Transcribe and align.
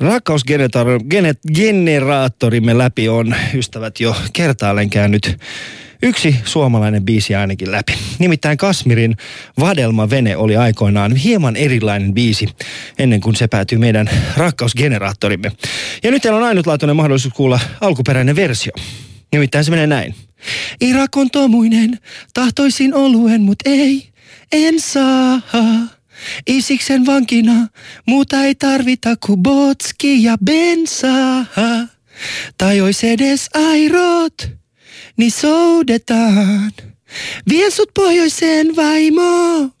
Rakkausgeneraattorimme 0.00 2.78
läpi 2.78 3.08
on, 3.08 3.34
ystävät, 3.54 4.00
jo 4.00 4.16
kertaalleen 4.32 4.90
käynyt 4.90 5.38
yksi 6.02 6.36
suomalainen 6.44 7.04
biisi 7.04 7.34
ainakin 7.34 7.72
läpi. 7.72 7.92
Nimittäin 8.18 8.58
Kasmirin 8.58 9.16
Vadelma 9.60 10.10
Vene 10.10 10.36
oli 10.36 10.56
aikoinaan 10.56 11.16
hieman 11.16 11.56
erilainen 11.56 12.14
biisi 12.14 12.48
ennen 12.98 13.20
kuin 13.20 13.36
se 13.36 13.48
päätyi 13.48 13.78
meidän 13.78 14.10
rakkausgeneraattorimme. 14.36 15.52
Ja 16.02 16.10
nyt 16.10 16.22
teillä 16.22 16.38
on 16.38 16.44
ainutlaatuinen 16.44 16.96
mahdollisuus 16.96 17.34
kuulla 17.34 17.60
alkuperäinen 17.80 18.36
versio. 18.36 18.72
Nimittäin 19.32 19.64
se 19.64 19.70
menee 19.70 19.86
näin. 19.86 20.14
Irak 20.80 21.16
on 21.16 21.30
tomuinen, 21.30 21.98
tahtoisin 22.34 22.94
oluen, 22.94 23.40
mut 23.40 23.58
ei, 23.64 24.08
en 24.52 24.80
saa. 24.80 25.40
Isiksen 26.46 27.06
vankina, 27.06 27.68
muuta 28.06 28.44
ei 28.44 28.54
tarvita 28.54 29.16
kuin 29.26 29.42
botski 29.42 30.22
ja 30.22 30.36
bensaa. 30.44 31.46
Tai 32.58 32.80
ois 32.80 33.04
edes 33.04 33.48
airot, 33.54 34.48
niin 35.16 35.30
soudetaan. 35.30 36.72
Vien 37.48 37.72
sut 37.72 37.90
pohjoiseen 37.94 38.76
vaimoon. 38.76 39.72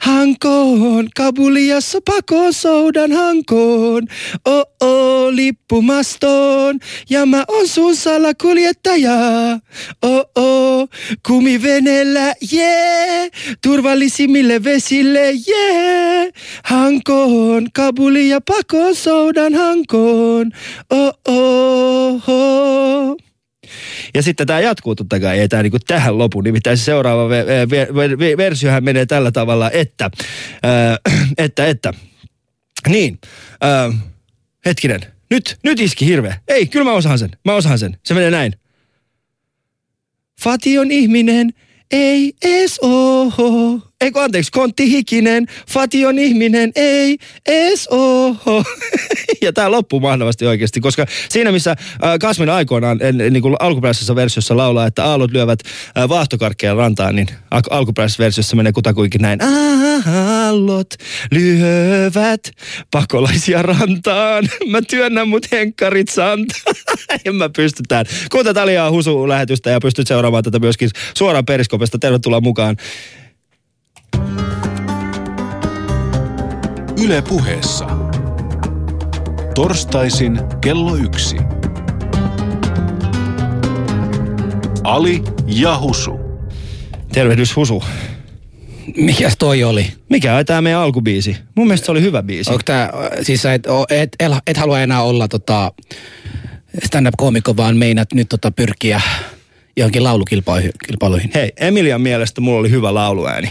Hankoon, 0.00 1.08
Kabuliassa 1.16 2.00
pakoon 2.00 2.52
soudan 2.52 3.12
hankoon. 3.12 4.08
Oh 4.44 4.64
oh, 4.80 5.32
lippumastoon. 5.32 6.80
Ja 7.10 7.26
mä 7.26 7.44
on 7.48 7.68
sun 7.68 7.96
salakuljettaja. 7.96 9.12
Oh 10.02 10.24
oh, 10.36 10.88
kumivenellä, 11.26 12.34
jee. 12.52 12.62
Yeah. 12.62 13.30
Turvallisimmille 13.62 14.64
vesille, 14.64 15.30
jee. 15.30 16.16
Yeah. 16.16 16.32
Hankoon, 16.64 17.68
Kabulia 17.72 18.40
pakoon 18.40 18.94
soudan 18.94 19.54
hankoon. 19.54 20.52
Oh 20.90 21.12
oh, 21.28 22.28
oh. 22.28 23.21
Ja 24.14 24.22
sitten 24.22 24.46
tämä 24.46 24.60
jatkuu 24.60 24.94
totta 24.94 25.20
kai, 25.20 25.38
ei 25.38 25.48
tämä 25.48 25.62
niinku 25.62 25.78
tähän 25.86 26.18
lopu. 26.18 26.40
Nimittäin 26.40 26.76
se 26.78 26.84
seuraava 26.84 27.28
ve- 27.28 27.68
ve- 27.68 27.92
ve- 27.92 28.16
ve- 28.18 28.36
versiohan 28.36 28.84
menee 28.84 29.06
tällä 29.06 29.30
tavalla, 29.32 29.70
että, 29.70 30.10
äh, 30.66 31.14
että, 31.38 31.66
että, 31.66 31.94
niin, 32.88 33.18
äh, 33.64 34.00
hetkinen, 34.66 35.00
nyt, 35.30 35.58
nyt 35.62 35.80
iski 35.80 36.06
hirveä. 36.06 36.40
Ei, 36.48 36.66
kyllä 36.66 36.84
mä 36.84 36.92
osaan 36.92 37.18
sen, 37.18 37.30
mä 37.44 37.54
osaan 37.54 37.78
sen. 37.78 37.98
Se 38.04 38.14
menee 38.14 38.30
näin. 38.30 38.52
Fati 40.40 40.78
on 40.78 40.90
ihminen, 40.90 41.52
ei 41.90 42.32
ees 42.42 42.78
oho. 42.82 43.80
Eikö 44.02 44.20
anteeksi, 44.20 44.52
Kontti 44.52 44.90
Hikinen, 44.90 45.46
Fati 45.70 46.06
on 46.06 46.18
ihminen, 46.18 46.72
ei 46.74 47.18
ees 47.46 47.88
oho. 47.88 48.64
ja 49.42 49.52
tämä 49.52 49.70
loppuu 49.70 50.00
mahtavasti 50.00 50.46
oikeasti, 50.46 50.80
koska 50.80 51.06
siinä 51.28 51.52
missä 51.52 51.70
äh, 51.70 51.78
Kasmin 52.20 52.48
aikoinaan 52.48 52.98
en, 53.02 53.18
niin 53.18 53.42
kuin 53.42 53.56
alkuperäisessä 53.60 54.14
versiossa 54.14 54.56
laulaa, 54.56 54.86
että 54.86 55.04
aallot 55.04 55.30
lyövät 55.30 55.58
äh, 55.98 56.08
vaahtokarkkeja 56.08 56.74
rantaan, 56.74 57.16
niin 57.16 57.28
al- 57.50 57.62
alkuperäisessä 57.70 58.22
versiossa 58.22 58.56
menee 58.56 58.72
kutakuinkin 58.72 59.22
näin. 59.22 59.38
Aallot 59.42 60.94
lyövät 61.30 62.50
pakolaisia 62.90 63.62
rantaan. 63.62 64.44
Mä 64.70 64.82
työnnän 64.82 65.28
mut 65.28 65.52
henkkarit 65.52 66.08
santaan. 66.08 66.76
ja 67.24 67.32
mä 67.32 67.48
pystytään. 67.48 68.06
Kuuntelut 68.30 68.56
Aliaa 68.56 68.90
Husu-lähetystä 68.90 69.70
ja 69.70 69.80
pystyt 69.80 70.06
seuraamaan 70.06 70.44
tätä 70.44 70.58
myöskin 70.58 70.90
suoraan 71.14 71.46
periskopesta. 71.46 71.98
Tervetuloa 71.98 72.40
mukaan. 72.40 72.76
Yle 77.04 77.22
puheessa. 77.22 77.86
Torstaisin 79.54 80.40
kello 80.60 80.96
yksi. 80.96 81.36
Ali 84.84 85.22
ja 85.46 85.78
Husu. 85.78 86.20
Tervehdys 87.12 87.56
Husu. 87.56 87.84
Mikäs 88.96 89.36
toi 89.38 89.64
oli? 89.64 89.86
Mikä 90.08 90.36
on 90.36 90.46
tämä 90.46 90.62
meidän 90.62 90.80
alkubiisi? 90.80 91.36
Mun 91.54 91.66
mielestä 91.66 91.86
se 91.86 91.92
oli 91.92 92.02
hyvä 92.02 92.22
biisi. 92.22 92.50
Onko 92.50 92.62
tää, 92.64 92.92
siis 93.22 93.42
sä 93.42 93.54
et, 93.54 93.66
et, 93.90 94.16
et, 94.20 94.32
et 94.46 94.56
halua 94.56 94.80
enää 94.80 95.02
olla 95.02 95.28
tota 95.28 95.72
stand-up-koomikko, 96.84 97.56
vaan 97.56 97.76
meinat 97.76 98.12
nyt 98.14 98.28
tota 98.28 98.50
pyrkiä 98.50 99.00
johonkin 99.76 100.04
laulukilpailuihin. 100.04 101.30
Hei, 101.34 101.52
Emilian 101.56 102.00
mielestä 102.00 102.40
mulla 102.40 102.60
oli 102.60 102.70
hyvä 102.70 102.94
lauluääni. 102.94 103.50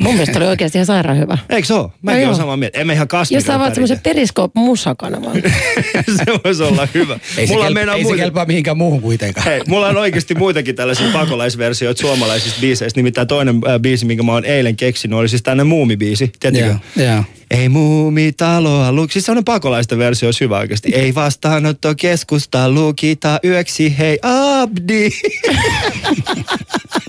Mun 0.00 0.14
mielestä 0.14 0.38
oli 0.38 0.46
oikeasti 0.46 0.78
ihan 0.78 0.86
sairaan 0.86 1.18
hyvä. 1.18 1.38
Eikö 1.48 1.66
se 1.66 1.74
ole? 1.74 1.90
Mäkin 2.02 2.20
No 2.20 2.26
olen 2.26 2.36
samaa 2.36 2.56
mieltä. 2.56 2.78
Emme 2.78 2.92
ihan 2.92 3.08
kasvita. 3.08 3.36
Jos 3.36 3.44
sä 3.44 3.54
avaat 3.54 3.74
semmoisen 3.74 4.00
periskoop-musakanavan. 4.02 5.42
se 6.16 6.24
voisi 6.44 6.62
olla 6.62 6.88
hyvä. 6.94 7.18
Ei, 7.36 7.46
mulla 7.46 7.64
se, 7.64 7.66
on 7.68 7.74
kelpa, 7.74 7.74
meinaa 7.74 7.94
ei 7.94 8.04
se 8.04 8.16
kelpaa 8.16 8.44
mihinkään 8.44 8.76
muuhun 8.76 9.00
kuitenkaan. 9.02 9.46
Hei, 9.46 9.60
mulla 9.68 9.88
on 9.88 9.96
oikeasti 9.96 10.34
muitakin 10.34 10.76
tällaisia 10.76 11.06
pakolaisversioita 11.12 12.00
suomalaisista 12.00 12.60
biiseistä. 12.60 12.98
Nimittäin 12.98 13.28
toinen 13.28 13.56
äh, 13.56 13.80
biisi, 13.80 14.04
minkä 14.06 14.22
mä 14.22 14.32
oon 14.32 14.44
eilen 14.44 14.76
keksinyt, 14.76 15.18
oli 15.18 15.28
siis 15.28 15.42
tämmöinen 15.42 15.66
muumibiisi. 15.66 16.32
Tiedätkö? 16.40 16.76
Joo, 16.96 17.06
joo. 17.06 17.24
Ei 17.50 17.68
muumi 17.68 18.32
taloa 18.32 18.92
luki. 18.92 19.12
Siis 19.12 19.26
semmoinen 19.26 19.44
pakolaisten 19.44 19.98
versio 19.98 20.26
olisi 20.26 20.40
hyvä 20.44 20.58
oikeasti. 20.58 20.94
Ei 20.94 21.14
vastaanotto 21.14 21.94
keskusta 21.94 22.70
lukita 22.70 23.40
yöksi, 23.44 23.98
hei 23.98 24.18
abdi. 24.22 25.10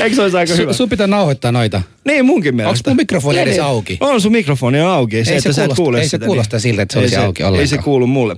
Eikö 0.00 0.16
se 0.16 0.22
olisi 0.22 0.36
aika 0.36 0.54
hyvä? 0.54 0.72
Su, 0.72 0.76
sun 0.76 0.88
pitää 0.88 1.06
nauhoittaa 1.06 1.52
noita. 1.52 1.82
Niin 2.04 2.24
munkin 2.26 2.54
Onko 2.54 2.62
mielestä. 2.62 2.90
mun 2.90 2.96
mikrofoni 2.96 3.38
edes 3.38 3.58
auki? 3.58 3.96
On 4.00 4.20
sun 4.20 4.32
mikrofoni 4.32 4.80
on 4.80 4.90
auki. 4.90 5.16
Ei 5.16 5.24
se 5.24 5.36
että 5.36 5.52
sä 5.52 5.64
et 5.64 5.68
kuulosta- 5.70 5.76
kuule 5.82 5.98
ei 5.98 6.04
se 6.04 6.08
sitä, 6.10 6.26
kuulosta 6.26 6.58
siltä, 6.58 6.82
että 6.82 6.92
se 6.92 6.98
ei 6.98 7.02
olisi 7.02 7.16
auki 7.16 7.42
Ei 7.42 7.46
se 7.46 7.48
ollenkaan. 7.52 7.82
kuulu 7.84 8.06
mulle. 8.06 8.36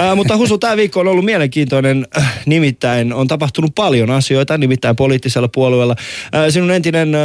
Äh, 0.00 0.16
mutta 0.16 0.36
Husu, 0.36 0.58
tämä 0.58 0.76
viikko 0.76 1.00
on 1.00 1.08
ollut 1.08 1.24
mielenkiintoinen. 1.24 2.06
Äh, 2.18 2.38
nimittäin 2.46 3.12
on 3.12 3.28
tapahtunut 3.28 3.74
paljon 3.74 4.10
asioita, 4.10 4.58
nimittäin 4.58 4.96
poliittisella 4.96 5.48
puolueella. 5.48 5.96
Äh, 6.34 6.42
sinun 6.50 6.70
entinen 6.70 7.14
äh, 7.14 7.20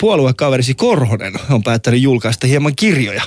puoluekaverisi 0.00 0.74
Korhonen 0.74 1.32
on 1.50 1.62
päättänyt 1.62 2.00
julkaista 2.02 2.46
hieman 2.46 2.72
kirjoja, 2.76 3.22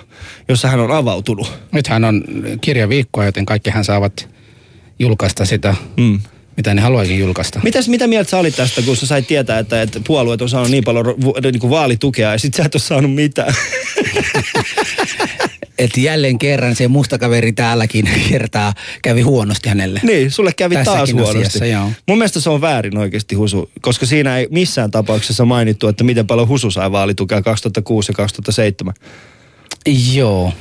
jossa 0.50 0.68
hän 0.68 0.80
on 0.80 0.92
avautunut. 0.92 1.54
Nythän 1.72 2.04
on 2.04 2.24
kirjaviikkoa, 2.62 3.26
joten 3.26 3.46
kaikkihan 3.46 3.84
saavat 3.84 4.30
julkaista 5.00 5.46
sitä, 5.46 5.76
Mm. 5.98 6.20
Mitä 6.58 6.74
ne 6.74 6.82
haluaikin 6.82 7.20
julkaista. 7.20 7.60
Mitäs, 7.64 7.90
mitä 7.90 8.08
mieltä 8.08 8.30
sä 8.30 8.38
olit 8.38 8.56
tästä, 8.56 8.82
kun 8.82 8.98
sä 8.98 9.06
sait 9.06 9.28
tietää, 9.28 9.60
että, 9.60 9.82
että 9.82 10.00
puolueet 10.08 10.42
on 10.42 10.50
saanut 10.50 10.72
niin 10.72 10.84
paljon 10.84 11.06
niin 11.44 11.60
kuin 11.60 11.70
vaalitukea 11.70 12.32
ja 12.32 12.38
sit 12.38 12.54
sä 12.54 12.64
et 12.64 12.76
ole 12.76 12.82
saanut 12.82 13.14
mitään? 13.14 13.54
Et 15.78 15.98
jälleen 15.98 16.40
kerran 16.40 16.76
se 16.76 16.88
musta 16.88 17.18
kaveri 17.18 17.52
täälläkin 17.52 18.10
kertaa 18.30 18.74
kävi 19.02 19.22
huonosti 19.22 19.70
hänelle. 19.70 20.00
Niin, 20.04 20.32
sulle 20.32 20.54
kävi 20.54 20.76
taas 20.76 20.86
Tässäkin 20.86 21.16
huonosti. 21.16 21.40
asiassa, 21.40 21.66
joo. 21.66 21.92
Mun 22.08 22.18
mielestä 22.18 22.40
se 22.40 22.50
on 22.50 22.62
väärin 22.62 22.98
oikeasti 22.98 23.36
Husu, 23.36 23.72
koska 23.82 24.06
siinä 24.06 24.38
ei 24.38 24.48
missään 24.52 24.92
tapauksessa 24.92 25.46
mainittu, 25.46 25.88
että 25.88 26.04
miten 26.04 26.28
paljon 26.28 26.48
Husu 26.48 26.72
sai 26.72 26.92
vaalitukea 26.92 27.42
2006 27.42 28.12
ja 28.12 28.16
2007. 28.16 28.94
Joo. 30.14 30.54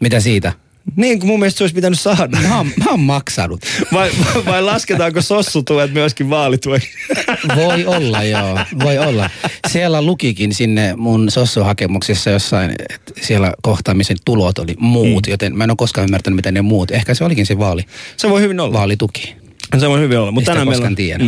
Mitä 0.00 0.20
siitä? 0.20 0.52
Niin 0.96 1.18
kuin 1.18 1.26
mun 1.28 1.38
mielestä 1.40 1.58
se 1.58 1.64
olisi 1.64 1.74
pitänyt 1.74 2.00
saada. 2.00 2.38
Mä 2.48 2.56
oon, 2.56 2.66
mä 2.66 2.90
oon 2.90 3.00
maksanut. 3.00 3.60
Vai, 3.92 4.10
vai 4.46 4.62
lasketaanko 4.62 5.22
sossutuet 5.22 5.92
myöskin 5.92 6.30
vaalitueksi? 6.30 6.88
Voi 7.56 7.84
olla, 7.86 8.22
joo. 8.22 8.58
Voi 8.84 8.98
olla. 8.98 9.30
Siellä 9.68 10.02
lukikin 10.02 10.54
sinne 10.54 10.94
mun 10.96 11.30
sossuhakemuksessa 11.30 12.30
jossain, 12.30 12.70
että 12.70 13.12
siellä 13.20 13.52
kohtaamisen 13.62 14.16
tulot 14.24 14.58
oli 14.58 14.74
muut, 14.78 15.26
mm. 15.26 15.30
joten 15.30 15.56
mä 15.56 15.64
en 15.64 15.70
ole 15.70 15.76
koskaan 15.76 16.04
ymmärtänyt, 16.04 16.36
mitä 16.36 16.52
ne 16.52 16.62
muut. 16.62 16.90
Ehkä 16.90 17.14
se 17.14 17.24
olikin 17.24 17.46
se 17.46 17.58
vaali, 17.58 17.82
Se 18.16 18.30
voi 18.30 18.40
hyvin 18.40 18.60
olla. 18.60 18.72
vaalituki. 18.72 19.36
Se 19.78 19.88
voi 19.88 20.00
hyvin 20.00 20.18
olla. 20.18 20.32
Mutta 20.32 20.50
tänään, 20.50 20.68
meillä 20.68 20.86
on, 20.86 20.94
koskaan 20.94 20.96
tiedä. 20.96 21.24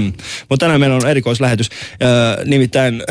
mutta 0.49 0.65
tänään 0.65 0.81
meillä 0.81 0.97
on 0.97 1.07
erikoislähetys. 1.09 1.71
Ö, 2.03 2.45
nimittäin 2.45 3.03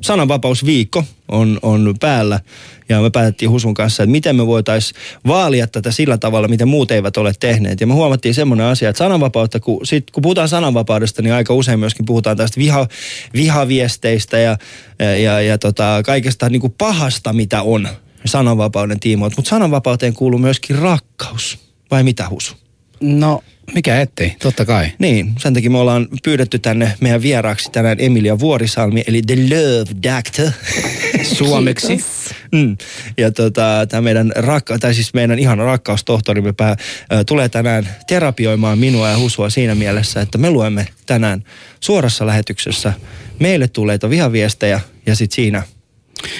sananvapausviikko 0.00 1.04
on, 1.28 1.58
on 1.62 1.94
päällä. 2.00 2.40
Ja 2.88 3.00
me 3.00 3.10
päätettiin 3.10 3.50
Husun 3.50 3.74
kanssa, 3.74 4.02
että 4.02 4.10
miten 4.10 4.36
me 4.36 4.46
voitaisiin 4.46 5.00
vaalia 5.26 5.66
tätä 5.66 5.90
sillä 5.90 6.18
tavalla, 6.18 6.48
miten 6.48 6.68
muut 6.68 6.90
eivät 6.90 7.16
ole 7.16 7.32
tehneet. 7.40 7.80
Ja 7.80 7.86
me 7.86 7.94
huomattiin 7.94 8.34
semmoinen 8.34 8.66
asia, 8.66 8.88
että 8.88 8.98
sananvapautta, 8.98 9.60
kun, 9.60 9.86
sit, 9.86 10.10
kun 10.10 10.22
puhutaan 10.22 10.48
sananvapaudesta, 10.48 11.22
niin 11.22 11.34
aika 11.34 11.54
usein 11.54 11.78
myöskin 11.78 12.06
puhutaan 12.06 12.36
tästä 12.36 12.60
viha, 12.60 12.86
vihaviesteistä 13.34 14.38
ja, 14.38 14.56
ja, 14.98 15.16
ja, 15.16 15.40
ja 15.40 15.58
tota, 15.58 16.02
kaikesta 16.06 16.48
niin 16.48 16.60
kuin 16.60 16.74
pahasta, 16.78 17.32
mitä 17.32 17.62
on 17.62 17.88
sananvapauden 18.24 19.00
tiimoilta. 19.00 19.36
Mutta 19.36 19.48
sananvapauteen 19.48 20.14
kuuluu 20.14 20.38
myöskin 20.38 20.78
rakkaus. 20.78 21.58
Vai 21.90 22.02
mitä 22.02 22.28
Husu? 22.28 22.54
No, 23.00 23.42
mikä 23.74 24.00
ettei, 24.00 24.36
totta 24.42 24.64
kai. 24.64 24.92
Niin, 24.98 25.32
sen 25.38 25.54
takia 25.54 25.70
me 25.70 25.78
ollaan 25.78 26.08
pyydetty 26.24 26.58
tänne 26.58 26.92
meidän 27.00 27.22
vieraaksi 27.22 27.70
tänään 27.70 27.96
Emilia 28.00 28.38
Vuorisalmi, 28.38 29.04
eli 29.06 29.22
The 29.22 29.36
Love 29.36 29.90
Doctor. 30.02 30.52
Suomeksi. 31.38 32.04
mm. 32.52 32.76
Ja 33.18 33.30
tota, 33.30 33.86
tämä 33.88 34.00
meidän, 34.00 34.32
rakka, 34.36 34.78
tai 34.78 34.94
siis 34.94 35.14
meidän 35.14 35.38
ihana 35.38 35.64
rakkaustohtorimme 35.64 36.52
pää, 36.52 36.76
ö, 37.12 37.24
tulee 37.24 37.48
tänään 37.48 37.88
terapioimaan 38.06 38.78
minua 38.78 39.08
ja 39.08 39.18
Husua 39.18 39.50
siinä 39.50 39.74
mielessä, 39.74 40.20
että 40.20 40.38
me 40.38 40.50
luemme 40.50 40.88
tänään 41.06 41.44
suorassa 41.80 42.26
lähetyksessä 42.26 42.92
meille 43.38 43.68
tulleita 43.68 44.10
vihaviestejä 44.10 44.80
ja 45.06 45.14
sitten 45.16 45.36
siinä 45.36 45.62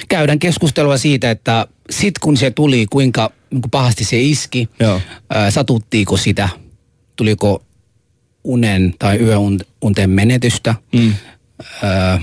Käydään 0.09 0.39
keskustelua 0.39 0.97
siitä, 0.97 1.31
että 1.31 1.67
sit 1.89 2.19
kun 2.19 2.37
se 2.37 2.51
tuli, 2.51 2.85
kuinka 2.89 3.31
niin 3.51 3.61
kuin 3.61 3.71
pahasti 3.71 4.03
se 4.03 4.21
iski. 4.21 4.69
Joo. 4.79 5.01
Ää, 5.29 5.51
satuttiiko 5.51 6.17
sitä? 6.17 6.49
Tuliko 7.21 7.63
unen 8.43 8.93
tai 8.99 9.17
yöunten 9.17 10.09
menetystä? 10.09 10.75
Mm. 10.93 11.13
Öö, 11.83 12.17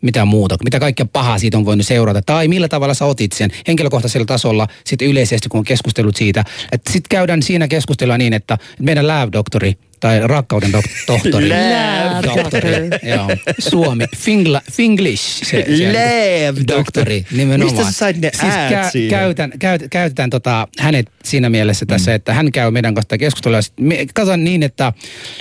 mitä 0.00 0.24
muuta, 0.24 0.56
mitä 0.64 0.80
kaikkea 0.80 1.06
pahaa 1.12 1.38
siitä 1.38 1.58
on 1.58 1.64
voinut 1.64 1.86
seurata, 1.86 2.22
tai 2.22 2.48
millä 2.48 2.68
tavalla 2.68 2.94
sä 2.94 3.04
otit 3.04 3.32
sen 3.32 3.50
henkilökohtaisella 3.66 4.24
tasolla 4.24 4.66
sitten 4.86 5.08
yleisesti, 5.08 5.48
kun 5.48 5.58
on 5.58 5.64
keskustellut 5.64 6.16
siitä, 6.16 6.44
että 6.72 6.92
sitten 6.92 7.08
käydään 7.08 7.42
siinä 7.42 7.68
keskustelua 7.68 8.18
niin, 8.18 8.32
että 8.32 8.58
meidän 8.80 9.06
läävdoktori 9.06 9.74
tai 10.00 10.20
rakkauden 10.28 10.70
dok- 10.74 11.04
tohtori, 11.06 11.48
Läävdoktori. 11.48 12.72
joo, 13.02 13.28
suomi, 13.58 14.04
Fingla, 14.16 14.62
Finglish, 14.72 15.44
se, 15.44 15.64
se 15.78 15.92
Läävdoktori. 15.92 17.26
nimenomaan. 17.32 17.76
Mistä 17.76 17.92
sä 17.92 17.98
sait 17.98 18.16
ne 18.16 18.30
siis 18.40 18.92
siihen? 18.92 19.10
käytän, 19.10 19.52
käyt, 19.58 19.82
käytetään 19.90 20.30
tota, 20.30 20.68
hänet 20.78 21.06
siinä 21.24 21.50
mielessä 21.50 21.86
tässä, 21.86 22.14
että 22.14 22.34
hän 22.34 22.52
käy 22.52 22.70
meidän 22.70 22.94
kanssa 22.94 23.18
keskustelua. 23.18 23.58
me- 23.80 24.06
Katsotaan 24.14 24.44
niin, 24.44 24.62
että, 24.62 24.92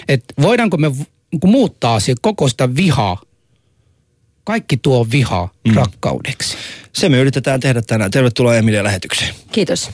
että 0.07 0.33
voidaanko 0.41 0.77
me 0.77 0.91
niinku 1.31 1.47
muuttaa 1.47 1.99
se 1.99 2.13
koko 2.21 2.47
sitä 2.47 2.75
vihaa, 2.75 3.21
kaikki 4.43 4.77
tuo 4.77 5.07
vihaa 5.11 5.49
mm. 5.67 5.73
rakkaudeksi. 5.75 6.57
Se 6.93 7.09
me 7.09 7.17
yritetään 7.17 7.59
tehdä 7.59 7.81
tänään. 7.81 8.11
Tervetuloa 8.11 8.55
Emilia 8.55 8.83
lähetykseen. 8.83 9.33
Kiitos. 9.51 9.89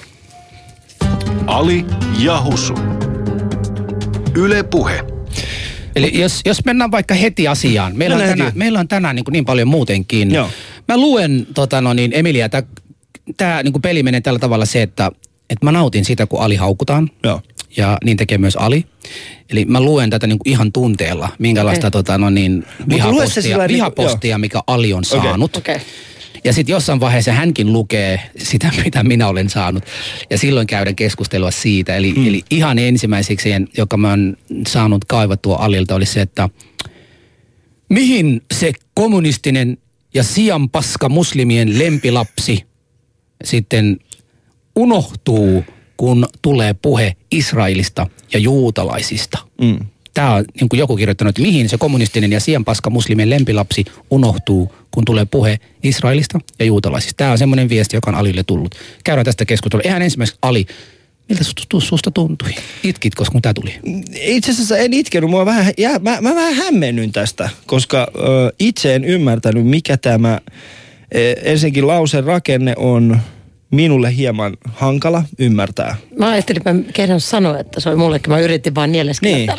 Ali 1.47 1.85
ja 2.19 2.41
Husu. 2.41 2.73
Yle 4.35 4.63
Puhe. 4.63 5.03
Eli 5.95 6.19
jos, 6.19 6.41
jos 6.45 6.65
mennään 6.65 6.91
vaikka 6.91 7.13
heti 7.13 7.47
asiaan. 7.47 7.95
Meillä 7.95 8.13
on 8.13 8.19
Mennään 8.19 8.37
tänään, 8.37 8.47
heti. 8.47 8.59
meillä 8.59 8.79
on 8.79 8.87
tänään 8.87 9.15
niin, 9.15 9.25
niin 9.31 9.45
paljon 9.45 9.67
muutenkin. 9.67 10.31
Joo. 10.31 10.49
Mä 10.87 10.97
luen, 10.97 11.47
tota, 11.53 11.81
no 11.81 11.93
niin, 11.93 12.11
Emilia, 12.15 12.49
tämä 13.37 13.63
niin 13.63 13.81
peli 13.81 14.03
menee 14.03 14.21
tällä 14.21 14.39
tavalla 14.39 14.65
se, 14.65 14.81
että, 14.81 15.11
että 15.49 15.65
mä 15.65 15.71
nautin 15.71 16.05
sitä, 16.05 16.25
kun 16.25 16.41
Ali 16.41 16.55
haukutaan. 16.55 17.09
Joo. 17.23 17.41
Ja 17.77 17.97
niin 18.03 18.17
tekee 18.17 18.37
myös 18.37 18.55
Ali. 18.55 18.85
Eli 19.49 19.65
mä 19.65 19.81
luen 19.81 20.09
tätä 20.09 20.27
niin 20.27 20.39
ihan 20.45 20.71
tunteella, 20.71 21.29
minkälaista 21.39 21.87
Okei. 21.87 21.91
tota, 21.91 22.17
no 22.17 22.29
niin, 22.29 22.65
vihapostia, 22.89 23.57
niinku- 23.57 23.73
vihapostia 23.73 24.37
mikä 24.37 24.61
Ali 24.67 24.93
on 24.93 25.03
saanut. 25.03 25.55
Okei. 25.55 25.75
Okay. 25.75 25.87
Ja 26.45 26.53
sitten 26.53 26.73
jossain 26.73 26.99
vaiheessa 26.99 27.31
hänkin 27.31 27.73
lukee 27.73 28.21
sitä, 28.37 28.71
mitä 28.83 29.03
minä 29.03 29.27
olen 29.27 29.49
saanut. 29.49 29.83
Ja 30.29 30.37
silloin 30.37 30.67
käydään 30.67 30.95
keskustelua 30.95 31.51
siitä. 31.51 31.95
Eli, 31.95 32.13
mm. 32.13 32.27
eli 32.27 32.43
ihan 32.49 32.79
ensimmäiseksi, 32.79 33.49
joka 33.77 33.97
mä 33.97 34.09
oon 34.09 34.37
saanut 34.67 35.05
kaivattua 35.05 35.55
Alilta, 35.55 35.95
oli 35.95 36.05
se, 36.05 36.21
että 36.21 36.49
mihin 37.89 38.41
se 38.53 38.71
kommunistinen 38.93 39.77
ja 40.13 40.23
sianpaska 40.23 41.09
muslimien 41.09 41.79
lempilapsi 41.79 42.65
sitten 43.43 43.99
unohtuu, 44.75 45.65
kun 45.97 46.27
tulee 46.41 46.73
puhe 46.73 47.15
Israelista 47.31 48.07
ja 48.33 48.39
juutalaisista. 48.39 49.37
Mm. 49.61 49.79
Tämä 50.15 50.33
on 50.33 50.45
niin 50.59 50.69
kuin 50.69 50.79
joku 50.79 50.95
kirjoittanut, 50.95 51.29
että 51.29 51.41
mihin 51.41 51.69
se 51.69 51.77
kommunistinen 51.77 52.31
ja 52.31 52.39
sienpaska 52.39 52.89
muslimien 52.89 53.29
lempilapsi 53.29 53.85
unohtuu, 54.09 54.75
kun 54.91 55.05
tulee 55.05 55.25
puhe 55.25 55.59
Israelista 55.83 56.39
ja 56.59 56.65
juutalaisista. 56.65 57.17
Tämä 57.17 57.31
on 57.31 57.37
semmoinen 57.37 57.69
viesti, 57.69 57.97
joka 57.97 58.11
on 58.11 58.15
Alille 58.15 58.43
tullut. 58.43 58.75
Käydään 59.03 59.25
tästä 59.25 59.45
keskustelua. 59.45 59.81
Ihan 59.85 60.01
ensimmäiseksi 60.01 60.39
Ali, 60.41 60.65
miltä 61.29 61.43
susta, 61.79 62.11
tuntui? 62.11 62.49
Itkitkö, 62.83 63.23
kun 63.31 63.41
tämä 63.41 63.53
tuli? 63.53 63.73
Itse 64.13 64.51
asiassa 64.51 64.77
en 64.77 64.93
itkenyt, 64.93 65.29
mua 65.29 65.45
vähän, 65.45 65.73
jää, 65.77 65.99
mä, 65.99 66.21
mä 66.21 66.35
vähän 66.35 66.53
hämmennyin 66.53 67.11
tästä, 67.11 67.49
koska 67.65 68.07
ö, 68.17 68.21
itse 68.59 68.95
en 68.95 69.03
ymmärtänyt, 69.03 69.67
mikä 69.67 69.97
tämä 69.97 70.39
e, 71.11 71.33
ensinnäkin 71.41 71.87
lausen 71.87 72.23
rakenne 72.23 72.73
on 72.77 73.19
minulle 73.75 74.15
hieman 74.15 74.57
hankala 74.73 75.23
ymmärtää. 75.39 75.95
Mä 76.19 76.29
ajattelin, 76.29 76.59
että 76.59 76.73
mä 76.73 76.81
kehdan 76.93 77.21
sanoa, 77.21 77.59
että 77.59 77.79
se 77.79 77.89
oli 77.89 77.97
mullekin. 77.97 78.33
Mä 78.33 78.39
yritin 78.39 78.75
vaan 78.75 78.91
nieleskellä 78.91 79.37
Niin. 79.37 79.49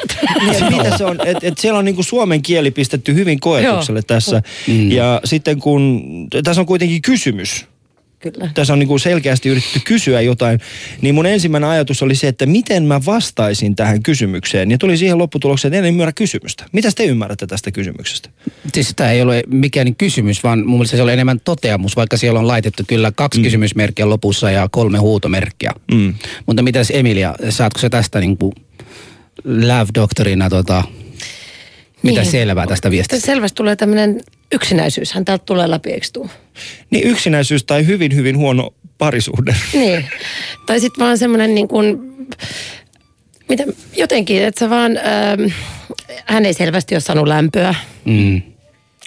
niin 0.50 0.76
mitä 0.76 0.98
se 0.98 1.04
on, 1.04 1.26
että 1.26 1.48
et 1.48 1.58
siellä 1.58 1.78
on 1.78 1.84
niinku 1.84 2.02
suomen 2.02 2.42
kieli 2.42 2.70
pistetty 2.70 3.14
hyvin 3.14 3.40
koetukselle 3.40 4.02
tässä. 4.02 4.42
Mm. 4.66 4.90
Ja 4.90 5.20
sitten 5.24 5.58
kun, 5.60 6.02
tässä 6.44 6.60
on 6.60 6.66
kuitenkin 6.66 7.02
kysymys, 7.02 7.66
Kyllä. 8.18 8.50
tässä 8.54 8.72
on 8.72 8.78
niinku 8.78 8.98
selkeästi 8.98 9.48
yritetty 9.48 9.80
kysyä 9.84 10.20
jotain, 10.20 10.60
niin 11.00 11.14
mun 11.14 11.26
ensimmäinen 11.26 11.70
ajatus 11.70 12.02
oli 12.02 12.14
se, 12.14 12.28
että 12.28 12.46
miten 12.46 12.84
mä 12.84 13.00
vastaisin 13.06 13.76
tähän 13.76 14.02
kysymykseen. 14.02 14.70
Ja 14.70 14.78
tuli 14.78 14.96
siihen 14.96 15.18
lopputulokseen, 15.18 15.74
että 15.74 15.86
en 15.88 15.94
ymmärrä 15.94 16.12
kysymystä. 16.12 16.64
Mitä 16.72 16.88
te 16.96 17.04
ymmärrätte 17.04 17.46
tästä 17.46 17.70
kysymyksestä? 17.70 18.28
Siis 18.74 18.92
tämä 18.96 19.10
ei 19.10 19.22
ole 19.22 19.42
mikään 19.46 19.96
kysymys, 19.96 20.42
vaan 20.42 20.58
mun 20.58 20.78
mielestä 20.78 20.96
se 20.96 21.02
oli 21.02 21.12
enemmän 21.12 21.40
toteamus, 21.44 21.96
vaikka 21.96 22.16
siellä 22.16 22.40
on 22.40 22.48
laitettu 22.48 22.82
kyllä 22.86 23.12
kaksi 23.12 23.40
mm. 23.40 23.44
kysymysmerkkiä 23.44 24.08
lopussa 24.08 24.50
ja 24.50 24.68
kolme 24.70 24.98
huutomerkkiä. 24.98 25.72
Mm. 25.92 26.14
Mutta 26.46 26.62
mitäs 26.62 26.90
Emilia, 26.94 27.34
saatko 27.50 27.80
se 27.80 27.88
tästä 27.88 28.20
niin 28.20 28.36
kuin 28.36 28.52
love 29.44 29.90
doctorina 29.94 30.50
tota, 30.50 30.84
mitä 32.02 32.20
Niin. 32.20 32.30
selvää 32.30 32.66
tästä 32.66 32.90
viestistä? 32.90 33.26
Selvästi 33.26 33.56
tulee 33.56 33.76
tämmöinen 33.76 34.20
yksinäisyyshän 34.56 35.24
täältä 35.24 35.44
tulee 35.44 35.70
läpi, 35.70 35.90
eikö 35.90 36.06
tuu? 36.12 36.30
Niin 36.90 37.04
yksinäisyys 37.06 37.64
tai 37.64 37.86
hyvin, 37.86 38.14
hyvin 38.14 38.36
huono 38.36 38.74
parisuhde. 38.98 39.56
Niin. 39.72 40.04
Tai 40.66 40.80
sitten 40.80 41.04
vaan 41.04 41.18
semmoinen 41.18 41.54
niin 41.54 41.68
kuin, 41.68 41.98
mitä, 43.48 43.64
jotenkin, 43.96 44.44
että 44.44 44.58
sä 44.58 44.70
vaan, 44.70 44.96
ähm, 44.96 45.52
hän 46.26 46.46
ei 46.46 46.54
selvästi 46.54 46.94
ole 46.94 47.00
saanut 47.00 47.28
lämpöä. 47.28 47.74
Mm. 48.04 48.42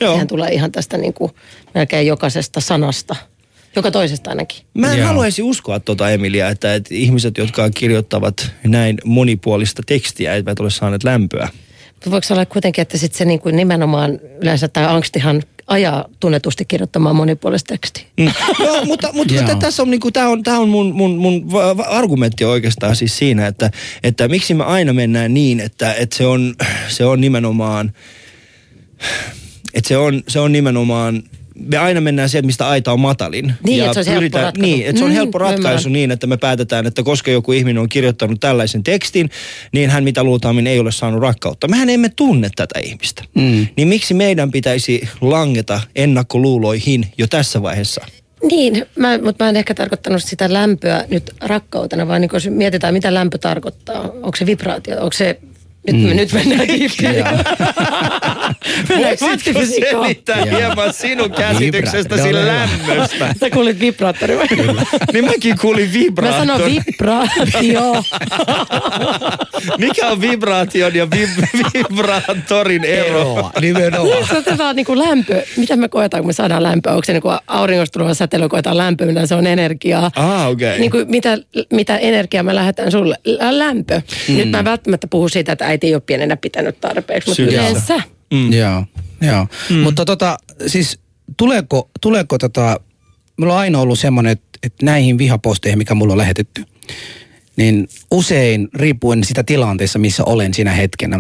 Joo. 0.02 0.14
Sehän 0.14 0.28
tulee 0.28 0.54
ihan 0.54 0.72
tästä 0.72 0.98
niin 0.98 1.14
kuin 1.14 1.32
melkein 1.74 2.08
jokaisesta 2.08 2.60
sanasta. 2.60 3.16
Joka 3.76 3.92
toisesta 3.92 4.30
ainakin. 4.30 4.66
Mä 4.74 4.92
en 4.94 5.00
Joo. 5.00 5.08
haluaisi 5.08 5.42
uskoa 5.42 5.80
tuota 5.80 6.10
Emilia, 6.10 6.50
että, 6.50 6.76
että 6.76 6.96
ihmiset, 6.96 7.38
jotka 7.38 7.70
kirjoittavat 7.70 8.52
näin 8.64 8.98
monipuolista 9.06 9.82
tekstiä, 9.86 10.34
eivät 10.34 10.60
ole 10.60 10.70
saaneet 10.70 11.04
lämpöä. 11.04 11.50
Voiko 12.06 12.28
se 12.28 12.34
olla 12.34 12.46
kuitenkin, 12.46 12.82
että 12.82 12.98
sit 12.98 13.14
se 13.14 13.26
niin 13.26 13.40
kuin 13.40 13.56
nimenomaan 13.56 14.20
yleensä 14.42 14.68
tämä 14.68 14.94
angstihan 14.94 15.44
ajaa 15.70 16.06
tunnetusti 16.20 16.66
kirjoittamaan 16.66 17.16
monipuolista 17.16 17.68
tekstiä. 17.68 18.04
Mm. 18.18 18.32
Joo, 18.66 18.86
mutta, 18.86 19.10
mutta 19.14 19.34
Joo. 19.34 19.56
tässä 19.56 19.84
on, 19.84 19.90
niinku, 19.92 20.12
tää 20.12 20.30
on, 20.30 20.44
tää 20.44 20.60
on 20.60 20.70
mun, 20.70 20.96
mun, 20.96 21.18
mun 21.18 21.46
argumentti 21.88 22.46
oikeastaan 22.46 22.96
siis 22.96 23.18
siinä, 23.18 23.48
että, 23.48 23.72
että 24.04 24.28
miksi 24.28 24.54
me 24.54 24.64
aina 24.64 24.94
mennään 24.94 25.34
niin, 25.34 25.60
että, 25.60 25.94
että 25.94 26.16
se, 26.16 26.26
on, 26.26 26.56
se 26.88 27.06
on 27.06 27.22
nimenomaan, 27.22 27.94
että 29.74 29.88
se 29.88 29.98
on, 29.98 30.24
se 30.28 30.40
on 30.40 30.52
nimenomaan 30.52 31.24
me 31.72 31.78
aina 31.78 32.02
mennään 32.02 32.30
sieltä, 32.30 32.46
mistä 32.46 32.68
aita 32.68 32.92
on 32.94 33.00
matalin. 33.00 33.54
Niin, 33.64 33.86
että 33.86 34.04
se 34.04 34.12
on 34.12 34.16
helppo 34.22 34.38
ratkaisu. 34.38 34.62
Niin, 34.62 34.88
että 34.88 35.00
se 35.00 35.04
on 35.06 35.10
Mm, 35.12 35.16
helppo 35.16 35.38
ratkaisu 35.38 35.68
ymmärrän. 35.70 35.94
niin, 35.94 36.12
että 36.12 36.28
me 36.28 36.38
päätetään, 36.38 36.88
että 36.88 37.04
koska 37.04 37.32
joku 37.32 37.52
ihminen 37.52 37.82
on 37.82 37.90
kirjoittanut 37.90 38.40
tällaisen 38.40 38.84
tekstin, 38.84 39.30
niin 39.72 39.90
hän 39.90 40.04
mitä 40.04 40.24
luultavimmin 40.24 40.68
ei 40.68 40.80
ole 40.80 40.92
saanut 40.92 41.22
rakkautta. 41.22 41.68
Mehän 41.68 41.90
emme 41.90 42.10
tunne 42.10 42.50
tätä 42.56 42.80
ihmistä. 42.80 43.24
Mm. 43.36 43.68
Niin 43.78 43.88
miksi 43.88 44.14
meidän 44.14 44.52
pitäisi 44.52 45.10
langeta 45.22 45.82
ennakkoluuloihin 45.96 47.06
jo 47.18 47.28
tässä 47.28 47.62
vaiheessa? 47.62 48.06
Niin, 48.44 48.86
mä, 48.96 49.18
mutta 49.24 49.44
mä 49.44 49.50
en 49.50 49.56
ehkä 49.56 49.74
tarkoittanut 49.74 50.24
sitä 50.24 50.54
lämpöä 50.54 51.06
nyt 51.10 51.32
rakkautena, 51.42 52.08
vaan 52.08 52.22
niin 52.22 52.30
jos 52.34 52.48
mietitään, 52.50 52.94
mitä 52.94 53.14
lämpö 53.14 53.38
tarkoittaa. 53.38 54.02
Onko 54.02 54.36
se 54.36 54.46
vibraatio, 54.46 54.96
onko 54.96 55.14
se... 55.14 55.40
Nyt, 55.88 55.96
mm. 56.04 56.16
nyt 56.16 56.34
mennään 56.34 56.68
diippiin. 56.68 57.16
Kvanttifysiikkaan? 59.18 60.04
selittää 60.04 60.46
hieman 60.46 60.94
sinun 60.94 61.32
käsityksestäsi 61.32 62.24
Vibra- 62.30 62.46
lämmöstä? 62.48 63.34
Sä 63.40 63.50
kuulit 63.50 63.80
vibraattori 63.80 64.38
vai? 64.38 64.48
niin 65.14 65.26
mäkin 65.26 65.58
kuulin 65.62 65.88
Mä 65.88 65.94
vibraattori. 65.94 66.48
sanon 66.48 66.72
vibraatio. 66.88 68.04
Mikä 69.78 70.08
on 70.08 70.22
vibraation 70.22 70.96
ja 70.96 71.06
vib- 71.06 71.70
vibraattorin 71.74 72.84
ero? 72.84 73.06
Eroa, 73.10 73.52
nimenomaan. 73.62 74.28
Se 74.28 74.38
otetaan 74.38 74.76
niin 74.76 74.86
kuin 74.86 75.00
lämpö. 75.00 75.44
Mitä 75.58 75.76
me 75.76 75.90
koetaan, 75.90 76.24
kun 76.24 76.30
me 76.30 76.34
saadaan 76.34 76.64
lämpöä? 76.64 76.94
Onko 76.94 77.06
se 77.06 77.14
niin 77.14 77.22
kuin 77.22 77.38
auringosta 77.48 78.00
tuleva 78.00 78.14
säteily, 78.14 78.50
koetaan 78.50 78.78
lämpöä, 78.78 79.08
mitä 79.08 79.26
se 79.28 79.36
on 79.36 79.48
energiaa? 79.48 80.12
Ah, 80.16 80.48
okei. 80.50 80.80
Niin 80.80 80.92
kuin 80.92 81.06
mitä, 81.12 81.38
mitä 81.74 81.98
energiaa 81.98 82.44
me 82.44 82.56
lähetään 82.56 82.92
sulle? 82.92 83.16
Lä- 83.26 83.60
Lämpö. 83.60 84.02
Mm. 84.28 84.36
Nyt 84.38 84.50
mä 84.52 84.60
en 84.60 84.66
välttämättä 84.66 85.08
puhu 85.10 85.30
siitä, 85.30 85.52
että 85.52 85.66
äiti 85.68 85.88
ei 85.88 85.94
ole 85.96 86.02
pienenä 86.06 86.38
pitänyt 86.38 86.82
tarpeeksi, 86.82 87.30
mutta 87.30 87.36
Sydäntä. 87.36 87.62
yleensä. 87.70 88.02
Mm. 88.34 88.54
Joo, 88.54 88.86
joo. 89.22 89.48
Mm. 89.70 89.78
Mutta 89.78 90.06
tota, 90.06 90.38
siis 90.68 91.00
tuleeko, 91.38 91.90
tuleeko 92.02 92.38
tota, 92.38 92.80
mulla 93.38 93.54
on 93.54 93.60
aina 93.60 93.80
ollut 93.80 94.00
semmoinen, 94.00 94.32
että, 94.32 94.60
että 94.64 94.86
näihin 94.86 95.18
vihaposteihin, 95.18 95.78
mikä 95.78 95.96
mulla 95.96 96.14
on 96.14 96.18
lähetetty, 96.18 96.66
niin 97.56 97.88
usein 98.12 98.68
riippuen 98.74 99.24
sitä 99.24 99.44
tilanteessa, 99.44 100.00
missä 100.00 100.24
olen 100.26 100.54
siinä 100.54 100.72
hetkenä, 100.72 101.18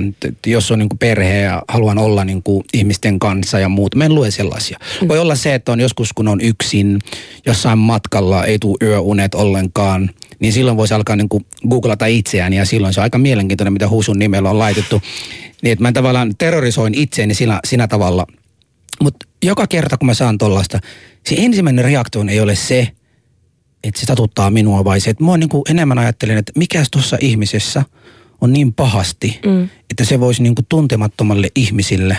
jos 0.47 0.71
on 0.71 0.79
niin 0.79 0.89
perhe 0.99 1.39
ja 1.39 1.63
haluan 1.67 1.97
olla 1.97 2.25
niin 2.25 2.43
kuin 2.43 2.63
ihmisten 2.73 3.19
kanssa 3.19 3.59
ja 3.59 3.69
muut, 3.69 3.95
mä 3.95 4.05
en 4.05 4.15
lue 4.15 4.31
sellaisia. 4.31 4.79
Voi 5.07 5.19
olla 5.19 5.35
se, 5.35 5.53
että 5.55 5.71
on 5.71 5.79
joskus 5.79 6.13
kun 6.13 6.27
on 6.27 6.41
yksin, 6.41 6.99
jossain 7.45 7.77
matkalla, 7.77 8.45
ei 8.45 8.59
tule 8.59 8.77
yöunet 8.81 9.35
ollenkaan, 9.35 10.09
niin 10.39 10.53
silloin 10.53 10.77
voisi 10.77 10.93
alkaa 10.93 11.15
niin 11.15 11.29
kuin 11.29 11.45
googlata 11.69 12.05
itseään 12.05 12.53
ja 12.53 12.65
silloin 12.65 12.93
se 12.93 12.99
on 12.99 13.03
aika 13.03 13.17
mielenkiintoinen, 13.17 13.73
mitä 13.73 13.89
Husun 13.89 14.19
nimellä 14.19 14.49
on 14.49 14.59
laitettu. 14.59 15.01
Niin 15.61 15.71
että 15.71 15.83
mä 15.83 15.91
tavallaan 15.91 16.35
terrorisoin 16.37 16.93
itseäni 16.93 17.33
siinä, 17.33 17.59
siinä 17.65 17.87
tavalla. 17.87 18.27
Mutta 19.01 19.27
joka 19.43 19.67
kerta, 19.67 19.97
kun 19.97 20.05
mä 20.05 20.13
saan 20.13 20.37
tollasta, 20.37 20.79
se 21.25 21.35
ensimmäinen 21.37 21.85
reaktio 21.85 22.25
ei 22.29 22.39
ole 22.39 22.55
se, 22.55 22.87
että 23.83 23.99
se 23.99 24.05
satuttaa 24.05 24.51
minua 24.51 24.83
vai 24.83 24.99
se, 24.99 25.09
että 25.09 25.23
mä 25.23 25.37
niin 25.37 25.49
kuin 25.49 25.63
enemmän 25.69 25.99
ajattelen, 25.99 26.37
että 26.37 26.51
mikä 26.55 26.83
tuossa 26.91 27.17
ihmisessä 27.21 27.83
on 28.41 28.53
niin 28.53 28.73
pahasti, 28.73 29.39
mm. 29.45 29.69
että 29.89 30.05
se 30.05 30.19
voisi 30.19 30.43
niin 30.43 30.55
kuin 30.55 30.65
tuntemattomalle 30.69 31.47
ihmisille, 31.55 32.17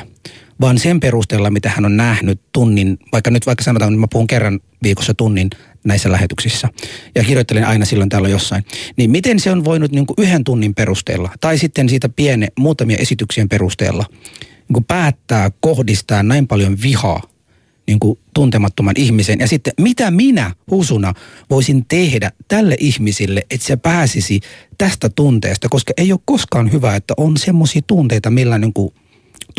vaan 0.60 0.78
sen 0.78 1.00
perusteella, 1.00 1.50
mitä 1.50 1.68
hän 1.68 1.84
on 1.84 1.96
nähnyt 1.96 2.40
tunnin, 2.52 2.98
vaikka 3.12 3.30
nyt 3.30 3.46
vaikka 3.46 3.64
sanotaan, 3.64 3.92
että 3.92 4.00
mä 4.00 4.06
puhun 4.12 4.26
kerran 4.26 4.60
viikossa 4.82 5.14
tunnin 5.14 5.50
näissä 5.84 6.12
lähetyksissä 6.12 6.68
ja 7.14 7.24
kirjoittelen 7.24 7.66
aina 7.66 7.84
silloin 7.84 8.08
täällä 8.08 8.28
jossain, 8.28 8.64
niin 8.96 9.10
miten 9.10 9.40
se 9.40 9.50
on 9.50 9.64
voinut 9.64 9.92
niin 9.92 10.06
yhden 10.18 10.44
tunnin 10.44 10.74
perusteella 10.74 11.30
tai 11.40 11.58
sitten 11.58 11.88
siitä 11.88 12.08
piene 12.08 12.48
muutamia 12.58 12.96
esityksien 12.96 13.48
perusteella 13.48 14.06
niin 14.68 14.84
päättää 14.84 15.50
kohdistaa 15.60 16.22
näin 16.22 16.46
paljon 16.46 16.82
vihaa 16.82 17.22
niin 17.86 18.00
kuin 18.00 18.18
tuntemattoman 18.34 18.94
ihmisen. 18.96 19.40
Ja 19.40 19.48
sitten 19.48 19.72
mitä 19.80 20.10
minä 20.10 20.54
Husuna 20.70 21.14
voisin 21.50 21.84
tehdä 21.88 22.32
tälle 22.48 22.76
ihmisille, 22.80 23.46
että 23.50 23.66
se 23.66 23.76
pääsisi 23.76 24.40
tästä 24.78 25.08
tunteesta, 25.08 25.68
koska 25.68 25.92
ei 25.96 26.12
ole 26.12 26.20
koskaan 26.24 26.72
hyvä, 26.72 26.96
että 26.96 27.14
on 27.16 27.36
semmoisia 27.36 27.82
tunteita, 27.86 28.30
millä 28.30 28.58
niin 28.58 28.72
kuin 28.72 28.94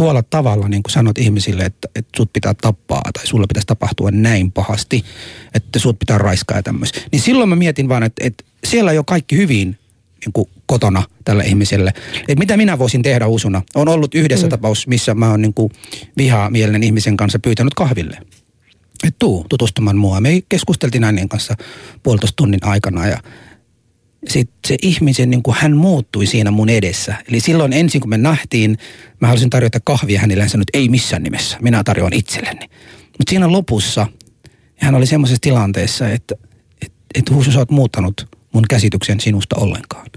tuolla 0.01 0.23
tavalla 0.23 0.67
niin 0.67 0.83
kuin 0.83 0.91
sanot 0.91 1.17
ihmisille, 1.17 1.63
että, 1.63 1.87
että 1.95 2.11
sut 2.17 2.33
pitää 2.33 2.53
tappaa 2.61 3.01
tai 3.13 3.27
sulla 3.27 3.47
pitäisi 3.47 3.67
tapahtua 3.67 4.11
näin 4.11 4.51
pahasti, 4.51 5.05
että 5.53 5.79
sut 5.79 5.99
pitää 5.99 6.17
raiskaa 6.17 6.57
ja 6.57 6.63
tämmöistä. 6.63 6.99
Niin 7.11 7.21
silloin 7.21 7.49
mä 7.49 7.55
mietin 7.55 7.89
vaan, 7.89 8.03
että, 8.03 8.27
että 8.27 8.43
siellä 8.63 8.91
ei 8.91 8.97
ole 8.97 9.05
kaikki 9.07 9.37
hyvin 9.37 9.77
niin 10.25 10.33
kuin 10.33 10.49
kotona 10.65 11.03
tälle 11.25 11.43
ihmiselle. 11.43 11.93
Et 12.27 12.39
mitä 12.39 12.57
minä 12.57 12.79
voisin 12.79 13.01
tehdä 13.01 13.27
usuna? 13.27 13.61
On 13.75 13.87
ollut 13.87 14.15
yhdessä 14.15 14.47
mm. 14.47 14.49
tapaus, 14.49 14.87
missä 14.87 15.13
mä 15.15 15.29
oon 15.29 15.41
niin 15.41 15.53
vihaa 16.17 16.49
mielinen 16.49 16.83
ihmisen 16.83 17.17
kanssa 17.17 17.39
pyytänyt 17.39 17.73
kahville. 17.73 18.17
Et 19.07 19.15
tuu 19.19 19.45
tutustumaan 19.49 19.97
mua. 19.97 20.21
Me 20.21 20.41
keskusteltiin 20.49 21.03
hänen 21.03 21.29
kanssa 21.29 21.55
puolitoista 22.03 22.35
tunnin 22.35 22.65
aikana 22.65 23.07
ja 23.07 23.17
sitten 24.27 24.59
se 24.67 24.75
ihmisen, 24.81 25.29
niin 25.29 25.43
kuin 25.43 25.57
hän 25.59 25.77
muuttui 25.77 26.25
siinä 26.25 26.51
mun 26.51 26.69
edessä. 26.69 27.15
Eli 27.27 27.39
silloin 27.39 27.73
ensin 27.73 28.01
kun 28.01 28.09
me 28.09 28.17
nähtiin, 28.17 28.77
mä 29.19 29.27
halusin 29.27 29.49
tarjota 29.49 29.79
kahvia 29.83 30.19
hänelle. 30.19 30.43
Hän 30.43 30.49
sanoi, 30.49 30.61
että 30.61 30.77
ei 30.77 30.89
missään 30.89 31.23
nimessä, 31.23 31.57
minä 31.61 31.83
tarjoan 31.83 32.13
itselleni. 32.13 32.69
Mutta 33.17 33.29
siinä 33.29 33.51
lopussa 33.51 34.07
hän 34.77 34.95
oli 34.95 35.05
semmoisessa 35.05 35.41
tilanteessa, 35.41 36.09
että, 36.09 36.35
että, 36.81 36.97
että 37.15 37.33
Husu, 37.33 37.51
sä 37.51 37.59
oot 37.59 37.71
muuttanut 37.71 38.27
mun 38.53 38.63
käsityksen 38.69 39.19
sinusta 39.19 39.55
ollenkaan. 39.55 40.07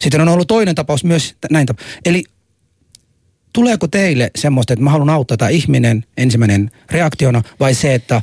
Sitten 0.00 0.20
on 0.20 0.28
ollut 0.28 0.48
toinen 0.48 0.74
tapaus 0.74 1.04
myös 1.04 1.36
näin. 1.50 1.66
Eli 2.04 2.24
tuleeko 3.52 3.88
teille 3.88 4.30
semmoista, 4.36 4.72
että 4.72 4.84
mä 4.84 4.90
haluan 4.90 5.10
auttaa 5.10 5.36
tämä 5.36 5.48
ihminen 5.48 6.04
ensimmäinen 6.16 6.70
reaktiona 6.90 7.42
vai 7.60 7.74
se, 7.74 7.94
että 7.94 8.22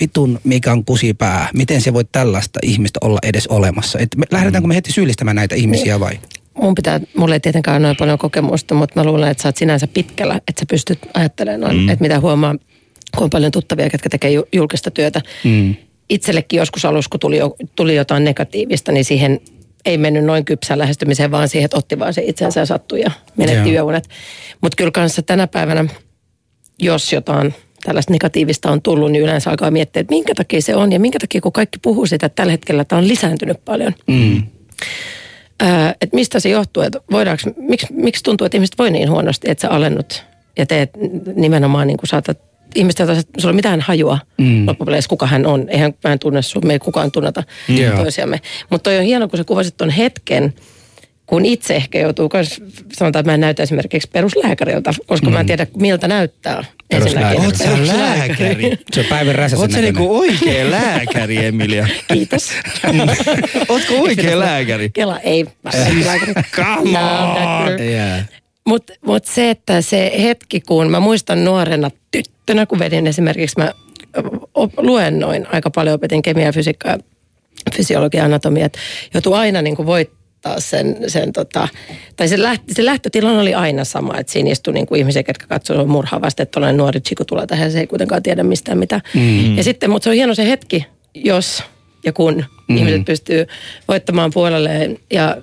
vitun 0.00 0.40
mikan 0.44 0.84
kusipää, 0.84 1.48
miten 1.54 1.80
se 1.80 1.92
voi 1.94 2.04
tällaista 2.12 2.58
ihmistä 2.62 2.98
olla 3.02 3.18
edes 3.22 3.46
olemassa? 3.46 3.98
Et 3.98 4.08
me, 4.16 4.24
lähdetäänkö 4.30 4.68
me 4.68 4.74
heti 4.74 4.92
syyllistämään 4.92 5.36
näitä 5.36 5.54
ihmisiä 5.54 6.00
vai? 6.00 6.20
Mun 6.54 6.74
pitää, 6.74 7.00
mulla 7.16 7.34
ei 7.34 7.40
tietenkään 7.40 7.74
ole 7.74 7.82
noin 7.82 7.96
paljon 7.96 8.18
kokemusta, 8.18 8.74
mutta 8.74 9.00
mä 9.00 9.06
luulen, 9.06 9.30
että 9.30 9.42
sä 9.42 9.48
oot 9.48 9.56
sinänsä 9.56 9.86
pitkällä, 9.86 10.36
että 10.36 10.60
sä 10.60 10.66
pystyt 10.70 10.98
ajattelemaan 11.14 11.60
noin, 11.60 11.76
mm. 11.76 11.88
että 11.88 12.02
mitä 12.02 12.20
huomaa, 12.20 12.54
kun 13.16 13.24
on 13.24 13.30
paljon 13.30 13.52
tuttavia, 13.52 13.90
ketkä 13.90 14.08
tekee 14.08 14.30
julkista 14.52 14.90
työtä. 14.90 15.20
Mm. 15.44 15.74
Itsellekin 16.08 16.58
joskus 16.58 16.84
alussa, 16.84 17.08
kun 17.08 17.20
tuli, 17.20 17.38
tuli 17.76 17.96
jotain 17.96 18.24
negatiivista, 18.24 18.92
niin 18.92 19.04
siihen 19.04 19.40
ei 19.84 19.98
mennyt 19.98 20.24
noin 20.24 20.44
kypsään 20.44 20.78
lähestymiseen, 20.78 21.30
vaan 21.30 21.48
siihen, 21.48 21.64
että 21.64 21.76
otti 21.76 21.98
vaan 21.98 22.14
se 22.14 22.22
itsensä 22.22 22.60
ja 22.60 22.66
sattui 22.66 23.00
ja 23.00 23.10
menetti 23.36 23.72
yöunet. 23.72 24.08
Mutta 24.60 24.76
kyllä 24.76 24.90
kanssa 24.90 25.22
tänä 25.22 25.46
päivänä, 25.46 25.84
jos 26.78 27.12
jotain 27.12 27.54
tällaista 27.86 28.12
negatiivista 28.12 28.70
on 28.70 28.82
tullut, 28.82 29.12
niin 29.12 29.24
yleensä 29.24 29.50
alkaa 29.50 29.70
miettiä, 29.70 30.00
että 30.00 30.14
minkä 30.14 30.34
takia 30.34 30.62
se 30.62 30.76
on 30.76 30.92
ja 30.92 31.00
minkä 31.00 31.18
takia 31.18 31.40
kun 31.40 31.52
kaikki 31.52 31.78
puhuu 31.82 32.06
sitä, 32.06 32.26
että 32.26 32.36
tällä 32.36 32.50
hetkellä 32.50 32.84
tämä 32.84 32.98
on 32.98 33.08
lisääntynyt 33.08 33.64
paljon. 33.64 33.94
Mm. 34.06 34.42
Öö, 35.62 35.68
että 36.00 36.16
mistä 36.16 36.40
se 36.40 36.48
johtuu, 36.48 36.82
että 36.82 37.00
voidaanko, 37.10 37.42
miksi, 37.56 37.86
miksi 37.90 38.24
tuntuu, 38.24 38.44
että 38.44 38.56
ihmiset 38.56 38.78
voi 38.78 38.90
niin 38.90 39.10
huonosti, 39.10 39.50
että 39.50 39.62
sä 39.62 39.70
alennut 39.70 40.24
ja 40.58 40.66
teet 40.66 40.90
nimenomaan 41.36 41.86
niin 41.86 41.96
kuin 41.96 42.08
saatat 42.08 42.38
ihmistä, 42.74 43.02
jota 43.02 43.14
sulla 43.38 43.52
ei 43.52 43.56
mitään 43.56 43.80
hajua 43.80 44.18
mm. 44.38 44.66
loppupeleissä, 44.66 45.08
kuka 45.08 45.26
hän 45.26 45.46
on. 45.46 45.68
Eihän 45.68 45.94
mä 46.04 46.12
en 46.12 46.18
tunne 46.18 46.42
sun, 46.42 46.66
me 46.66 46.72
ei 46.72 46.78
kukaan 46.78 47.10
tunneta 47.10 47.42
yeah. 47.78 47.98
toisiamme. 47.98 48.40
Mutta 48.70 48.90
toi 48.90 48.98
on 48.98 49.04
hieno, 49.04 49.28
kun 49.28 49.36
sä 49.36 49.44
kuvasit 49.44 49.76
tuon 49.76 49.90
hetken, 49.90 50.54
kun 51.26 51.44
itse 51.44 51.76
ehkä 51.76 51.98
joutuu, 51.98 52.30
myös, 52.32 52.62
sanotaan, 52.92 53.20
että 53.20 53.30
mä 53.30 53.34
en 53.34 53.40
näytä 53.40 53.62
esimerkiksi 53.62 54.08
peruslääkäriltä, 54.12 54.92
koska 55.06 55.26
mm. 55.26 55.32
mä 55.32 55.40
en 55.40 55.46
mm. 55.46 55.46
tiedä 55.46 55.66
miltä 55.76 56.08
näyttää. 56.08 56.64
Oot 56.94 57.10
sä 57.56 57.86
lääkäri? 57.86 58.78
Se 58.92 59.00
on 59.00 59.06
päivän 59.06 59.34
räsäsen 59.34 59.62
Oot 59.62 59.70
sä 59.70 59.80
niinku 59.80 60.18
oikea 60.18 60.70
lääkäri, 60.70 61.44
Emilia? 61.44 61.88
Kiitos. 62.12 62.50
Ootko 63.68 63.94
oikea 63.94 64.38
lääkäri? 64.38 64.90
Kela 64.90 65.20
ei. 65.20 65.44
Mä 65.44 65.70
lääkäri. 66.04 66.32
Come 66.56 66.98
on! 66.98 67.80
Yeah. 67.80 68.24
Mutta 68.66 68.92
mut 69.06 69.24
se, 69.24 69.50
että 69.50 69.80
se 69.80 70.12
hetki, 70.22 70.60
kun 70.60 70.90
mä 70.90 71.00
muistan 71.00 71.44
nuorena 71.44 71.90
tyttönä, 72.10 72.66
kun 72.66 72.78
vedin 72.78 73.06
esimerkiksi, 73.06 73.58
mä 73.58 73.72
luennoin 74.76 75.46
aika 75.52 75.70
paljon, 75.70 75.94
opetin 75.94 76.22
kemiaa, 76.22 76.52
fysiikkaa, 76.52 76.98
fysiologia, 77.76 78.24
anatomia, 78.24 78.66
että 78.66 78.78
joutuu 79.14 79.34
aina 79.34 79.62
niin 79.62 79.76
kuin 79.76 79.86
voittaa 80.46 80.60
sen, 80.60 80.96
sen 81.06 81.32
tota, 81.32 81.68
tai 82.16 82.28
se, 82.28 82.42
läht, 82.42 82.62
se 82.72 82.84
lähtötilanne 82.84 83.40
oli 83.40 83.54
aina 83.54 83.84
sama, 83.84 84.18
että 84.18 84.32
siinä 84.32 84.50
istui 84.50 84.74
niin 84.74 84.86
kuin 84.86 84.98
ihmisiä, 84.98 85.22
jotka 85.28 85.46
katsovat 85.46 85.88
murhaavasti, 85.88 86.42
että 86.42 86.52
tuollainen 86.52 86.76
nuori 86.76 87.00
chiku 87.00 87.24
tulee 87.24 87.46
tähän, 87.46 87.72
se 87.72 87.80
ei 87.80 87.86
kuitenkaan 87.86 88.22
tiedä 88.22 88.42
mistään 88.42 88.78
mitä. 88.78 89.00
Mm. 89.14 89.56
Ja 89.56 89.64
sitten, 89.64 89.90
mutta 89.90 90.04
se 90.04 90.10
on 90.10 90.16
hieno 90.16 90.34
se 90.34 90.48
hetki, 90.48 90.86
jos 91.14 91.62
ja 92.04 92.12
kun 92.12 92.44
mm. 92.68 92.76
ihmiset 92.76 93.04
pystyy 93.04 93.46
voittamaan 93.88 94.30
puolelleen 94.30 94.98
ja 95.12 95.36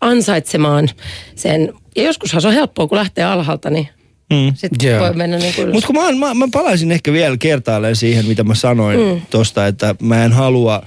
ansaitsemaan 0.00 0.88
sen. 1.34 1.72
Ja 1.96 2.02
joskushan 2.02 2.42
se 2.42 2.48
on 2.48 2.54
helppoa, 2.54 2.86
kun 2.86 2.98
lähtee 2.98 3.24
alhaalta, 3.24 3.70
niin 3.70 3.88
Mm. 4.30 4.52
Sitten 4.54 4.88
yeah. 4.88 5.00
voi 5.00 5.12
mennä 5.12 5.36
niin 5.38 5.54
kuin 5.54 5.72
Mutta 5.72 5.86
kun 5.86 5.96
mä, 5.96 6.12
mä, 6.12 6.34
mä 6.34 6.48
palaisin 6.52 6.92
ehkä 6.92 7.12
vielä 7.12 7.36
kertaalleen 7.36 7.96
siihen, 7.96 8.26
mitä 8.26 8.44
mä 8.44 8.54
sanoin 8.54 9.00
mm. 9.00 9.20
tosta, 9.30 9.66
että 9.66 9.94
mä 10.02 10.24
en 10.24 10.32
halua 10.32 10.82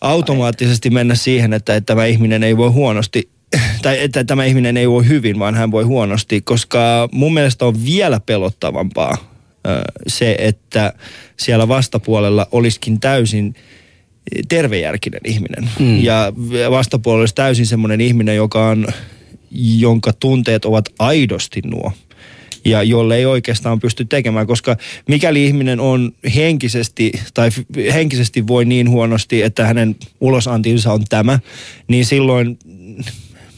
automaattisesti 0.00 0.90
mennä 0.90 1.14
siihen, 1.14 1.52
että, 1.52 1.76
että 1.76 1.86
tämä 1.86 2.04
ihminen 2.04 2.42
ei 2.42 2.56
voi 2.56 2.70
huonosti 2.70 3.28
tai 3.82 4.02
että 4.02 4.24
tämä 4.24 4.44
ihminen 4.44 4.76
ei 4.76 4.90
voi 4.90 5.08
hyvin, 5.08 5.38
vaan 5.38 5.54
hän 5.54 5.70
voi 5.70 5.84
huonosti, 5.84 6.40
koska 6.40 7.08
mun 7.12 7.34
mielestä 7.34 7.66
on 7.66 7.84
vielä 7.84 8.20
pelottavampaa 8.20 9.36
se, 10.06 10.36
että 10.38 10.92
siellä 11.36 11.68
vastapuolella 11.68 12.46
olisikin 12.52 13.00
täysin 13.00 13.54
tervejärkinen 14.48 15.20
ihminen. 15.24 15.70
Mm. 15.78 16.02
Ja 16.02 16.32
vastapuolella 16.70 17.22
olisi 17.22 17.34
täysin 17.34 17.66
semmoinen 17.66 18.00
ihminen, 18.00 18.36
joka 18.36 18.68
on, 18.68 18.86
jonka 19.78 20.12
tunteet 20.12 20.64
ovat 20.64 20.88
aidosti 20.98 21.60
nuo 21.64 21.92
ja 22.66 22.82
jolle 22.82 23.16
ei 23.16 23.26
oikeastaan 23.26 23.80
pysty 23.80 24.04
tekemään, 24.04 24.46
koska 24.46 24.76
mikäli 25.08 25.46
ihminen 25.46 25.80
on 25.80 26.12
henkisesti 26.34 27.12
tai 27.34 27.50
henkisesti 27.94 28.46
voi 28.46 28.64
niin 28.64 28.90
huonosti, 28.90 29.42
että 29.42 29.66
hänen 29.66 29.96
ulosantinsa 30.20 30.92
on 30.92 31.04
tämä, 31.08 31.38
niin 31.88 32.04
silloin 32.04 32.58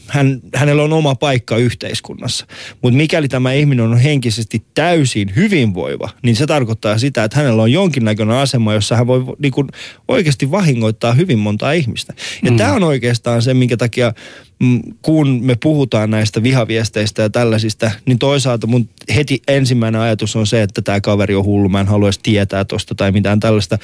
hän, 0.09 0.39
hänellä 0.55 0.83
on 0.83 0.93
oma 0.93 1.15
paikka 1.15 1.57
yhteiskunnassa. 1.57 2.45
Mutta 2.81 2.97
mikäli 2.97 3.27
tämä 3.27 3.53
ihminen 3.53 3.85
on 3.85 3.97
henkisesti 3.97 4.63
täysin 4.73 5.35
hyvinvoiva, 5.35 6.09
niin 6.23 6.35
se 6.35 6.47
tarkoittaa 6.47 6.97
sitä, 6.97 7.23
että 7.23 7.37
hänellä 7.37 7.63
on 7.63 7.71
jonkinnäköinen 7.71 8.35
asema, 8.35 8.73
jossa 8.73 8.95
hän 8.95 9.07
voi 9.07 9.25
niin 9.39 9.51
kuin 9.51 9.67
oikeasti 10.07 10.51
vahingoittaa 10.51 11.13
hyvin 11.13 11.39
montaa 11.39 11.71
ihmistä. 11.71 12.13
Ja 12.43 12.51
mm. 12.51 12.57
tämä 12.57 12.73
on 12.73 12.83
oikeastaan 12.83 13.41
se, 13.41 13.53
minkä 13.53 13.77
takia 13.77 14.13
mm, 14.59 14.81
kun 15.01 15.39
me 15.43 15.55
puhutaan 15.55 16.09
näistä 16.09 16.43
vihaviesteistä 16.43 17.21
ja 17.21 17.29
tällaisista, 17.29 17.91
niin 18.05 18.19
toisaalta 18.19 18.67
mun 18.67 18.89
heti 19.15 19.41
ensimmäinen 19.47 20.01
ajatus 20.01 20.35
on 20.35 20.47
se, 20.47 20.61
että 20.61 20.81
tämä 20.81 21.01
kaveri 21.01 21.35
on 21.35 21.45
hullu, 21.45 21.69
mä 21.69 21.79
en 21.79 21.87
haluaisi 21.87 22.19
tietää 22.23 22.65
tosta 22.65 22.95
tai 22.95 23.11
mitään 23.11 23.39
tällaista. 23.39 23.77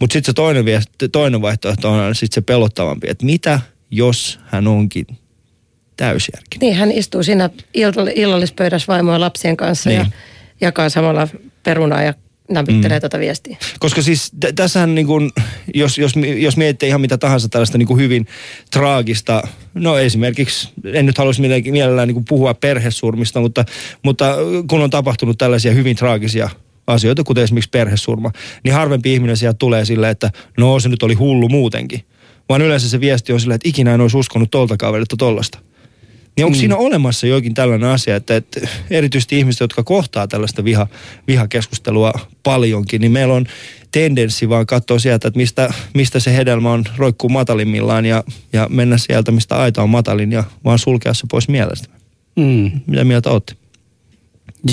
Mutta 0.00 0.12
sitten 0.12 0.32
se 0.32 0.32
toinen, 0.32 0.64
viesti, 0.64 1.08
toinen 1.08 1.42
vaihtoehto 1.42 1.90
on 1.90 2.14
sitten 2.14 2.34
se 2.34 2.40
pelottavampi, 2.40 3.06
että 3.10 3.26
mitä 3.26 3.60
jos 3.90 4.40
hän 4.44 4.68
onkin 4.68 5.06
täysjärkinen. 5.96 6.60
Niin, 6.60 6.76
hän 6.76 6.92
istuu 6.92 7.22
siinä 7.22 7.50
illallispöydässä 8.14 8.92
vaimoa 8.92 9.20
lapsien 9.20 9.56
kanssa 9.56 9.90
niin. 9.90 9.98
ja 9.98 10.06
jakaa 10.60 10.88
samalla 10.88 11.28
perunaa 11.62 12.02
ja 12.02 12.14
näpyttelee 12.50 12.98
mm. 12.98 13.00
tuota 13.00 13.18
viestiä. 13.18 13.56
Koska 13.78 14.02
siis 14.02 14.30
t- 14.40 14.54
tässähän 14.54 14.94
niin 14.94 15.06
kun, 15.06 15.32
jos, 15.74 15.98
jos, 15.98 16.12
jos 16.36 16.56
miettii 16.56 16.88
ihan 16.88 17.00
mitä 17.00 17.18
tahansa 17.18 17.48
tällaista 17.48 17.78
niin 17.78 17.98
hyvin 17.98 18.26
traagista, 18.70 19.48
no 19.74 19.98
esimerkiksi, 19.98 20.68
en 20.84 21.06
nyt 21.06 21.18
haluaisi 21.18 21.42
mielellään 21.70 22.08
niin 22.08 22.24
puhua 22.28 22.54
perhesurmista, 22.54 23.40
mutta, 23.40 23.64
mutta 24.02 24.36
kun 24.68 24.80
on 24.80 24.90
tapahtunut 24.90 25.38
tällaisia 25.38 25.72
hyvin 25.72 25.96
traagisia 25.96 26.50
asioita, 26.86 27.24
kuten 27.24 27.44
esimerkiksi 27.44 27.70
perhesurma, 27.70 28.30
niin 28.64 28.74
harvempi 28.74 29.14
ihminen 29.14 29.36
sieltä 29.36 29.58
tulee 29.58 29.84
silleen, 29.84 30.12
että 30.12 30.30
no 30.58 30.80
se 30.80 30.88
nyt 30.88 31.02
oli 31.02 31.14
hullu 31.14 31.48
muutenkin. 31.48 32.00
Vaan 32.48 32.62
yleensä 32.62 32.88
se 32.88 33.00
viesti 33.00 33.32
on 33.32 33.40
silleen, 33.40 33.54
että 33.54 33.68
ikinä 33.68 33.94
en 33.94 34.00
olisi 34.00 34.16
uskonut 34.16 34.50
tolta 34.50 34.76
kaverilta 34.76 35.16
tollasta. 35.16 35.58
Niin 36.36 36.44
onko 36.44 36.56
mm. 36.56 36.60
siinä 36.60 36.76
olemassa 36.76 37.26
jokin 37.26 37.54
tällainen 37.54 37.88
asia, 37.88 38.16
että, 38.16 38.36
että 38.36 38.68
erityisesti 38.90 39.38
ihmiset, 39.38 39.60
jotka 39.60 39.82
kohtaa 39.82 40.28
tällaista 40.28 40.64
viha, 40.64 40.86
vihakeskustelua 41.26 42.12
paljonkin, 42.42 43.00
niin 43.00 43.12
meillä 43.12 43.34
on 43.34 43.46
tendenssi 43.92 44.48
vaan 44.48 44.66
katsoa 44.66 44.98
sieltä, 44.98 45.28
että 45.28 45.38
mistä, 45.38 45.74
mistä 45.94 46.20
se 46.20 46.36
hedelmä 46.36 46.72
on 46.72 46.84
roikkuu 46.96 47.30
matalimmillaan 47.30 48.04
ja, 48.04 48.24
ja 48.52 48.66
mennä 48.70 48.98
sieltä, 48.98 49.32
mistä 49.32 49.56
aita 49.56 49.82
on 49.82 49.90
matalin 49.90 50.32
ja 50.32 50.44
vaan 50.64 50.78
sulkea 50.78 51.14
se 51.14 51.26
pois 51.30 51.48
mielestä. 51.48 51.88
Mm. 52.36 52.70
Mitä 52.86 53.04
mieltä 53.04 53.30
olette? 53.30 53.56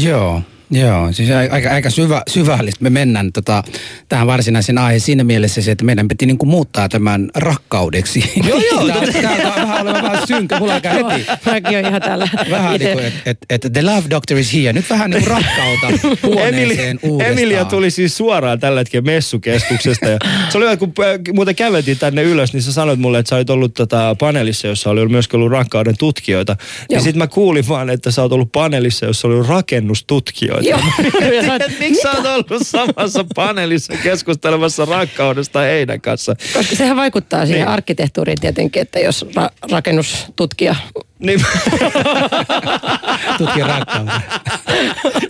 Joo, 0.04 0.42
joo. 0.72 1.12
Siis 1.12 1.30
aika, 1.52 1.70
aika 1.70 1.90
syvä, 1.90 2.22
syvällistä 2.30 2.84
me 2.84 2.90
mennään 2.90 3.34
tota, 3.34 3.64
tähän 4.10 4.28
varsinaisen 4.28 4.78
aiheen 4.78 5.00
siinä 5.00 5.24
mielessä 5.24 5.62
se, 5.62 5.72
että 5.72 5.86
meidän 5.86 6.08
piti 6.08 6.26
niinku 6.26 6.46
muuttaa 6.46 6.90
tämän 6.90 7.30
rakkaudeksi. 7.36 8.32
Joo, 8.48 8.62
joo. 8.72 8.88
Tää 9.22 9.32
on 9.32 9.68
vähän 9.68 9.86
vähän 9.86 10.28
synkkä, 10.28 10.60
mulla 10.60 10.74
alkaa 10.74 10.94
heti. 10.94 11.26
Mäkin 11.46 11.78
on 11.78 11.86
ihan 11.86 12.02
täällä 12.02 12.28
Vähän 12.50 12.76
ite- 12.76 12.84
niin 12.84 12.94
kuin, 12.94 13.06
että 13.06 13.20
et, 13.26 13.38
et 13.50 13.74
the 13.74 13.82
love 13.82 14.04
doctor 14.10 14.38
is 14.38 14.54
here. 14.54 14.74
Nyt 14.74 14.90
vähän 14.90 15.12
niin 15.12 15.28
rakkauta 15.28 15.88
huoneeseen 16.28 17.00
uudestaan. 17.04 17.40
Emilia 17.40 17.66
tuli 17.66 17.92
siis 17.92 18.18
suoraan 18.18 18.60
tällä 18.60 18.80
hetkellä 18.80 19.06
messukeskuksesta. 19.06 20.10
Ja 20.10 20.20
se 20.50 20.58
oli 20.58 20.78
kun 20.78 20.94
äh, 21.00 21.34
muuten 21.34 21.56
käveltiin 21.56 21.98
tänne 21.98 22.24
ylös, 22.24 22.54
niin 22.54 22.62
sä 22.62 22.74
sanoit 22.74 23.00
mulle, 23.00 23.20
että 23.20 23.30
sä 23.30 23.36
olit 23.36 23.50
ollut 23.50 23.74
tota 23.74 24.16
paneelissa, 24.20 24.68
jossa 24.68 24.90
oli 24.90 25.08
myös 25.08 25.30
ollut 25.34 25.52
rakkauden 25.52 25.98
tutkijoita. 25.98 26.56
Niin 26.60 26.96
Joo. 26.96 27.04
sit 27.04 27.16
mä 27.16 27.28
kuulin 27.28 27.68
vaan, 27.68 27.90
että 27.90 28.12
sä 28.12 28.22
oot 28.22 28.32
ollut 28.32 28.52
paneelissa, 28.52 29.06
jossa 29.06 29.28
oli 29.28 29.48
rakennustutkijoita. 29.48 30.59
Joo. 30.62 30.80
Ja 31.36 31.44
sä 31.44 31.54
oot- 31.58 31.64
Et 31.72 31.80
Miksi 31.80 32.02
sä 32.02 32.12
oot 32.12 32.26
ollut 32.26 32.68
samassa 32.68 33.26
paneelissa 33.36 33.94
keskustelemassa 34.04 34.86
rakkaudesta 34.86 35.60
heidän 35.60 36.02
kanssa? 36.02 36.36
Koska 36.54 36.76
sehän 36.76 36.96
vaikuttaa 36.98 37.46
siihen 37.46 37.62
Niin. 37.62 37.68
arkkitehtuuriin 37.74 38.38
tietenkin, 38.42 38.82
että 38.82 39.00
jos 39.00 39.26
ra- 39.40 39.68
rakennustutkija... 39.72 40.76
Niin, 41.20 41.42
Tutki 43.38 43.60
rakkautta. 43.62 44.22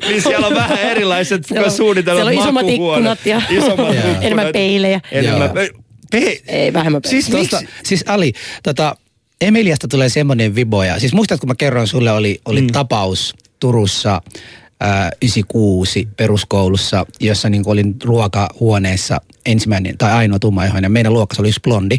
niin 0.07 0.21
siellä 0.21 0.47
on 0.47 0.55
vähän 0.55 0.79
erilaiset 0.79 1.43
on- 1.65 1.71
suunnitelmat 1.71 2.17
siellä 2.23 2.39
on 2.41 2.43
isommat 2.43 2.69
ikkunat 2.69 3.25
ja 3.25 3.41
isommat 3.49 3.77
Joo. 3.77 3.89
ikkunat. 3.95 4.23
enemmän 4.23 4.47
peilejä. 4.53 5.01
Enemmän 5.11 5.41
Joo. 5.41 5.53
pe- 5.53 5.69
pe- 6.11 6.41
Ei, 6.47 6.73
vähemmän 6.73 7.01
peilejä. 7.01 7.21
Siis? 7.21 7.49
Tosta, 7.49 7.61
siis 7.83 8.03
Ali, 8.07 8.33
tota, 8.63 8.95
Emiliasta 9.41 9.87
tulee 9.87 10.09
semmoinen 10.09 10.55
viboja. 10.55 10.99
Siis 10.99 11.13
muistatko, 11.13 11.41
kun 11.41 11.49
mä 11.49 11.55
kerroin 11.55 11.87
sulle, 11.87 12.11
oli, 12.11 12.41
oli 12.45 12.61
mm. 12.61 12.67
tapaus 12.67 13.33
Turussa 13.59 14.21
ää, 14.79 15.11
96 15.21 16.07
peruskoulussa, 16.17 17.05
jossa 17.19 17.49
niin 17.49 17.63
olin 17.65 17.95
ruokahuoneessa 18.03 19.21
ensimmäinen 19.45 19.97
tai 19.97 20.11
ainoa 20.11 20.39
tummaihoinen. 20.39 20.91
Meidän 20.91 21.13
luokassa 21.13 21.41
oli 21.41 21.49
yksi 21.49 21.59
blondi. 21.63 21.97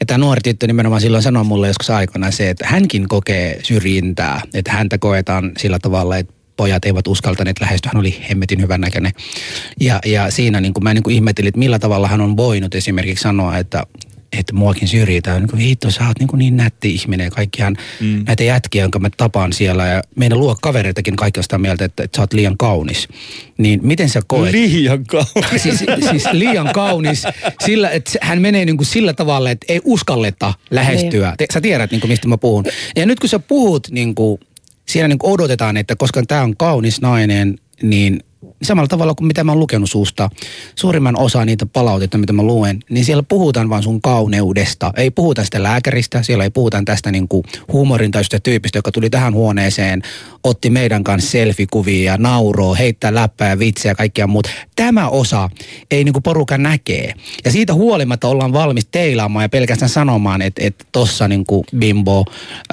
Ja 0.00 0.06
tämä 0.06 0.18
nuori 0.18 0.40
tyttö 0.40 0.66
nimenomaan 0.66 1.00
silloin 1.00 1.22
sanoi 1.22 1.44
mulle 1.44 1.66
joskus 1.66 1.90
aikana 1.90 2.30
se, 2.30 2.50
että 2.50 2.66
hänkin 2.66 3.08
kokee 3.08 3.60
syrjintää. 3.62 4.40
Että 4.54 4.72
häntä 4.72 4.98
koetaan 4.98 5.52
sillä 5.58 5.78
tavalla, 5.78 6.16
että 6.16 6.36
pojat 6.56 6.84
eivät 6.84 7.06
uskaltaneet 7.06 7.60
lähestyä. 7.60 7.90
Hän 7.94 8.00
oli 8.00 8.24
hemmetin 8.28 8.60
hyvän 8.60 8.80
näköinen. 8.80 9.12
Ja, 9.80 9.98
ja 10.06 10.30
siinä 10.30 10.60
niin 10.60 10.74
kuin 10.74 10.84
mä 10.84 10.94
niin 10.94 11.02
kuin 11.02 11.14
ihmettelin, 11.14 11.48
että 11.48 11.58
millä 11.58 11.78
tavalla 11.78 12.08
hän 12.08 12.20
on 12.20 12.36
voinut 12.36 12.74
esimerkiksi 12.74 13.22
sanoa, 13.22 13.58
että 13.58 13.82
että 14.32 14.52
muakin 14.52 14.88
syrjitään. 14.88 15.42
Niin 15.42 15.50
kuin, 15.50 15.62
Hitto, 15.62 15.90
sä 15.90 16.06
oot 16.06 16.18
niin, 16.18 16.28
kuin 16.28 16.38
niin 16.38 16.56
nätti 16.56 16.94
ihminen. 16.94 17.24
ja 17.24 17.30
Kaikkihan 17.30 17.76
mm. 18.00 18.24
näitä 18.26 18.44
jätkiä, 18.44 18.82
jonka 18.82 18.98
mä 18.98 19.08
tapaan 19.16 19.52
siellä 19.52 19.86
ja 19.86 20.02
meidän 20.16 20.38
luokkavereitakin 20.38 21.16
kaikki 21.16 21.40
on 21.40 21.44
sitä 21.44 21.58
mieltä, 21.58 21.84
että, 21.84 22.02
että 22.02 22.16
sä 22.16 22.22
oot 22.22 22.32
liian 22.32 22.56
kaunis. 22.56 23.08
Niin 23.58 23.80
miten 23.82 24.08
sä 24.08 24.22
koet? 24.26 24.52
Liian 24.52 25.04
kaunis. 25.04 25.62
siis, 25.62 25.84
siis 26.10 26.24
liian 26.32 26.70
kaunis 26.72 27.22
sillä, 27.64 27.90
että 27.90 28.12
hän 28.20 28.42
menee 28.42 28.64
niin 28.64 28.76
kuin 28.76 28.86
sillä 28.86 29.12
tavalla, 29.12 29.50
että 29.50 29.66
ei 29.68 29.80
uskalleta 29.84 30.54
lähestyä. 30.70 31.34
Te, 31.38 31.46
sä 31.52 31.60
tiedät, 31.60 31.90
niin 31.90 32.00
kuin, 32.00 32.10
mistä 32.10 32.28
mä 32.28 32.38
puhun. 32.38 32.64
Ja 32.96 33.06
nyt 33.06 33.20
kun 33.20 33.28
sä 33.28 33.38
puhut, 33.38 33.88
niin 33.90 34.14
kuin, 34.14 34.40
siinä 34.88 35.08
niin 35.08 35.18
kuin 35.18 35.32
odotetaan, 35.32 35.76
että 35.76 35.96
koska 35.96 36.22
tämä 36.28 36.42
on 36.42 36.56
kaunis 36.56 37.00
nainen, 37.00 37.58
niin 37.82 38.20
samalla 38.62 38.88
tavalla 38.88 39.14
kuin 39.14 39.26
mitä 39.26 39.44
mä 39.44 39.52
oon 39.52 39.58
lukenut 39.58 39.90
suusta, 39.90 40.30
suurimman 40.74 41.18
osa 41.18 41.44
niitä 41.44 41.66
palautetta, 41.66 42.18
mitä 42.18 42.32
mä 42.32 42.42
luen, 42.42 42.78
niin 42.90 43.04
siellä 43.04 43.22
puhutaan 43.22 43.70
vaan 43.70 43.82
sun 43.82 44.02
kauneudesta. 44.02 44.92
Ei 44.96 45.10
puhuta 45.10 45.44
sitä 45.44 45.62
lääkäristä, 45.62 46.22
siellä 46.22 46.44
ei 46.44 46.50
puhuta 46.50 46.82
tästä 46.84 47.12
niin 47.12 47.28
kuin 47.28 47.44
huumorintaisesta 47.72 48.40
tyypistä, 48.40 48.78
joka 48.78 48.92
tuli 48.92 49.10
tähän 49.10 49.34
huoneeseen, 49.34 50.02
otti 50.44 50.70
meidän 50.70 51.04
kanssa 51.04 51.30
selfikuvia 51.30 52.12
ja 52.12 52.18
nauroo, 52.18 52.74
heittää 52.74 53.14
läppää 53.14 53.48
ja 53.48 53.58
vitsejä 53.58 53.90
ja 53.90 53.94
kaikkia 53.94 54.26
muuta. 54.26 54.50
Tämä 54.76 55.08
osa 55.08 55.50
ei 55.90 56.04
niin 56.04 56.12
kuin 56.12 56.22
porukan 56.22 56.62
näkee. 56.62 57.12
Ja 57.44 57.50
siitä 57.50 57.74
huolimatta 57.74 58.28
ollaan 58.28 58.52
valmis 58.52 58.88
teilaamaan 58.90 59.42
ja 59.44 59.48
pelkästään 59.48 59.88
sanomaan, 59.88 60.42
että, 60.42 60.62
että 60.64 60.84
tossa 60.92 61.28
niin 61.28 61.46
kuin 61.46 61.64
bimbo, 61.78 62.24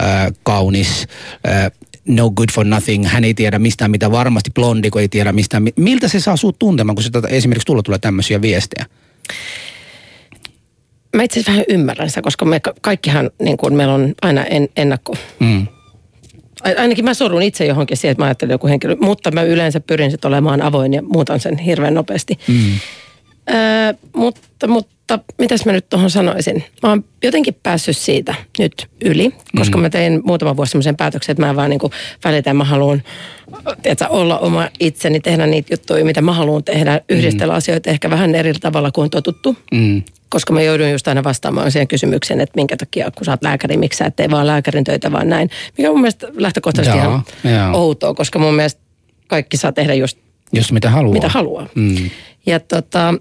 äh, 0.02 0.28
kaunis, 0.44 1.08
äh, 1.48 1.72
no 2.08 2.30
good 2.32 2.50
for 2.54 2.66
nothing, 2.66 3.06
hän 3.06 3.24
ei 3.24 3.34
tiedä 3.34 3.60
mistään 3.60 3.92
mitä 3.92 4.12
varmasti 4.12 4.52
blondi, 4.56 4.90
kun 4.90 5.02
ei 5.02 5.08
tiedä 5.10 5.32
mistään. 5.32 5.64
mi- 5.64 5.74
Miltä 5.76 6.08
se 6.08 6.20
saa 6.20 6.38
sut 6.38 6.60
tuntemaan, 6.60 6.96
kun 6.96 7.04
se 7.04 7.10
tota, 7.10 7.28
esimerkiksi 7.28 7.66
tulla 7.66 7.84
tulee 7.84 8.00
tämmöisiä 8.00 8.42
viestejä? 8.42 8.86
Mä 11.16 11.24
itse 11.24 11.34
asiassa 11.40 11.52
vähän 11.52 11.66
ymmärrän 11.70 12.10
sitä, 12.10 12.22
koska 12.22 12.46
me 12.46 12.60
ka- 12.60 12.74
kaikkihan, 12.82 13.30
niin 13.42 13.58
kuin 13.58 13.74
meillä 13.76 13.94
on 13.94 14.14
aina 14.22 14.44
en, 14.44 14.70
ennakko. 14.78 15.14
Mm. 15.40 15.68
Ai- 16.64 16.76
Ainakin 16.76 17.06
mä 17.06 17.14
sorun 17.14 17.42
itse 17.42 17.66
johonkin 17.66 17.98
siihen, 17.98 18.12
että 18.12 18.22
mä 18.22 18.26
ajattelen 18.26 18.54
joku 18.54 18.68
henkilö, 18.68 18.96
mutta 19.02 19.32
mä 19.32 19.44
yleensä 19.44 19.80
pyrin 19.80 20.12
sitten 20.12 20.28
olemaan 20.30 20.62
avoin 20.62 20.94
ja 20.94 21.02
muutan 21.02 21.40
sen 21.40 21.58
hirveän 21.58 21.94
nopeasti. 21.94 22.40
Mm. 22.48 22.56
Öö, 23.50 23.94
mutta, 24.16 24.68
mutta 24.68 24.94
mitäs 25.40 25.66
mä 25.66 25.72
nyt 25.72 25.90
tuohon 25.90 26.10
sanoisin? 26.10 26.64
Mä 26.84 26.90
oon 26.90 27.04
jotenkin 27.24 27.56
päässyt 27.64 27.98
siitä 27.98 28.36
nyt 28.60 28.88
yli, 29.06 29.32
koska 29.58 29.78
mä 29.78 29.90
tein 29.90 30.22
muutama 30.24 30.58
vuosi 30.58 30.72
semmoisen 30.72 30.98
päätöksen, 30.98 31.34
että 31.34 31.44
mä 31.44 31.50
en 31.50 31.56
vaan 31.56 31.70
niinku 31.70 31.92
välitä, 32.24 32.54
mä 32.54 32.64
haluan 32.64 33.04
tiedätkö, 33.82 34.08
olla 34.08 34.40
oma 34.40 34.70
itseni, 34.80 35.20
tehdä 35.20 35.48
niitä 35.48 35.74
juttuja, 35.74 36.06
mitä 36.06 36.22
mä 36.22 36.34
haluan 36.34 36.64
tehdä, 36.64 37.02
yhdistellä 37.10 37.54
asioita 37.54 37.90
ehkä 37.90 38.10
vähän 38.10 38.36
eri 38.36 38.54
tavalla 38.54 38.92
kuin 38.92 39.04
on 39.04 39.10
totuttu. 39.10 39.58
Mm. 39.72 40.04
Koska 40.30 40.54
mä 40.54 40.62
joudun 40.62 40.92
just 40.92 41.08
aina 41.08 41.24
vastaamaan 41.24 41.72
siihen 41.72 41.88
kysymykseen, 41.88 42.42
että 42.42 42.56
minkä 42.56 42.78
takia, 42.78 43.12
kun 43.12 43.26
sä 43.26 43.32
oot 43.32 43.44
lääkäri, 43.44 43.78
miksi 43.78 43.98
sä 43.98 44.06
et 44.06 44.16
tee 44.16 44.30
vaan 44.30 44.48
lääkärin 44.48 44.84
töitä, 44.84 45.12
vaan 45.12 45.30
näin. 45.30 45.50
Mikä 45.78 45.90
mun 45.90 46.02
mielestä 46.02 46.28
lähtökohtaisesti 46.34 46.98
Joo, 46.98 47.22
ihan 47.46 47.76
outoa, 47.76 48.14
koska 48.14 48.40
mun 48.40 48.54
mielestä 48.54 48.82
kaikki 49.28 49.58
saa 49.58 49.72
tehdä 49.72 49.94
just 49.94 50.18
Jos 50.54 50.72
mitä 50.72 50.90
haluaa. 50.90 51.14
mitä 51.14 51.30
haluaa. 51.30 51.68
Mm. 51.76 52.10
Ja 52.46 52.60
tota, 52.60 53.14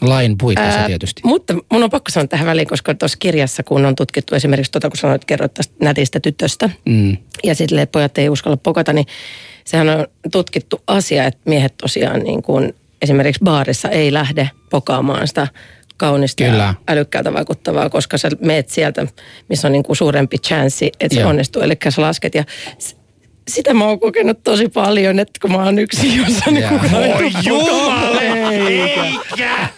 Lain 0.00 0.38
puitteissa 0.38 0.80
Ää, 0.80 0.86
tietysti. 0.86 1.22
Mutta 1.24 1.54
mun 1.72 1.82
on 1.84 1.90
pakko 1.90 2.10
sanoa 2.10 2.26
tähän 2.26 2.46
väliin, 2.46 2.68
koska 2.68 2.94
tuossa 2.94 3.18
kirjassa, 3.20 3.62
kun 3.62 3.84
on 3.86 3.94
tutkittu 3.96 4.34
esimerkiksi 4.34 4.72
tuota, 4.72 4.88
kun 4.88 4.96
sanoit, 4.96 5.24
kerroit 5.24 5.54
tästä 5.54 5.74
nätistä 5.80 6.20
tytöstä, 6.20 6.70
Mm. 6.84 7.16
ja 7.44 7.54
sitten 7.54 7.88
pojat 7.92 8.18
ei 8.18 8.28
uskalla 8.28 8.56
pokata, 8.56 8.92
niin 8.92 9.06
sehän 9.64 9.88
on 9.88 10.06
tutkittu 10.32 10.80
asia, 10.86 11.24
että 11.26 11.40
miehet 11.44 11.74
tosiaan 11.76 12.20
niin 12.22 12.42
kuin 12.42 12.74
esimerkiksi 13.02 13.44
baarissa 13.44 13.88
ei 13.88 14.12
lähde 14.12 14.50
pokaamaan 14.70 15.28
sitä 15.28 15.48
kaunista 15.96 16.44
Kyllä. 16.44 16.62
ja 16.64 16.74
älykkäältä 16.88 17.32
vaikuttavaa, 17.32 17.90
koska 17.90 18.18
sä 18.18 18.30
meet 18.40 18.68
sieltä, 18.68 19.06
missä 19.48 19.68
on 19.68 19.72
niin 19.72 19.82
kuin 19.82 19.96
suurempi 19.96 20.38
chanssi, 20.38 20.92
että 21.00 21.14
se 21.14 21.20
Joo. 21.20 21.30
onnistuu. 21.30 21.62
Eli 21.62 21.76
sä 21.88 22.02
lasket 22.02 22.34
ja 22.34 22.44
sitä 23.48 23.74
mä 23.74 23.84
oon 23.84 24.00
kokenut 24.00 24.42
tosi 24.44 24.68
paljon, 24.68 25.18
että 25.18 25.32
kun 25.42 25.52
mä 25.52 25.64
oon 25.64 25.78
yksin 25.78 26.16
jossain, 26.16 26.54
niin 26.54 26.68
kukaan 26.68 27.02
ei 27.04 27.12
Oi 27.12 27.30
tuu 27.30 27.68
jumale! 27.68 28.48
Eikä! 28.66 29.68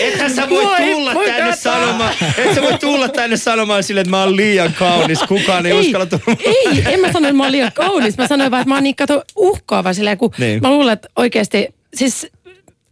Ethän 0.00 0.30
sä 0.34 0.50
voi 0.50 0.64
Voi- 0.64 0.76
tulla 0.92 1.14
voi 1.14 1.26
tänne 1.26 1.50
katsoa. 1.50 1.72
sanomaan, 1.72 2.14
et 2.38 2.54
sä 2.54 2.62
voi 2.62 2.78
tulla 2.78 3.08
tänne 3.08 3.36
sanomaan 3.36 3.82
sille, 3.82 4.00
että 4.00 4.10
mä 4.10 4.20
oon 4.22 4.36
liian 4.36 4.72
kaunis. 4.78 5.18
Kukaan 5.28 5.66
ei, 5.66 5.72
uskalla 5.72 6.06
tulla. 6.06 6.36
Ei, 6.44 6.82
en 6.94 7.00
mä 7.00 7.12
sano, 7.12 7.28
että 7.28 7.36
mä 7.36 7.42
oon 7.42 7.52
liian 7.52 7.72
kaunis. 7.74 8.18
Mä 8.18 8.28
sanoin 8.28 8.50
vaan, 8.50 8.60
että 8.60 8.68
mä 8.68 8.74
oon 8.74 8.84
niin 8.84 8.96
kato 8.96 9.22
uhkaava 9.36 9.92
silleen, 9.92 10.18
kun 10.18 10.30
Niin. 10.38 10.62
mä 10.62 10.70
luulen, 10.70 10.92
että 10.92 11.08
oikeasti, 11.16 11.68
siis 11.94 12.26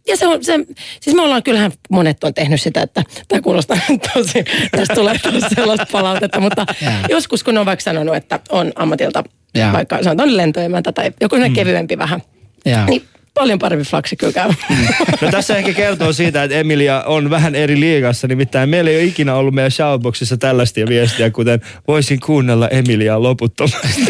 ja 0.07 0.17
se 0.17 0.27
on 0.27 0.43
se, 0.43 0.59
siis 1.01 1.15
me 1.15 1.21
ollaan, 1.21 1.43
kyllähän 1.43 1.71
monet 1.89 2.23
on 2.23 2.33
tehnyt 2.33 2.61
sitä, 2.61 2.81
että 2.81 3.03
tämä 3.27 3.41
kuulostaa 3.41 3.77
tosi, 4.13 4.43
tästä 4.71 4.95
tulee 4.95 5.15
sellaista 5.55 5.85
palautetta, 5.91 6.39
mutta 6.39 6.65
Jaa. 6.81 6.93
joskus 7.09 7.43
kun 7.43 7.57
on 7.57 7.65
vaikka 7.65 7.83
sanonut, 7.83 8.15
että 8.15 8.39
on 8.49 8.71
ammatilta 8.75 9.23
Jaa. 9.53 9.73
vaikka 9.73 10.03
sanotaan 10.03 10.37
lentoemäntä 10.37 10.91
tai 10.91 11.11
joku 11.21 11.35
mm. 11.35 11.53
kevyempi 11.53 11.97
vähän, 11.97 12.21
Jaa. 12.65 12.85
niin 12.85 13.03
paljon 13.33 13.59
parempi 13.59 13.85
flaksi 13.85 14.15
kyllä 14.15 14.33
käy. 14.33 14.49
No 15.21 15.31
tässä 15.31 15.57
ehkä 15.57 15.73
kertoo 15.73 16.13
siitä, 16.13 16.43
että 16.43 16.57
Emilia 16.57 17.03
on 17.05 17.29
vähän 17.29 17.55
eri 17.55 17.79
liigassa, 17.79 18.27
nimittäin 18.27 18.69
meillä 18.69 18.91
ei 18.91 18.97
ole 18.97 19.03
ikinä 19.03 19.35
ollut 19.35 19.53
meidän 19.53 19.71
shoutboxissa 19.71 20.37
tällaista 20.37 20.81
viestiä, 20.89 21.29
kuten 21.29 21.61
voisin 21.87 22.19
kuunnella 22.19 22.67
Emiliaa 22.67 23.23
loputtomasti. 23.23 23.87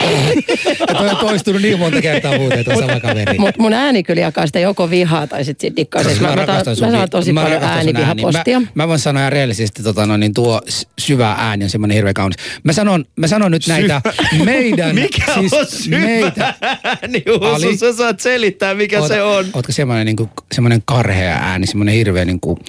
Ja 0.89 0.95
toi 0.97 1.09
on 1.09 1.17
toistunut 1.17 1.61
niin 1.61 1.79
monta 1.79 2.01
kertaa 2.01 2.37
muuten 2.37 2.65
tuo 2.65 2.79
sama 2.79 2.99
kaveri. 2.99 3.37
Mutta 3.37 3.61
mun 3.61 3.73
ääni 3.73 4.03
kyllä 4.03 4.21
jakaa 4.21 4.47
sitä 4.47 4.59
joko 4.59 4.89
vihaa 4.89 5.27
tai 5.27 5.45
sitten 5.45 5.67
sit 5.67 5.77
dikkaa. 5.77 6.03
Siis 6.03 6.19
mä, 6.19 6.27
mä, 6.27 6.35
mä, 6.35 6.45
rakastan 6.45 6.75
sun 6.75 6.87
mä 6.87 6.91
saan 6.91 7.09
tosi 7.09 7.33
mä 7.33 7.43
paljon 7.43 7.63
äänivihapostia. 7.63 8.53
ääniä. 8.53 8.59
Mä, 8.59 8.83
mä 8.83 8.87
voin 8.87 8.99
sanoa 8.99 9.21
ihan 9.21 9.31
reellisesti, 9.31 9.83
tota, 9.83 10.05
no, 10.05 10.17
niin 10.17 10.33
tuo 10.33 10.61
syvä 10.99 11.35
ääni 11.37 11.63
on 11.63 11.69
semmoinen 11.69 11.95
hirveän 11.95 12.13
kaunis. 12.13 12.37
Mä 12.63 12.73
sanon, 12.73 13.05
mä 13.15 13.27
sanon 13.27 13.51
nyt 13.51 13.67
näitä 13.67 14.01
meidän... 14.45 14.95
Mikä 15.01 15.33
siis 15.33 15.53
on 15.53 15.65
syvä 15.67 15.97
meitä, 15.97 16.53
ääni, 16.61 17.23
Ali? 17.41 17.65
Husu? 17.65 17.77
Sä 17.77 17.93
saat 17.93 18.19
selittää, 18.19 18.73
mikä 18.73 19.07
se 19.11 19.21
on. 19.21 19.45
Ootko 19.53 19.71
semmoinen, 19.71 20.05
niin 20.05 20.15
kuin, 20.15 20.29
semmoinen 20.51 20.81
karhea 20.85 21.37
ääni, 21.41 21.67
semmoinen 21.67 21.95
hirveä 21.95 22.25
niin 22.25 22.39
kuin, 22.39 22.59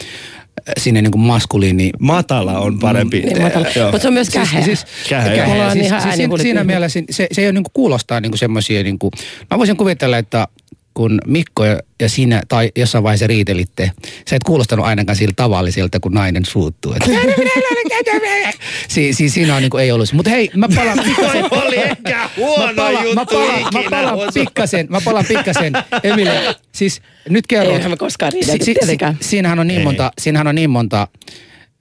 sinne 0.78 1.02
niin 1.02 1.12
kuin 1.12 1.22
maskuliini... 1.22 1.90
Matala 1.98 2.58
on 2.58 2.78
parempi. 2.78 3.20
Niin 3.20 3.42
matala. 3.42 3.66
Mutta 3.84 3.98
se 3.98 4.08
on 4.08 4.14
myös 4.14 4.30
käheä. 4.30 4.62
Siis, 4.62 4.86
Käheä. 5.08 5.36
käheä. 5.36 5.46
Mulla 5.46 5.66
on 5.66 5.72
Siis, 5.72 5.86
ihan 5.86 6.02
siis 6.02 6.30
siinä, 6.42 6.64
mielessä 6.64 7.00
se, 7.10 7.26
se 7.32 7.40
ei 7.40 7.46
ole 7.46 7.52
niin 7.52 7.64
kuin 7.64 7.72
kuulostaa 7.72 8.20
niin 8.20 8.30
kuin 8.30 8.38
semmoisia, 8.38 8.82
niin 8.82 8.98
kuin, 8.98 9.10
mä 9.50 9.58
voisin 9.58 9.76
kuvitella, 9.76 10.18
että 10.18 10.48
kun 10.94 11.20
Mikko 11.26 11.64
ja 12.00 12.08
sinä 12.08 12.42
tai 12.48 12.72
jossain 12.76 13.04
vaiheessa 13.04 13.26
riitelitte, 13.26 13.90
sä 14.30 14.36
et 14.36 14.44
kuulostanut 14.44 14.86
ainakaan 14.86 15.16
sillä 15.16 15.32
tavalliselta, 15.36 16.00
kun 16.00 16.12
nainen 16.12 16.44
suuttuu. 16.44 16.92
Että, 16.92 17.10
si, 18.88 19.12
si, 19.12 19.28
siinä 19.28 19.56
on 19.56 19.62
niin 19.62 19.70
kuin, 19.70 19.84
ei 19.84 19.92
ollut. 19.92 20.12
Mutta 20.12 20.30
hei, 20.30 20.50
mä 20.54 20.68
palaan 20.74 20.98
pikkasen. 21.06 21.44
oli 21.50 21.76
ehkä 21.76 22.30
huono 22.36 22.66
mä 22.66 22.74
palaan, 22.74 23.04
juttu 23.04 23.14
mä 23.14 23.24
palaan, 23.24 23.62
mä 23.74 23.90
palaan 23.90 24.32
pikkasen, 24.34 24.86
mä 24.90 25.00
palaan 25.00 25.24
pikkasen. 25.28 25.72
Emilia, 26.04 26.54
siis 26.72 27.02
nyt 27.28 27.46
kerron. 27.46 27.76
Eihän 27.76 27.90
me 27.90 27.96
koskaan 27.96 28.32
riidelty 28.32 28.64
tietenkään. 28.64 29.16
siinähän 29.20 29.58
on 29.58 29.66
niin 29.66 29.78
Ei. 29.78 29.84
monta, 29.84 30.12
siinähän 30.20 30.46
on 30.46 30.54
niin 30.54 30.70
monta 30.70 31.08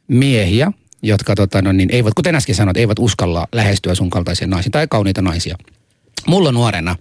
miehiä, 0.07 0.71
jotka 1.03 1.35
tota, 1.35 1.61
no, 1.61 1.71
niin, 1.71 1.89
eivät, 1.91 2.13
kuten 2.13 2.35
äsken 2.35 2.55
sanoit, 2.55 2.77
eivät 2.77 2.99
uskalla 2.99 3.47
lähestyä 3.51 3.95
sun 3.95 4.09
kaltaisia 4.09 4.47
naisia 4.47 4.71
tai 4.71 4.87
kauniita 4.89 5.21
naisia. 5.21 5.55
Mulla 6.27 6.51
nuorena, 6.51 6.95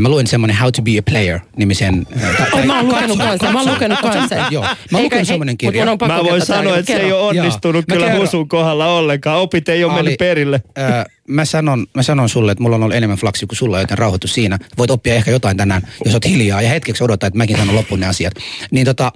mä 0.00 0.08
luin 0.08 0.26
semmoinen 0.26 0.56
How 0.56 0.70
to 0.76 0.82
be 0.82 0.98
a 0.98 1.02
player 1.10 1.40
nimisen... 1.56 2.06
Oi, 2.52 2.66
mä 2.66 2.76
oon 2.76 2.88
lukenut 2.88 3.18
kanssa, 3.18 3.52
mä 3.52 3.60
oon 3.60 3.72
lukenut 3.72 4.00
kanssa. 4.00 4.34
Joo, 4.50 4.62
mä 4.62 4.98
oon 4.98 5.04
lukenut 5.04 5.28
semmoinen 5.28 5.58
kirja. 5.58 5.84
Mä 5.84 6.24
voin 6.24 6.46
sanoa, 6.46 6.76
että 6.78 6.92
se 6.92 6.98
ei 6.98 7.12
ole 7.12 7.22
onnistunut 7.22 7.84
kyllä. 7.92 8.14
Husun 8.14 8.48
kohdalla 8.48 8.86
ollenkaan. 8.86 9.40
Opit 9.40 9.68
ei 9.68 9.84
ole 9.84 9.94
mennyt 9.94 10.18
perille. 10.18 10.62
Ää, 10.76 11.06
mä, 11.28 11.44
sanon, 11.44 11.86
mä 11.94 12.02
sanon 12.02 12.28
sulle, 12.28 12.52
että 12.52 12.62
mulla 12.62 12.76
on 12.76 12.82
ollut 12.82 12.96
enemmän 12.96 13.18
flaksi 13.18 13.46
kuin 13.46 13.56
sulla, 13.56 13.80
joten 13.80 13.98
rauhoitu 13.98 14.28
siinä. 14.28 14.58
Voit 14.78 14.90
oppia 14.90 15.14
ehkä 15.14 15.30
jotain 15.30 15.56
tänään, 15.56 15.82
jos 16.04 16.14
oot 16.14 16.24
hiljaa 16.24 16.62
ja 16.62 16.68
hetkeksi 16.68 17.04
odottaa, 17.04 17.26
että 17.26 17.38
mäkin 17.38 17.56
sanon 17.56 17.74
loppuun 17.74 18.00
ne 18.00 18.06
asiat. 18.06 18.34
Niin 18.70 18.86
tota, 18.86 19.12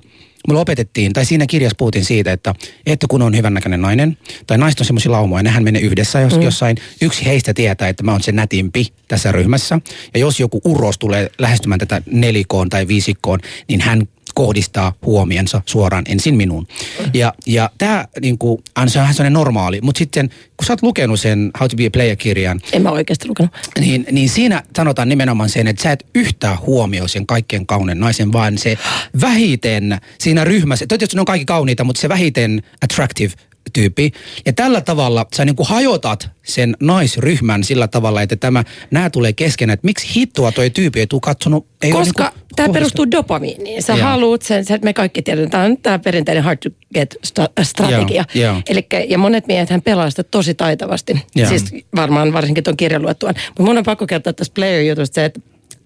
mulla 0.48 0.60
opetettiin, 0.60 1.12
tai 1.12 1.24
siinä 1.24 1.46
kirjassa 1.46 1.76
puhuttiin 1.78 2.04
siitä, 2.04 2.32
että, 2.32 2.54
että 2.86 3.06
kun 3.10 3.22
on 3.22 3.36
hyvännäköinen 3.36 3.80
nainen, 3.80 4.18
tai 4.46 4.58
naiset 4.58 4.80
on 4.80 4.86
semmoisia 4.86 5.12
laumoja, 5.12 5.42
nehän 5.42 5.64
menee 5.64 5.82
yhdessä 5.82 6.20
jos, 6.20 6.36
mm. 6.36 6.42
jossain. 6.42 6.76
Yksi 7.02 7.24
heistä 7.24 7.54
tietää, 7.54 7.88
että 7.88 8.02
mä 8.02 8.12
oon 8.12 8.22
se 8.22 8.32
nätimpi 8.32 8.86
tässä 9.08 9.32
ryhmässä. 9.32 9.78
Ja 10.14 10.20
jos 10.20 10.40
joku 10.40 10.60
uros 10.64 10.98
tulee 10.98 11.30
lähestymään 11.38 11.78
tätä 11.78 12.02
nelikoon 12.06 12.68
tai 12.68 12.88
viisikkoon, 12.88 13.40
niin 13.68 13.80
hän 13.80 14.08
kohdistaa 14.34 14.92
huomionsa 15.06 15.62
suoraan 15.66 16.04
ensin 16.08 16.34
minuun. 16.34 16.66
Ja, 17.14 17.34
ja 17.46 17.70
tämä 17.78 18.04
niinku, 18.20 18.62
on 18.76 18.90
se 18.90 19.00
on 19.00 19.06
sellainen 19.14 19.32
normaali, 19.32 19.80
mutta 19.80 19.98
sitten 19.98 20.28
kun 20.28 20.66
sä 20.66 20.72
oot 20.72 20.82
lukenut 20.82 21.20
sen 21.20 21.50
How 21.60 21.68
to 21.68 21.76
be 21.76 21.86
a 21.86 21.90
Player-kirjan, 21.90 22.60
En 22.72 22.82
mä 22.82 22.90
oikeasti 22.90 23.28
lukenut. 23.28 23.52
niin, 23.80 24.06
niin 24.10 24.28
siinä 24.28 24.62
sanotaan 24.76 25.08
nimenomaan 25.08 25.48
sen, 25.48 25.66
että 25.66 25.82
sä 25.82 25.92
et 25.92 26.06
yhtään 26.14 26.58
huomioi 26.60 27.08
sen 27.08 27.26
kaikkein 27.26 27.66
kaunein 27.66 28.00
naisen, 28.00 28.32
vaan 28.32 28.58
se 28.58 28.78
vähiten 29.20 29.98
siinä 30.18 30.44
ryhmässä, 30.44 30.86
tietysti 30.88 31.16
ne 31.16 31.20
on 31.20 31.26
kaikki 31.26 31.44
kauniita, 31.44 31.84
mutta 31.84 32.00
se 32.00 32.08
vähiten 32.08 32.62
attractive 32.84 33.32
tyyppi. 33.72 34.12
Ja 34.46 34.52
tällä 34.52 34.80
tavalla 34.80 35.26
sä 35.36 35.44
niin 35.44 35.56
kuin 35.56 35.68
hajotat 35.68 36.30
sen 36.42 36.76
naisryhmän 36.80 37.64
sillä 37.64 37.88
tavalla, 37.88 38.22
että 38.22 38.36
tämä, 38.36 38.64
nämä 38.90 39.10
tulee 39.10 39.32
keskenään, 39.32 39.74
että 39.74 39.86
miksi 39.86 40.14
hittoa 40.14 40.52
toi 40.52 40.70
tyyppi 40.70 41.00
ei 41.00 41.06
tule 41.06 41.20
katsonut. 41.20 41.66
Ei 41.82 41.92
ole 41.92 42.00
Koska 42.00 42.24
niinku 42.24 42.41
tämä 42.56 42.68
perustuu 42.72 43.10
dopamiiniin. 43.10 43.82
Sä 43.82 43.92
Joo. 43.92 44.02
haluut 44.02 44.42
sen, 44.42 44.64
sen, 44.64 44.80
me 44.84 44.92
kaikki 44.92 45.22
tiedetään, 45.22 45.50
tämä 45.50 45.64
on 45.64 45.76
tämä 45.76 45.98
perinteinen 45.98 46.44
hard 46.44 46.58
to 46.58 46.70
get 46.94 47.16
sta- 47.26 47.62
strategia. 47.62 48.24
Joo, 48.34 48.44
joo. 48.52 48.62
Elikkä, 48.68 49.00
ja 49.00 49.18
monet 49.18 49.46
miehet 49.46 49.70
hän 49.70 49.82
pelaa 49.82 50.10
sitä 50.10 50.22
tosi 50.22 50.54
taitavasti. 50.54 51.22
Joo. 51.34 51.48
Siis 51.48 51.64
varmaan 51.96 52.32
varsinkin 52.32 52.64
tuon 52.64 52.76
kirjan 52.76 53.02
luettuaan. 53.02 53.34
Mutta 53.48 53.62
mun 53.62 53.78
on 53.78 53.84
pakko 53.84 54.06
kertoa 54.06 54.32
tästä 54.32 54.54
player-jutusta 54.54 55.14
se, 55.14 55.24
että 55.24 55.40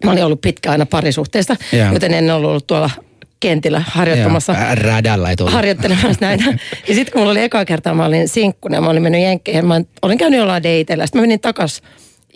mä 0.04 0.10
olin 0.12 0.24
ollut 0.24 0.40
pitkä 0.40 0.70
aina 0.70 0.86
parisuhteesta, 0.86 1.56
Joo. 1.72 1.92
joten 1.92 2.14
en 2.14 2.30
ollut 2.30 2.50
ollut 2.50 2.66
tuolla 2.66 2.90
kentillä 3.40 3.82
harjoittamassa. 3.86 4.52
Joo, 4.52 4.74
Radalla 4.74 5.28
ollut. 5.40 5.52
harjoittelemassa 5.52 6.16
näitä. 6.20 6.44
Ja 6.88 6.94
sitten 6.94 7.12
kun 7.12 7.20
mulla 7.20 7.30
oli 7.30 7.42
eka 7.42 7.64
kertaa, 7.64 7.94
mä 7.94 8.04
olin 8.04 8.28
sinkkuna 8.28 8.74
ja 8.76 8.80
mä 8.80 8.90
olin 8.90 9.02
mennyt 9.02 9.20
Jenkkeihin. 9.20 9.66
Mä 9.66 9.80
olin 10.02 10.18
käynyt 10.18 10.38
jollain 10.38 10.62
dateilla. 10.62 11.06
Sitten 11.06 11.20
mä 11.20 11.22
menin 11.22 11.40
takas 11.40 11.82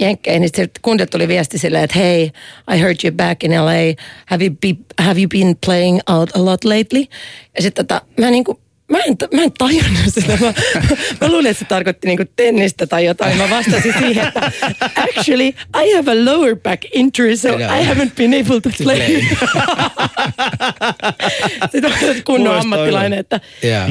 Jenkkeihin, 0.00 0.42
niin 0.42 0.70
kundilta 0.82 1.10
tuli 1.10 1.28
viesti 1.28 1.58
silleen, 1.58 1.84
että 1.84 1.98
hei, 1.98 2.30
I 2.74 2.80
heard 2.80 2.96
you 3.04 3.12
back 3.12 3.44
in 3.44 3.50
LA. 3.50 3.94
Have 4.26 4.44
you, 4.44 4.54
be, 4.60 5.02
have 5.04 5.20
you 5.20 5.28
been 5.28 5.56
playing 5.66 6.00
out 6.10 6.30
a 6.36 6.44
lot 6.44 6.64
lately? 6.64 7.04
Ja 7.56 7.62
sitten 7.62 7.86
tota, 7.86 8.02
mä 8.20 8.30
niinku, 8.30 8.60
Mä 8.90 8.98
en, 8.98 9.16
mä 9.35 9.42
en 9.42 9.53
tajunnut 9.59 10.03
sitä. 10.09 10.38
Mä, 10.40 10.53
mä 11.20 11.29
luulin, 11.29 11.50
että 11.50 11.59
se 11.59 11.64
tarkoitti 11.64 12.07
niinku 12.07 12.24
tennistä 12.37 12.87
tai 12.87 13.05
jotain. 13.05 13.37
Mä 13.37 13.50
vastasin 13.50 13.94
siihen, 13.98 14.29
että 14.29 14.53
actually 14.96 15.48
I 15.83 15.94
have 15.96 16.12
a 16.12 16.24
lower 16.24 16.57
back 16.57 16.83
injury, 16.94 17.37
so 17.37 17.48
Joo. 17.48 17.59
I 17.59 17.85
haven't 17.87 18.11
been 18.16 18.35
able 18.35 18.61
to 18.61 18.70
play. 18.83 18.96
play. 18.96 19.22
Sitten 21.72 21.92
on 21.92 21.98
kunnon 21.98 22.24
Kuulostaa 22.24 22.61
ammattilainen, 22.61 23.18
että 23.18 23.40
Joo. 23.62 23.83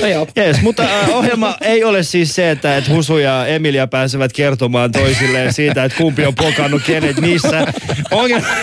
no 0.00 0.06
joo. 0.06 0.26
Yes, 0.38 0.60
mutta 0.62 0.82
äh, 0.82 1.10
ohjelma 1.16 1.56
ei 1.60 1.84
ole 1.84 2.02
siis 2.02 2.34
se, 2.34 2.50
että, 2.50 2.76
että 2.76 2.94
Husu 2.94 3.18
ja 3.18 3.46
Emilia 3.46 3.86
pääsevät 3.86 4.32
kertomaan 4.32 4.92
toisilleen 4.92 5.52
siitä, 5.52 5.84
että 5.84 5.98
kumpi 5.98 6.26
on 6.26 6.34
pokannut 6.34 6.82
kenet 6.86 7.20
missä. 7.20 7.66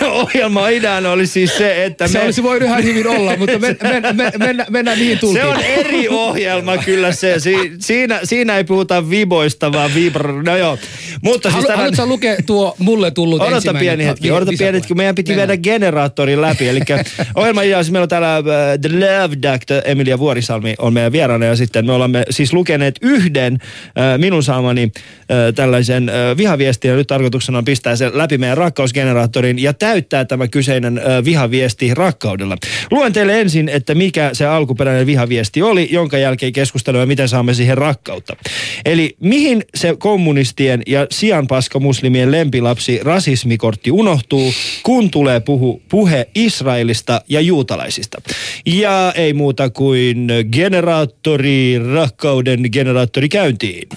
Ohjelma, 0.02 0.68
ideana 0.68 1.10
oli 1.10 1.26
siis 1.26 1.56
se, 1.56 1.84
että 1.84 2.08
Se 2.08 2.18
me... 2.18 2.24
olisi 2.24 2.42
voinut 2.42 2.68
ihan 2.68 2.84
hyvin 2.84 3.06
olla, 3.06 3.36
mutta 3.36 3.58
men, 3.58 3.76
men, 3.82 4.16
men, 4.16 4.32
mennä, 4.38 4.66
mennään 4.70 4.98
niihin 4.98 5.18
tultiin. 5.18 5.44
Se 5.44 5.48
on 5.48 5.64
eri 5.86 6.08
ohjelma 6.08 6.78
kyllä 6.78 7.12
se. 7.12 7.40
Si, 7.40 7.72
siinä, 7.78 8.20
siinä 8.24 8.56
ei 8.56 8.64
puhuta 8.64 9.10
viboista, 9.10 9.72
vaan 9.72 9.94
vibr... 9.94 10.32
No 10.32 10.56
joo. 10.56 10.78
Mutta 11.22 11.48
siis 11.48 11.54
Halu, 11.54 11.66
tänään... 11.66 11.78
Haluatko 11.78 12.06
lukea 12.06 12.36
tuo 12.46 12.74
mulle 12.78 13.10
tullut 13.10 13.40
Odota 13.40 13.56
ensimmäinen 13.56 13.80
pieni 13.80 14.04
hetki, 14.04 14.30
odota 14.30 14.48
pieni 14.48 14.56
lisäpuhe? 14.56 14.76
hetki, 14.76 14.94
meidän 14.94 15.14
piti 15.14 15.30
Mennään. 15.32 15.48
viedä 15.48 15.62
generaattorin 15.62 16.40
läpi. 16.40 16.68
Eli 16.68 16.80
ohjelman 17.34 17.64
idea, 17.64 17.78
meillä 17.90 18.02
on 18.02 18.08
täällä 18.08 18.36
äh, 18.36 18.42
The 18.80 18.90
Love 18.92 19.36
Doctor, 19.42 19.82
Emilia 19.84 20.18
Vuorisalmi 20.18 20.74
on 20.78 20.92
meidän 20.92 21.12
vieraana 21.12 21.46
ja 21.46 21.56
sitten 21.56 21.86
me 21.86 21.92
olemme 21.92 22.22
siis 22.30 22.52
lukeneet 22.52 22.98
yhden 23.02 23.52
äh, 23.52 24.18
minun 24.18 24.42
saamani 24.42 24.82
äh, 24.82 25.54
tällaisen 25.54 26.08
äh, 26.08 26.36
vihaviestin 26.36 26.88
ja 26.88 26.96
nyt 26.96 27.06
tarkoituksena 27.06 27.58
on 27.58 27.64
pistää 27.64 27.96
se 27.96 28.10
läpi 28.14 28.38
meidän 28.38 28.58
rakkausgeneraattorin 28.58 29.58
ja 29.58 29.72
täyttää 29.72 30.24
tämä 30.24 30.48
kyseinen 30.48 30.98
äh, 30.98 31.24
vihaviesti 31.24 31.94
rakkaudella. 31.94 32.56
Luen 32.90 33.12
teille 33.12 33.40
ensin, 33.40 33.68
että 33.68 33.94
mikä 33.94 34.30
se 34.32 34.46
alkuperäinen 34.46 35.06
vihaviesti 35.06 35.62
oli, 35.72 35.88
jonka 35.90 36.18
jälkeen 36.18 36.52
keskustelua, 36.52 37.06
miten 37.06 37.28
saamme 37.28 37.54
siihen 37.54 37.78
rakkautta. 37.78 38.36
Eli 38.84 39.16
mihin 39.20 39.64
se 39.74 39.94
kommunistien 39.98 40.82
ja 40.86 41.06
sianpaska 41.10 41.80
muslimien 41.80 42.30
lempilapsi 42.32 43.00
rasismikortti 43.02 43.90
unohtuu, 43.90 44.52
kun 44.82 45.10
tulee 45.10 45.40
puhu, 45.40 45.82
puhe 45.88 46.28
Israelista 46.34 47.22
ja 47.28 47.40
juutalaisista. 47.40 48.22
Ja 48.66 49.12
ei 49.16 49.32
muuta 49.32 49.70
kuin 49.70 50.28
generaattori, 50.52 51.78
rakkauden 51.94 52.60
generaattori 52.72 53.28
käyntiin. 53.28 53.88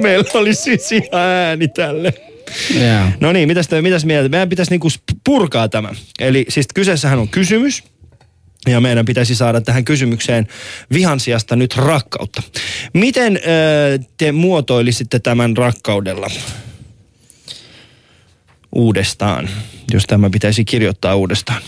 Meillä 0.00 0.30
oli 0.34 0.54
siis 0.54 0.92
ihan 0.92 1.22
ääni 1.22 1.68
tälle. 1.68 2.31
No 3.20 3.32
niin, 3.32 3.48
mitäs, 3.48 3.68
te, 3.68 3.82
mitäs 3.82 4.04
mieltä? 4.04 4.28
Meidän 4.28 4.48
pitäisi 4.48 4.70
niinku 4.70 4.88
purkaa 5.24 5.68
tämä. 5.68 5.88
Eli 6.20 6.46
siis 6.48 6.66
kyseessähän 6.74 7.18
on 7.18 7.28
kysymys. 7.28 7.84
Ja 8.66 8.80
meidän 8.80 9.04
pitäisi 9.04 9.34
saada 9.34 9.60
tähän 9.60 9.84
kysymykseen 9.84 10.48
vihan 10.92 11.20
sijasta 11.20 11.56
nyt 11.56 11.76
rakkautta. 11.76 12.42
Miten 12.94 13.36
ö, 13.36 13.40
te 14.16 14.32
muotoilisitte 14.32 15.18
tämän 15.18 15.56
rakkaudella 15.56 16.30
uudestaan, 18.72 19.48
jos 19.92 20.04
tämä 20.06 20.30
pitäisi 20.30 20.64
kirjoittaa 20.64 21.14
uudestaan? 21.14 21.62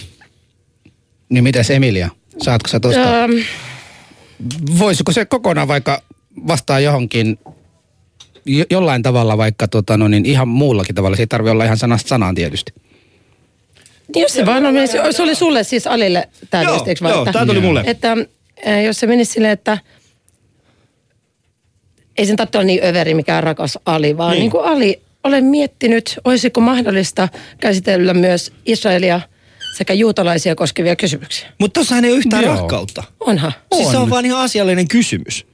Niin 1.29 1.45
mitäs 1.45 1.71
Emilia? 1.71 2.11
Saatko 2.43 2.69
sä 2.69 2.81
tosta? 2.81 3.23
Ähm, 3.23 3.33
Voisiko 4.79 5.13
se 5.13 5.25
kokonaan 5.25 5.69
vaikka 5.69 6.03
vastaa 6.49 6.81
johonkin 6.81 7.39
jo- 8.47 8.65
jollain 8.71 9.03
tavalla 9.03 9.39
vaikka 9.39 9.69
tota, 9.69 9.97
no 9.97 10.09
niin, 10.09 10.27
ihan 10.27 10.49
muullakin 10.49 10.95
tavalla. 10.95 11.17
Se 11.17 11.23
ei 11.23 11.27
tarvi 11.27 11.51
olla 11.51 11.65
ihan 11.65 11.77
sanasta 11.79 12.09
sanaan 12.09 12.35
tietysti. 12.35 12.73
niin 14.15 14.23
jos 14.23 14.33
se 14.33 14.47
vaan 14.47 14.67
on, 14.67 14.75
se 15.11 15.23
oli 15.23 15.35
sulle 15.35 15.65
siis 15.65 15.87
Alille 15.87 16.29
tämä 16.51 16.63
Joo, 16.63 16.73
viesti, 16.73 16.91
eikö 16.91 17.09
joo, 17.09 17.19
että- 17.21 17.33
tää 17.33 17.47
tuli 17.47 17.61
mulle. 17.61 17.83
Että 17.87 18.17
äh, 18.67 18.85
jos 18.85 19.01
se 19.01 19.07
menisi 19.07 19.33
silleen, 19.33 19.53
että 19.53 19.79
ei 22.19 22.27
sen 22.27 22.37
tarvitse 22.37 22.59
olla 22.59 22.67
niin 22.67 22.85
överi 22.85 23.15
mikään 23.15 23.43
rakas 23.43 23.79
Ali, 23.87 24.17
vaan 24.17 24.31
Niin. 24.31 24.41
niin. 24.41 24.51
kuin 24.51 24.65
Ali, 24.65 25.01
olen 25.25 25.45
miettinyt, 25.45 26.19
olisiko 26.25 26.61
mahdollista 26.61 27.29
käsitellä 27.61 28.15
myös 28.15 28.53
Israelia 28.67 29.21
sekä 29.77 29.93
juutalaisia 29.93 30.55
koskevia 30.55 30.97
kysymyksiä. 30.97 31.49
Mutta 31.59 31.81
tossahan 31.81 32.05
ei 32.05 32.11
ole 32.11 32.19
yhtään 32.19 32.45
Joo. 32.45 32.55
rakkautta. 32.57 33.03
Onhan. 33.21 33.53
Siis 33.75 33.91
se 33.91 33.97
On. 33.97 34.03
on 34.03 34.11
vaan 34.11 34.25
ihan 34.27 34.41
asiallinen 34.41 34.89
kysymys. 34.89 35.47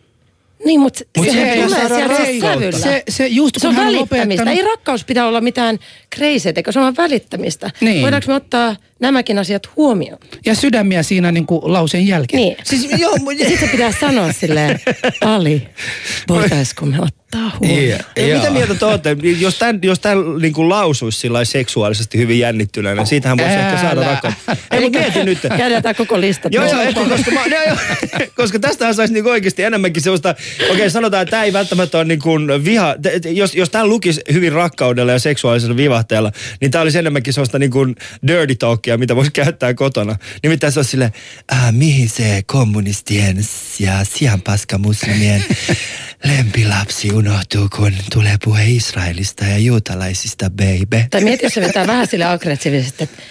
Niin, 0.64 0.80
mutta 0.80 1.00
Mut 1.16 1.26
se, 1.26 1.88
rakkautta. 1.88 2.40
sävyllä. 2.40 2.78
Se, 2.78 3.02
se 3.08 3.26
just 3.26 3.54
Se 3.58 3.68
on 3.68 3.76
välittämistä. 3.76 4.16
lopettanut... 4.26 4.54
Ei 4.54 4.62
rakkaus 4.64 5.04
pitää 5.04 5.26
olla 5.26 5.40
mitään 5.40 5.78
eikö 6.58 6.72
se 6.72 6.80
on 6.80 6.96
välittämistä. 6.96 7.70
Niin. 7.80 8.02
Voidaanko 8.02 8.24
me 8.28 8.34
ottaa 8.34 8.76
nämäkin 9.00 9.38
asiat 9.38 9.76
huomioon. 9.76 10.18
Ja 10.46 10.54
sydämiä 10.54 11.02
siinä 11.02 11.32
niin 11.32 11.46
kuin 11.46 11.60
lauseen 11.64 12.06
jälkeen. 12.06 12.42
Niin. 12.42 12.56
Siis 12.62 12.88
joo, 12.98 13.16
mu- 13.16 13.38
Ja 13.38 13.48
sitten 13.48 13.68
pitää 13.68 13.92
sanoa 14.00 14.32
silleen, 14.32 14.80
Ali, 15.20 15.68
voitaisko 16.28 16.86
me 16.86 16.96
ottaa 17.00 17.50
huomioon? 17.60 17.84
Iya, 17.84 17.98
Ja 18.16 18.26
joo. 18.26 18.38
mitä 18.38 18.50
mieltä 18.50 18.74
te 18.74 18.84
olette? 18.84 19.16
Jos 19.38 19.58
tämän, 19.58 19.78
jos 19.82 19.98
tämän 20.00 20.18
niin 20.40 20.52
kuin 20.52 20.68
lausuisi 20.68 21.28
seksuaalisesti 21.44 22.18
hyvin 22.18 22.38
jännittyneenä, 22.38 23.00
niin 23.00 23.06
siitähän 23.06 23.38
voisi 23.38 23.54
ehkä 23.54 23.80
saada 23.80 24.00
rakkautta. 24.00 24.56
Ei, 24.70 24.80
mutta 24.80 24.98
mieti 24.98 25.24
nyt. 25.24 25.38
Käydään 25.56 25.82
tämä 25.82 25.94
koko 25.94 26.20
lista. 26.20 26.48
Joo, 26.52 26.64
joo, 26.64 26.80
ehkä, 26.80 27.00
koska, 27.08 27.30
mä, 27.30 27.40
joo, 27.46 27.76
koska 28.36 28.58
tästähän 28.58 28.94
saisi 28.94 29.12
niinku 29.14 29.30
oikeasti 29.30 29.62
enemmänkin 29.62 30.02
sellaista, 30.02 30.34
okei 30.62 30.72
okay, 30.72 30.90
sanotaan, 30.90 31.22
että 31.22 31.30
tämä 31.30 31.44
ei 31.44 31.52
välttämättä 31.52 31.98
ole 31.98 32.04
niin 32.04 32.20
kuin 32.20 32.64
viha, 32.64 32.94
jos, 33.32 33.54
jos 33.54 33.70
tämä 33.70 33.86
lukisi 33.86 34.20
hyvin 34.32 34.52
rakkaudella 34.52 35.12
ja 35.12 35.18
seksuaalisella 35.18 35.76
vivahteella, 35.76 36.32
niin 36.60 36.70
tämä 36.70 36.82
olisi 36.82 36.98
enemmänkin 36.98 37.32
sellaista 37.32 37.58
niin 37.58 37.70
kuin 37.70 37.96
dirty 38.26 38.54
talkia, 38.54 38.89
mitä 38.96 39.16
voisi 39.16 39.30
käyttää 39.30 39.74
kotona. 39.74 40.16
Nimittäin 40.42 40.72
se 40.72 40.78
olisi 40.78 40.90
silleen, 40.90 41.12
mihin 41.70 42.08
se 42.08 42.42
kommunistien 42.46 43.36
ja 43.78 44.04
sianpaska 44.04 44.78
muslimien 44.78 45.44
lempilapsi 46.24 47.12
unohtuu, 47.12 47.68
kun 47.76 47.92
tulee 48.12 48.36
puhe 48.44 48.64
Israelista 48.64 49.44
ja 49.44 49.58
juutalaisista, 49.58 50.50
baby. 50.50 51.04
Tai 51.10 51.20
mieti, 51.20 51.46
jos 51.46 51.54
se 51.54 51.60
vetää 51.60 51.86
vähän 51.86 52.06
sille 52.06 52.24
aggressiivisesti, 52.24 53.04
että 53.04 53.22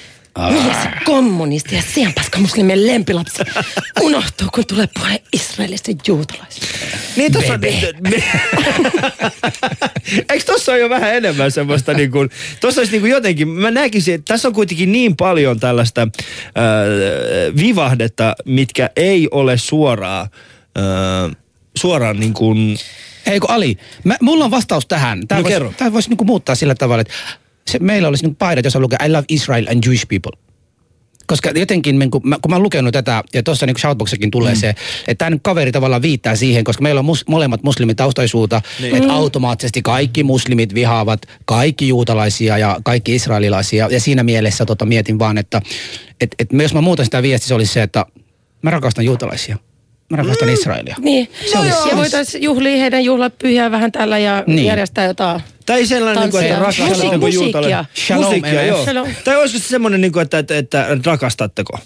se 0.84 0.90
kommunisti 1.06 1.76
ja 1.76 1.82
sianpaska 1.94 2.40
muslimien 2.40 2.88
lempilapsi 2.88 3.44
unohtuu, 4.02 4.48
kun 4.54 4.66
tulee 4.66 4.88
puhe 5.00 5.22
Israelista 5.34 5.92
ja 5.92 5.98
juutalaisista. 6.08 6.68
Niin 7.16 7.32
tossa 7.32 7.54
on, 7.54 7.60
Eikö 10.30 10.46
tossa 10.46 10.72
ole 10.72 10.80
jo 10.80 10.90
vähän 10.90 11.16
enemmän 11.16 11.52
semmoista 11.52 11.94
niin 11.94 12.12
kuin, 12.12 12.30
tossa 12.60 12.82
olisi 12.82 12.92
niin 12.92 13.02
kuin 13.02 13.12
jotenkin, 13.12 13.48
mä 13.48 13.72
näkisin, 13.72 14.16
että 14.16 14.34
tässä 14.34 14.48
on 14.48 14.54
kuitenkin 14.54 14.92
niin 14.92 15.16
paljon 15.16 15.60
tällaista 15.60 16.02
äh, 16.02 16.08
vivahdetta, 17.58 18.36
mitkä 18.46 18.90
ei 18.96 19.28
ole 19.32 19.58
suoraa, 19.58 20.22
äh, 20.78 21.36
suoraan 21.78 22.20
niin 22.20 22.34
kuin, 22.34 22.78
Hei 23.26 23.40
kun 23.40 23.50
Ali, 23.50 23.78
mä, 24.04 24.18
mulla 24.22 24.46
on 24.46 24.52
vastaus 24.52 24.86
tähän. 24.86 25.28
Tämä 25.28 25.40
No 25.40 25.44
voisi, 25.44 25.54
kerro. 25.56 25.74
tää 25.78 25.94
voisi 25.94 26.10
niinku 26.10 26.24
muuttaa 26.26 26.56
sillä 26.56 26.76
tavalla, 26.76 27.02
että 27.02 27.14
se, 27.72 27.80
meillä 27.80 28.08
olisi 28.08 28.24
niinku 28.24 28.36
paidat, 28.40 28.66
jossa 28.66 28.80
lukee 28.80 29.00
I 29.06 29.12
love 29.12 29.26
Israel 29.30 29.66
and 29.72 29.84
Jewish 29.86 30.08
people. 30.08 30.50
Koska 31.28 31.52
jotenkin, 31.56 32.00
niin 32.00 32.12
kun 32.12 32.22
mä, 32.24 32.38
kun 32.42 32.52
mä 32.52 32.56
oon 32.56 32.64
lukenut 32.64 32.94
tätä, 32.94 33.24
ja 33.34 33.44
tuossa 33.44 33.66
niin 33.66 33.80
shoutboxakin 33.80 34.32
tulee 34.32 34.54
mm. 34.54 34.60
se, 34.60 34.70
että 35.08 35.26
tämä 35.26 35.38
kaveri 35.42 35.72
tavallaan 35.72 36.02
viittaa 36.02 36.36
siihen, 36.36 36.64
koska 36.64 36.84
meillä 36.84 37.00
on 37.00 37.06
mus, 37.06 37.28
molemmat 37.28 37.64
muslimitaustaisuutta, 37.64 38.62
niin. 38.80 38.96
että 38.96 39.14
automaattisesti 39.14 39.82
kaikki 39.82 40.24
muslimit 40.24 40.74
vihaavat 40.74 41.22
kaikki 41.46 41.88
juutalaisia 41.88 42.58
ja 42.58 42.80
kaikki 42.84 43.16
israelilaisia. 43.16 43.88
Ja 43.92 44.00
siinä 44.00 44.24
mielessä 44.24 44.66
tota, 44.66 44.86
mietin 44.86 45.20
vaan, 45.20 45.38
että 45.38 45.62
et, 46.22 46.36
et, 46.40 46.50
jos 46.52 46.74
mä 46.74 46.82
muutan 46.82 47.06
sitä 47.06 47.22
viestiä, 47.22 47.48
se 47.48 47.54
olisi 47.54 47.74
se, 47.74 47.84
että 47.84 48.06
mä 48.62 48.70
rakastan 48.70 49.06
juutalaisia. 49.06 49.58
Mä 50.10 50.18
rakastan 50.18 50.48
mm. 50.48 50.54
Israelia. 50.54 50.96
Niin, 51.00 51.30
Se 51.52 51.58
olisi- 51.58 51.90
ja 51.90 51.98
voitaisiin 51.98 52.44
juhlia 52.44 52.78
heidän 52.78 53.04
juhlapyhiä 53.04 53.72
vähän 53.72 53.92
tällä 53.92 54.18
ja 54.18 54.44
Niin. 54.48 54.66
järjestää 54.66 55.06
jotain. 55.06 55.42
tai 55.66 55.86
sellainen, 55.86 56.22
niin 56.22 56.32
kuin, 56.32 56.46
että 56.46 56.60
rakastatteko 56.60 57.28
juutalainen. 57.28 57.78
musiikkia. 57.80 58.16
Musiikkia, 58.18 58.64
joo. 58.64 58.84
Shalom. 58.84 59.08
Tai 59.24 59.36
olisiko 59.36 59.60
se 59.64 59.68
semmoinen, 59.68 60.02
niin 60.02 60.12
kuin, 60.12 60.22
että, 60.24 60.38
että, 60.40 60.58
että 60.58 60.88
rakastatteko? 61.06 61.80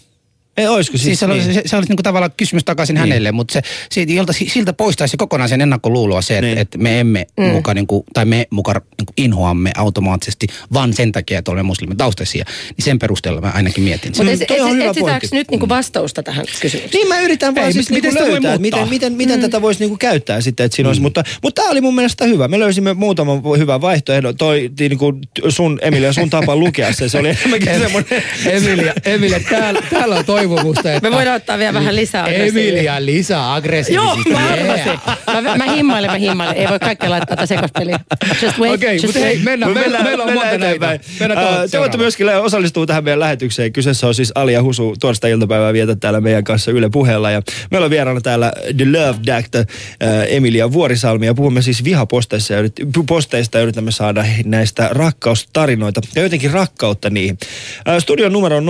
Ei, 0.57 0.67
olisiko 0.67 0.97
siis, 0.97 1.05
Siis 1.05 1.19
se, 1.19 1.27
niin? 1.27 1.43
niin. 1.43 1.53
se, 1.53 1.61
se 1.65 1.75
olisi 1.75 1.89
niinku 1.89 2.03
tavallaan 2.03 2.31
kysymys 2.37 2.63
takaisin 2.63 2.93
niin. 2.93 2.99
hänelle, 2.99 3.31
mutta 3.31 3.53
se, 3.53 3.61
siitä, 3.91 4.13
jolta, 4.13 4.33
siltä 4.33 4.73
poistaisi 4.73 5.17
kokonaan 5.17 5.49
sen 5.49 5.61
ennakkoluuloa 5.61 6.21
se, 6.21 6.33
että 6.33 6.41
Niin. 6.47 6.55
niin. 6.55 6.61
et 6.61 6.77
me 6.77 6.99
emme 6.99 7.27
mm. 7.37 7.45
muka, 7.45 7.73
niinku, 7.73 8.05
tai 8.13 8.25
me 8.25 8.47
muka 8.49 8.73
niinku 8.73 9.13
inhoamme 9.17 9.71
automaattisesti, 9.77 10.47
vaan 10.73 10.93
sen 10.93 11.11
takia, 11.11 11.39
että 11.39 11.51
olemme 11.51 11.67
muslimin 11.67 11.97
taustaisia. 11.97 12.45
Niin 12.69 12.85
sen 12.85 12.99
perusteella 12.99 13.41
mä 13.41 13.51
ainakin 13.55 13.83
mietin 13.83 14.11
Mutta. 14.17 14.23
Mm, 14.23 14.39
toi 14.47 14.73
hyvä 14.73 14.85
etsitäänkö 14.85 15.27
nyt 15.31 15.51
niinku 15.51 15.69
vastausta 15.69 16.23
tähän 16.23 16.45
kysymykseen? 16.61 17.01
Niin 17.01 17.07
mä 17.07 17.19
yritän 17.19 17.55
vaan 17.55 17.67
Ei, 17.67 17.73
siis 17.73 17.89
miten 17.89 18.13
niinku 18.13 18.31
löytää, 18.31 18.57
miten, 18.57 18.79
muuttaa? 18.79 18.85
miten, 18.85 19.13
miten 19.13 19.41
tätä 19.41 19.61
voisi 19.61 19.79
niinku 19.79 19.97
käyttää 19.97 20.41
sitten, 20.41 20.65
että 20.65 20.75
siinä 20.75 20.89
olisi. 20.89 21.01
Mutta, 21.01 21.23
mutta 21.43 21.61
tämä 21.61 21.71
oli 21.71 21.81
mun 21.81 21.95
mielestä 21.95 22.25
hyvä. 22.25 22.47
Me 22.47 22.59
löysimme 22.59 22.93
muutaman 22.93 23.41
hyvän 23.57 23.81
vaihtoehdon. 23.81 24.37
Toi 24.37 24.71
niinku 24.79 25.13
sun, 25.49 25.79
Emilia, 25.81 26.13
sun 26.13 26.29
tapa 26.29 26.55
lukea 26.55 26.93
se. 26.93 27.09
Se 27.09 27.17
oli 27.17 27.29
enemmänkin 27.39 27.79
semmoinen... 27.79 28.23
Emilia, 28.45 28.93
Emilia 29.05 29.39
täällä, 29.49 29.81
täällä 29.89 30.15
on 30.15 30.25
toivomusta, 30.49 30.93
että 30.93 31.09
Me 31.09 31.15
voidaan 31.15 31.35
ottaa 31.35 31.57
vielä 31.57 31.73
vähän 31.73 31.95
lisää 31.95 32.23
aggressiivia. 32.23 32.71
Emilia 32.71 33.05
lisää 33.05 33.37
Joo, 33.37 33.53
aggressiivisesti. 33.53 34.29
mä 34.29 34.47
arvasin. 34.53 34.99
Mä, 35.43 35.57
mä 35.57 35.71
himmailen, 35.71 36.11
mä 36.11 36.17
himmailen. 36.17 36.57
Ei 36.57 36.69
voi 36.69 36.79
kaikkea 36.79 37.09
laittaa 37.09 37.35
tätä 37.35 37.45
sekospeliä. 37.45 37.99
Just 38.41 38.59
wait, 38.59 38.73
Okei, 38.73 38.93
just 38.95 39.05
mutta 39.05 39.19
hei, 39.19 39.33
wait. 39.33 39.43
mennään. 39.43 39.71
Me 39.73 39.79
Meillä, 39.79 40.03
meillä 40.03 40.23
on 40.23 40.33
monta 40.33 40.43
näitä. 40.49 40.65
eteenpäin. 40.67 40.99
Mennään 41.19 41.39
Ää, 41.45 41.49
tuohon 41.51 41.69
Te 41.69 41.79
voitte 41.79 41.97
myöskin 41.97 42.29
osallistua 42.29 42.85
tähän 42.85 43.03
meidän 43.03 43.19
lähetykseen. 43.19 43.73
Kyseessä 43.73 44.07
on 44.07 44.15
siis 44.15 44.31
Ali 44.35 44.53
ja 44.53 44.63
Husu 44.63 44.95
tuosta 44.99 45.27
iltapäivää 45.27 45.73
vietä 45.73 45.95
täällä 45.95 46.21
meidän 46.21 46.43
kanssa 46.43 46.71
Yle 46.71 46.89
puheella. 46.89 47.31
Ja 47.31 47.41
meillä 47.71 47.85
on 47.85 47.91
vieraana 47.91 48.21
täällä 48.21 48.53
The 48.77 48.85
Love 48.85 49.19
Doctor 49.25 49.65
ää, 49.99 50.23
Emilia 50.23 50.71
Vuorisalmi. 50.73 51.25
Ja 51.25 51.33
puhumme 51.33 51.61
siis 51.61 51.83
vihaposteista 51.83 52.53
ja, 52.53 52.61
yrit- 52.61 53.03
posteista 53.07 53.57
ja 53.57 53.61
yritämme 53.63 53.91
saada 53.91 54.25
näistä 54.45 54.89
rakkaustarinoita 54.91 56.01
ja 56.15 56.21
jotenkin 56.23 56.51
rakkautta 56.51 57.09
niihin. 57.09 57.37
Ää, 57.85 57.99
Studion 57.99 58.33
numero 58.33 58.57
on 58.57 58.65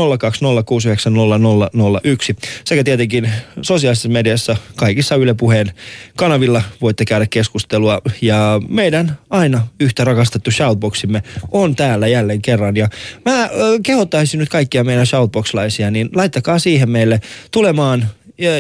020690001 1.76 2.36
sekä 2.66 2.84
tietenkin 2.84 3.32
sosiaalisessa 3.62 4.10
mediassa 4.10 4.58
kaikissa 4.76 5.16
Yle 5.16 5.34
Puheen 5.34 5.72
kanavilla 6.16 6.62
voitte 6.82 7.06
käydä 7.06 7.26
keskustelua. 7.30 8.02
Ja 8.22 8.62
meidän 8.68 9.18
aina 9.30 9.68
yhtä 9.80 10.04
rakastettu 10.04 10.52
shoutboximme 10.52 11.24
on 11.52 11.76
täällä 11.76 12.08
jälleen 12.08 12.42
kerran. 12.42 12.76
Ja 12.76 12.90
mä 13.26 13.50
kehottaisin 13.84 14.40
nyt 14.40 14.50
kaikkia 14.50 14.84
meidän 14.84 15.06
shoutboxlaisia, 15.08 15.92
niin 15.92 16.10
laittakaa 16.16 16.60
siihen 16.60 16.90
meille 16.90 17.20
tulemaan 17.52 18.08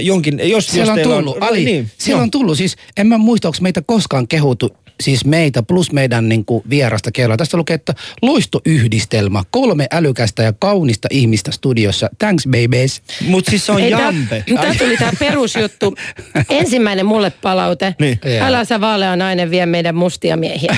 jonkin, 0.02 0.50
jos, 0.50 0.68
Siellä 0.68 0.94
jos 0.94 1.08
on 1.08 1.13
tullut, 1.13 1.38
Ali, 1.39 1.66
niin, 1.66 1.92
siellä 1.98 2.18
joo. 2.18 2.24
on 2.24 2.32
tullut, 2.32 2.58
siis 2.58 2.76
en 2.98 3.08
mä 3.08 3.18
muista, 3.18 3.48
onko 3.48 3.58
meitä 3.62 3.82
koskaan 3.82 4.28
kehuttu, 4.28 4.78
siis 5.01 5.25
meitä 5.25 5.63
plus 5.63 5.91
meidän 5.91 6.29
niin 6.29 6.45
kuin, 6.45 6.63
vierasta 6.69 7.12
kelloa. 7.12 7.38
Tästä 7.38 7.58
lukee, 7.58 7.73
että 7.73 7.93
loistoyhdistelmä, 8.21 9.43
kolme 9.51 9.88
älykästä 9.91 10.43
ja 10.43 10.53
kaunista 10.60 11.08
ihmistä 11.12 11.51
studiossa. 11.51 12.10
Thanks 12.19 12.43
babies. 12.47 13.01
Mut 13.27 13.45
siis 13.49 13.65
se 13.65 13.71
on 13.71 13.82
Ei, 13.82 13.89
jampe. 13.89 14.43
Tää 14.62 14.75
tuli 14.75 14.97
tää 14.97 15.12
perusjuttu. 15.19 15.95
Ensimmäinen 16.49 17.06
mulle 17.06 17.32
palaute. 17.41 17.95
Niin. 17.99 18.19
Älä 18.41 18.65
sä 18.65 18.82
vaalea 18.82 19.15
nainen 19.15 19.51
vie 19.51 19.65
meidän 19.65 19.95
mustia 19.95 20.38
miehiä. 20.38 20.75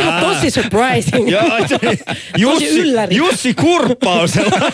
Ihan 0.00 0.24
tosi 0.24 0.50
surprising. 0.50 1.30
Joo, 1.30 1.42
tosi 1.68 1.98
Jussi, 2.38 2.68
ylläri. 2.80 3.16
Jussi 3.16 3.54
Kurppa 3.54 4.12
on 4.20 4.28
sellainen. 4.28 4.72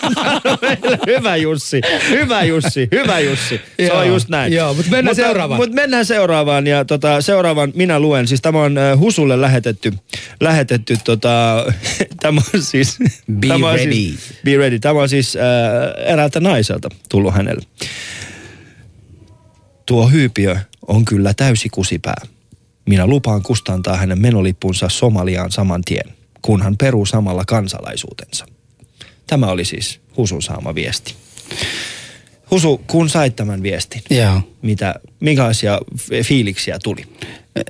hyvä 1.06 1.36
Jussi, 1.36 1.80
hyvä 2.10 2.42
Jussi, 2.42 2.88
hyvä 2.92 3.18
Jussi. 3.20 3.60
Se 3.86 3.92
on 3.92 4.08
just 4.08 4.28
näin. 4.28 4.52
joo, 4.52 4.74
mut 4.74 4.86
mennään 4.90 5.16
seuraavaan. 5.16 5.60
Mutta 5.60 5.74
mennään 5.74 6.06
seuraavaan 6.06 6.66
ja 6.66 6.84
tota, 6.84 7.20
seuraavan 7.20 7.72
minä 7.74 8.00
luen. 8.00 8.28
Siis 8.28 8.40
tämä 8.40 8.62
on 8.62 8.78
Husulle 8.96 9.40
lähetetty, 9.40 9.92
lähetetty 10.40 10.96
tota, 11.04 11.64
tämä 12.22 12.40
on 12.54 12.62
siis... 12.62 12.98
Be 13.32 13.48
tämä 13.48 13.68
on 13.68 13.74
ready. 13.74 13.92
Siis, 13.92 14.34
be 14.44 14.56
ready. 14.56 14.78
Tämä 14.78 15.00
on 15.00 15.08
siis 15.08 15.36
äh, 15.36 15.42
eräältä 16.12 16.40
naiselta 16.40 16.88
tullut 17.08 17.34
hänelle. 17.34 17.66
Tuo 19.86 20.08
hyypiö 20.08 20.56
on 20.86 21.04
kyllä 21.04 21.34
täysi 21.34 21.68
kusipää. 21.68 22.26
Minä 22.86 23.06
lupaan 23.06 23.42
kustantaa 23.42 23.96
hänen 23.96 24.20
menolippunsa 24.20 24.88
Somaliaan 24.88 25.52
saman 25.52 25.82
tien, 25.84 26.14
kun 26.42 26.62
hän 26.62 26.76
peruu 26.76 27.06
samalla 27.06 27.44
kansalaisuutensa. 27.46 28.46
Tämä 29.26 29.46
oli 29.46 29.64
siis 29.64 30.00
Husun 30.16 30.42
saama 30.42 30.74
viesti. 30.74 31.14
Husu, 32.50 32.78
kun 32.86 33.08
sait 33.08 33.36
tämän 33.36 33.62
viestin, 33.62 34.02
Joo. 34.10 34.40
mitä, 34.62 34.94
minkälaisia 35.20 35.78
fiiliksiä 36.22 36.78
tuli? 36.82 37.06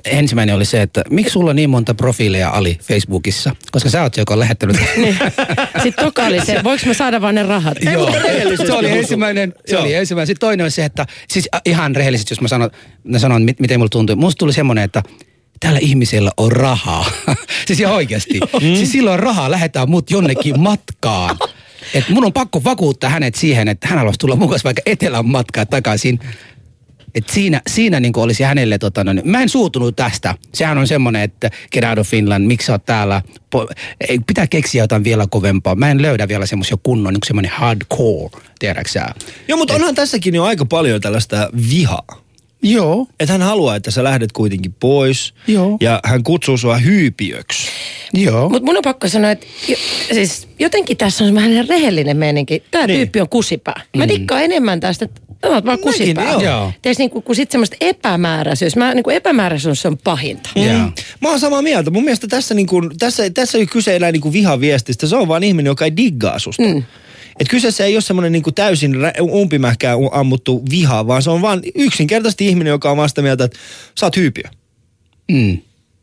Ensimmäinen 0.05 0.55
oli 0.55 0.65
se, 0.65 0.81
että 0.81 1.03
miksi 1.09 1.31
sulla 1.31 1.49
on 1.49 1.55
niin 1.55 1.69
monta 1.69 1.93
profiileja 1.93 2.49
Ali 2.49 2.77
Facebookissa? 2.81 3.55
Koska 3.71 3.89
sä 3.89 4.01
oot 4.01 4.13
se, 4.13 4.21
joka 4.21 4.33
on 4.33 4.39
lähettänyt. 4.39 4.77
Sitten 5.83 6.05
toka 6.05 6.25
oli 6.25 6.45
se, 6.45 6.63
voiko 6.63 6.85
mä 6.85 6.93
saada 6.93 7.21
vaan 7.21 7.35
ne 7.35 7.43
rahat? 7.43 7.77
Joo, 7.83 8.05
mutta 8.05 8.19
rehellisesti 8.19 8.67
se 8.67 8.73
oli 8.73 8.89
ensimmäinen. 8.89 9.53
Se 9.65 9.75
Joo. 9.75 9.83
oli 9.83 9.93
ensimmäinen. 9.93 10.27
Sitten 10.27 10.47
toinen 10.47 10.63
oli 10.63 10.71
se, 10.71 10.85
että 10.85 11.05
siis 11.29 11.49
ihan 11.65 11.95
rehellisesti, 11.95 12.31
jos 12.31 12.41
mä 12.41 12.47
sanon, 12.47 12.71
mä 13.03 13.19
sanon 13.19 13.41
mit, 13.41 13.59
miten 13.59 13.79
mulla 13.79 13.89
tuntui. 13.89 14.15
Musta 14.15 14.39
tuli 14.39 14.53
semmoinen, 14.53 14.83
että 14.83 15.03
tällä 15.59 15.79
ihmisellä 15.81 16.31
on 16.37 16.51
rahaa. 16.51 17.05
siis 17.67 17.79
ihan 17.79 17.95
oikeasti. 17.95 18.39
Siis 18.59 18.91
sillä 18.91 19.11
on 19.11 19.19
rahaa, 19.19 19.51
lähetään 19.51 19.89
mut 19.89 20.11
jonnekin 20.11 20.59
matkaan. 20.59 21.37
Et 21.93 22.09
mun 22.09 22.25
on 22.25 22.33
pakko 22.33 22.63
vakuuttaa 22.63 23.09
hänet 23.09 23.35
siihen, 23.35 23.67
että 23.67 23.87
hän 23.87 23.97
haluaisi 23.97 24.19
tulla 24.19 24.35
mukaan 24.35 24.59
vaikka 24.63 24.81
etelän 24.85 25.25
matkaa 25.25 25.65
takaisin. 25.65 26.19
Et 27.15 27.29
siinä, 27.29 27.61
siinä 27.67 27.99
niin 27.99 28.13
olisi 28.15 28.43
hänelle, 28.43 28.77
tota, 28.77 29.03
no, 29.03 29.13
mä 29.23 29.41
en 29.41 29.49
suutunut 29.49 29.95
tästä. 29.95 30.35
Sehän 30.53 30.77
on 30.77 30.87
semmoinen, 30.87 31.21
että 31.21 31.49
get 31.71 31.83
out 31.83 31.99
of 31.99 32.07
Finland, 32.07 32.47
miksi 32.47 32.65
sä 32.65 32.73
oot 32.73 32.85
täällä. 32.85 33.21
Po, 33.49 33.67
ei, 34.09 34.19
pitää 34.27 34.47
keksiä 34.47 34.83
jotain 34.83 35.03
vielä 35.03 35.27
kovempaa. 35.29 35.75
Mä 35.75 35.91
en 35.91 36.01
löydä 36.01 36.27
vielä 36.27 36.45
semmoisia 36.45 36.77
kunnon, 36.83 37.13
niin 37.13 37.21
semmoinen 37.25 37.51
hardcore, 37.51 38.43
tiedätkö 38.59 38.89
sä? 38.89 39.07
Joo, 39.47 39.57
mutta 39.57 39.73
onhan 39.73 39.95
tässäkin 39.95 40.35
jo 40.35 40.43
aika 40.43 40.65
paljon 40.65 41.01
tällaista 41.01 41.49
vihaa. 41.69 42.22
Joo. 42.63 43.07
Että 43.19 43.31
hän 43.33 43.41
haluaa, 43.41 43.75
että 43.75 43.91
sä 43.91 44.03
lähdet 44.03 44.31
kuitenkin 44.31 44.73
pois. 44.79 45.33
Joo. 45.47 45.77
Ja 45.81 45.99
hän 46.05 46.23
kutsuu 46.23 46.57
sua 46.57 46.77
hyypiöksi. 46.77 47.67
Joo. 48.13 48.49
Mutta 48.49 48.65
mun 48.65 48.77
on 48.77 48.81
pakko 48.83 49.09
sanoa, 49.09 49.31
että 49.31 49.45
jo, 49.67 49.75
siis 50.13 50.47
jotenkin 50.59 50.97
tässä 50.97 51.23
on 51.23 51.35
vähän 51.35 51.67
rehellinen 51.69 52.17
meininki. 52.17 52.63
Tämä 52.71 52.83
Niin. 52.87 52.87
niin. 52.93 52.97
tyyppi 52.99 53.21
on 53.21 53.29
kusipää. 53.29 53.81
Mä 53.97 54.07
dikkaan 54.07 54.43
enemmän 54.43 54.79
tästä, 54.79 55.05
että 55.05 55.21
tämä 55.41 55.57
on 55.57 55.63
vaan 55.65 55.79
Mäkin, 55.79 55.83
kusipää. 55.83 56.31
joo. 56.31 56.41
Joo. 56.41 56.71
Tees 56.81 56.97
niinku, 56.97 57.21
kun 57.21 57.35
sit 57.35 57.51
semmoista 57.51 57.77
epämääräisyys. 57.81 58.75
Mä, 58.75 58.93
niinku 58.93 59.09
epämääräisyys 59.09 59.85
on 59.85 59.97
pahinta. 60.03 60.49
Joo. 60.55 60.65
Mm. 60.77 60.91
Mä 61.21 61.29
oon 61.29 61.39
samaa 61.39 61.61
mieltä. 61.61 61.91
Mun 61.91 62.03
mielestä 62.03 62.27
tässä, 62.27 62.53
niin 62.55 62.67
kuin, 62.67 62.89
tässä, 62.99 63.29
tässä 63.29 63.57
ei 63.57 63.65
kyse 63.65 63.95
enää 63.95 64.11
niin 64.11 64.21
kuin 64.21 64.33
vihaviestistä. 64.33 65.07
Se 65.07 65.15
on 65.15 65.27
vaan 65.27 65.43
ihminen, 65.43 65.69
joka 65.69 65.85
ei 65.85 65.97
diggaa 65.97 66.39
susta. 66.39 66.63
Mm. 66.63 66.83
Et 67.39 67.47
kyseessä 67.49 67.85
ei 67.85 67.95
ole 67.95 68.01
semmoinen 68.01 68.31
niin 68.31 68.43
kuin 68.43 68.53
täysin 68.53 68.95
umpimähkään 69.21 69.97
ammuttu 70.11 70.63
viha, 70.69 71.07
vaan 71.07 71.21
se 71.21 71.29
on 71.29 71.41
vaan 71.41 71.61
yksinkertaisesti 71.75 72.47
ihminen, 72.47 72.71
joka 72.71 72.91
on 72.91 72.97
vasta 72.97 73.21
mieltä, 73.21 73.43
että 73.43 73.59
sä 73.99 74.05
oot 74.05 74.17
hyypiö. 74.17 74.43
Mm. 75.31 75.57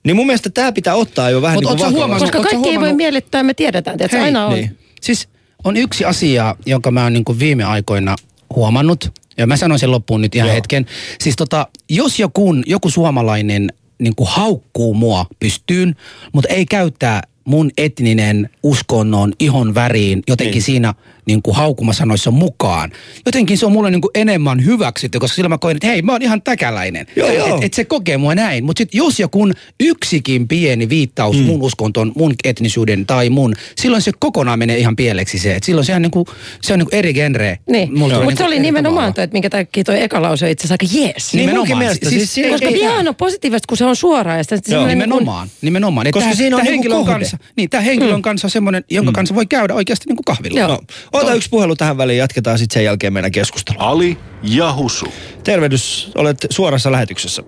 Niin 0.04 0.16
mun 0.16 0.26
mielestä 0.26 0.50
tämä 0.50 0.72
pitää 0.72 0.94
ottaa 0.94 1.30
jo 1.30 1.42
vähän 1.42 1.56
Mut 1.56 1.64
niin 1.64 1.76
kuin 1.78 1.92
huomannut- 1.92 2.30
Koska 2.30 2.50
kaikki 2.50 2.68
ei 2.68 2.80
voi 2.80 2.92
miellyttää, 2.92 3.42
me 3.42 3.54
tiedetään, 3.54 3.94
että 3.94 4.08
se 4.08 4.16
Hei, 4.16 4.24
aina 4.24 4.46
on. 4.46 4.54
niin. 4.54 4.78
Siis 5.00 5.28
on 5.64 5.76
yksi 5.76 6.04
asia, 6.04 6.56
jonka 6.66 6.90
mä 6.90 7.02
oon 7.02 7.12
niin 7.12 7.24
viime 7.38 7.64
aikoina 7.64 8.16
huomannut, 8.56 9.12
ja 9.38 9.46
mä 9.46 9.56
sanon 9.56 9.78
sen 9.78 9.90
loppuun 9.90 10.20
nyt 10.20 10.34
ihan 10.34 10.48
Joo. 10.48 10.54
Hetken. 10.54 10.86
Siis 11.20 11.36
tota, 11.36 11.66
jos 11.88 12.18
joku, 12.18 12.54
joku 12.66 12.90
suomalainen 12.90 13.68
niin 13.98 14.14
kuin 14.16 14.28
haukkuu 14.28 14.94
mua 14.94 15.26
pystyyn, 15.40 15.96
mutta 16.32 16.48
ei 16.48 16.66
käyttää 16.66 17.22
mun 17.44 17.70
etninen 17.78 18.50
uskonnon 18.62 19.32
ihon 19.38 19.74
väriin 19.74 20.22
jotenkin 20.28 20.54
niin. 20.54 20.62
siinä 20.62 20.94
niin 21.26 21.42
kuin 21.42 21.56
haukumasanoissa 21.56 22.30
mukaan. 22.30 22.92
Jotenkin 23.26 23.58
se 23.58 23.66
on 23.66 23.72
mulle 23.72 23.90
niin 23.90 24.00
kuin 24.00 24.10
enemmän 24.14 24.64
hyväksytty, 24.64 25.18
koska 25.18 25.34
silloin 25.34 25.50
mä 25.50 25.58
koen, 25.58 25.76
että 25.76 25.86
hei, 25.86 26.02
mä 26.02 26.12
oon 26.12 26.22
ihan 26.22 26.42
täkäläinen. 26.42 27.06
Joo, 27.16 27.30
joo. 27.32 27.56
Et, 27.56 27.64
et 27.64 27.74
se 27.74 27.84
kokee 27.84 28.16
mua 28.16 28.34
näin. 28.34 28.64
Mutta 28.64 28.80
sitten 28.80 28.98
jos 28.98 29.20
joku 29.20 29.50
yksikin 29.80 30.48
pieni 30.48 30.88
viittaus 30.88 31.36
mm. 31.36 31.42
mun 31.42 31.62
uskontoon, 31.62 32.12
mun 32.16 32.34
etnisyyden 32.44 33.06
tai 33.06 33.30
mun, 33.30 33.54
silloin 33.80 34.02
se 34.02 34.12
kokonaan 34.18 34.58
menee 34.58 34.78
ihan 34.78 34.96
pieleksi 34.96 35.38
se. 35.38 35.54
Et 35.54 35.62
silloin 35.62 35.84
se 35.84 35.94
on, 35.94 36.02
niinku, 36.02 36.26
se 36.62 36.72
on 36.72 36.78
niinku 36.78 36.96
eri 36.96 37.14
genre. 37.14 37.58
Niin, 37.70 37.98
mutta 37.98 38.16
se 38.16 38.24
niinku 38.26 38.42
oli 38.44 38.58
nimenomaan 38.60 39.14
toi, 39.14 39.24
että 39.24 39.34
minkä 39.34 39.50
takia 39.50 39.84
toi 39.84 40.02
eka 40.02 40.22
lause 40.22 40.44
on 40.44 40.50
itse 40.50 40.66
asiassa 40.66 40.74
aika 40.84 40.98
jees. 40.98 41.32
Niin 41.32 41.40
Nimenomaan. 41.40 41.58
munkin 41.68 41.78
mielestä. 41.78 42.08
Siis- 42.08 42.20
Siis, 42.20 42.34
siinä 42.34 42.50
Koska 42.50 42.66
ei- 42.66 42.74
vihahan 42.74 43.08
on 43.08 43.14
positiivista, 43.16 43.66
kun 43.68 43.76
se 43.76 43.84
on 43.84 43.96
suoraa. 43.96 44.36
Ja 44.36 44.42
sitä, 44.42 44.54
Joo. 44.54 44.62
semmoinen 44.64 44.98
niin 44.98 45.08
kuin- 45.10 45.18
Nimenomaan, 45.18 45.48
nimenomaan. 45.62 46.06
Et 46.06 46.12
Koska 46.12 46.28
tää- 46.28 46.36
siinä 46.36 46.56
on 46.56 46.62
tää 46.62 46.64
niinku 46.64 46.72
henkilö 46.72 46.94
on 46.94 47.04
kohde. 47.04 47.18
kanssa, 47.18 47.38
niin, 47.56 47.70
tämä 47.70 47.80
henkilö 47.80 48.14
on 48.14 48.22
kanssa 48.22 48.48
semmoinen, 48.48 48.84
jonka 48.90 49.12
kanssa 49.12 49.34
voi 49.34 49.46
käydä 49.46 49.74
oikeasti 49.74 50.04
niinku 50.08 50.22
kahvilla. 50.26 50.58
Joo. 50.60 50.68
No, 50.68 50.78
ota 51.12 51.34
yksi 51.34 51.50
puhelu 51.50 51.76
tähän 51.76 51.98
väliin, 51.98 52.18
jatketaan 52.18 52.58
sitten 52.58 52.74
sen 52.74 52.84
jälkeen 52.84 53.12
meidän 53.12 53.30
keskustelua. 53.32 53.82
Ali 53.82 54.16
ja 54.42 54.72
Husu. 54.72 55.06
Tervehdys, 55.44 56.12
olet 56.18 56.36
suorassa 56.50 56.92
lähetyksessä. 56.92 57.42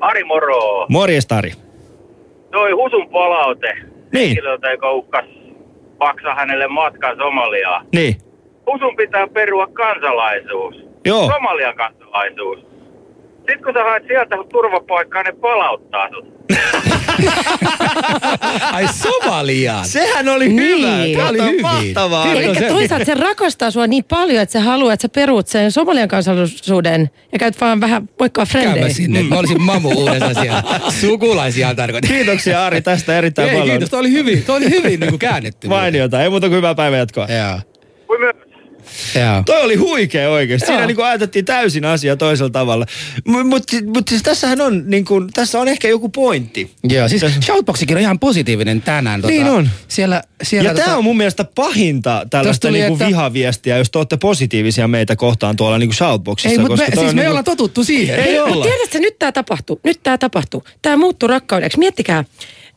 Ari 0.00 0.24
moro. 0.24 0.86
Morjesta 0.88 1.36
Ari. 1.36 1.52
Toi 2.50 2.72
Husun 2.72 3.08
palaute 3.08 3.72
Niin. 4.12 4.26
henkilöltä, 4.26 4.70
joka 4.70 4.92
uhkas 4.92 5.24
maksaa 6.00 6.34
hänelle 6.34 6.68
matkan 6.68 7.16
Somaliaan. 7.16 7.86
Niin. 7.94 8.16
Husun 8.66 8.96
pitää 8.96 9.26
perua 9.28 9.66
kansalaisuus. 9.66 10.74
Joo. 11.06 11.30
Somalian 11.34 11.76
kansalaisuus. 11.76 12.58
Sitten 13.50 13.64
kun 13.64 13.72
sä 13.74 13.84
haet 13.84 14.02
sieltä 14.06 14.36
turvapaikkaa, 14.52 15.22
ne 15.22 15.32
palauttaa 15.32 16.08
sut. 16.10 16.40
Ai 18.72 18.86
Somaliaan. 18.92 19.86
Sehän 19.86 20.28
oli 20.28 20.48
Niin. 20.48 20.60
hyvä. 20.62 20.88
Tää 21.22 21.28
oli 21.28 21.38
Kato, 21.38 21.50
hyvin. 21.50 21.62
Mahtavaa. 21.62 22.22
Ari. 22.22 22.44
Eli 22.44 22.56
toisaalta 22.68 23.04
se 23.04 23.14
rakastaa 23.14 23.70
sua 23.70 23.86
niin 23.86 24.04
paljon, 24.04 24.42
että 24.42 24.52
se 24.52 24.58
haluaa, 24.58 24.92
että 24.92 25.02
sä 25.02 25.08
peruut 25.08 25.46
sen 25.46 25.72
somalian 25.72 26.08
kansallisuuden 26.08 27.10
ja 27.32 27.38
käyt 27.38 27.60
vaan 27.60 27.80
vähän 27.80 28.08
moikkaa 28.20 28.46
frendejä. 28.46 28.74
Käypä 28.74 28.88
sinne. 28.94 29.22
Mä 29.22 29.38
olisin 29.38 29.62
mamu 29.62 29.90
uudestaan 29.90 30.34
siellä. 30.34 30.62
Sukulaisia 31.00 31.74
tarkoitin. 31.74 32.10
Kiitoksia 32.10 32.66
Ari 32.66 32.80
tästä 32.82 33.18
erittäin 33.18 33.48
Ei, 33.48 33.54
paljon. 33.54 33.70
kiitos. 33.70 33.90
Toi 33.90 34.00
oli 34.00 34.10
hyvin, 34.10 34.42
toi 34.42 34.56
oli 34.56 34.70
hyvin 34.70 35.00
niin 35.00 35.10
kuin 35.10 35.18
käännetty. 35.18 35.68
Mainiota. 35.68 36.22
Ei 36.22 36.30
muuta 36.30 36.48
kuin 36.48 36.56
hyvää 36.56 36.74
päivänjatkoa. 36.74 37.26
Joo. 37.26 37.60
Kuin. 39.12 39.22
Joo. 39.22 39.42
Toi 39.46 39.62
oli 39.62 39.74
huikea 39.76 40.30
oikeasti. 40.30 40.66
Siinä 40.66 40.86
niin 40.86 41.04
ajateltiin 41.04 41.44
täysin 41.44 41.84
asiaa 41.84 42.16
toisella 42.16 42.50
tavalla. 42.50 42.86
Mutta 43.24 43.44
mut, 43.44 43.64
mut 43.94 44.08
siis 44.08 44.22
tässähän 44.22 44.60
on, 44.60 44.82
niin 44.86 45.04
kuin, 45.04 45.28
tässä 45.32 45.60
on 45.60 45.68
ehkä 45.68 45.88
joku 45.88 46.08
pointti. 46.08 46.70
Joo, 46.84 47.08
siis 47.08 47.20
Tässä- 47.20 47.40
Shoutboxikin 47.40 47.96
on 47.96 48.00
ihan 48.02 48.18
positiivinen 48.18 48.82
tänään. 48.82 49.20
Niin 49.20 49.46
on. 49.46 49.68
Siellä, 49.88 50.22
siellä 50.42 50.68
Ja 50.70 50.74
tota, 50.74 50.84
tämä 50.84 50.96
on 50.96 51.04
mun 51.04 51.16
mielestä 51.16 51.44
pahinta 51.44 52.26
tällaista 52.30 52.68
tuli, 52.68 52.78
niinku 52.78 52.94
että- 52.94 53.06
vihaviestiä, 53.06 53.76
jos 53.78 53.90
te 53.90 53.98
olette 53.98 54.16
positiivisia 54.16 54.88
meitä 54.88 55.16
kohtaan 55.16 55.56
tuolla 55.56 55.78
niinku 55.78 55.94
shoutboxissa. 55.94 56.50
Ei, 56.50 56.58
mutta 56.58 56.76
me, 56.76 56.86
siis 56.86 56.98
on 56.98 57.04
me 57.06 57.12
niinku- 57.12 57.28
ollaan 57.28 57.44
totuttu 57.44 57.84
siihen. 57.84 58.20
Ei 58.20 58.38
Mutta 58.38 58.52
olla. 58.54 58.64
tiedätkö, 58.64 58.98
nyt 58.98 59.18
tämä 59.18 59.32
tapahtuu. 59.32 59.80
Nyt 59.84 60.00
tämä 60.02 60.18
tapahtuu. 60.18 60.64
Tämä 60.82 60.96
muuttuu 60.96 61.26
rakkaudeksi. 61.26 61.78
Miettikää. 61.78 62.24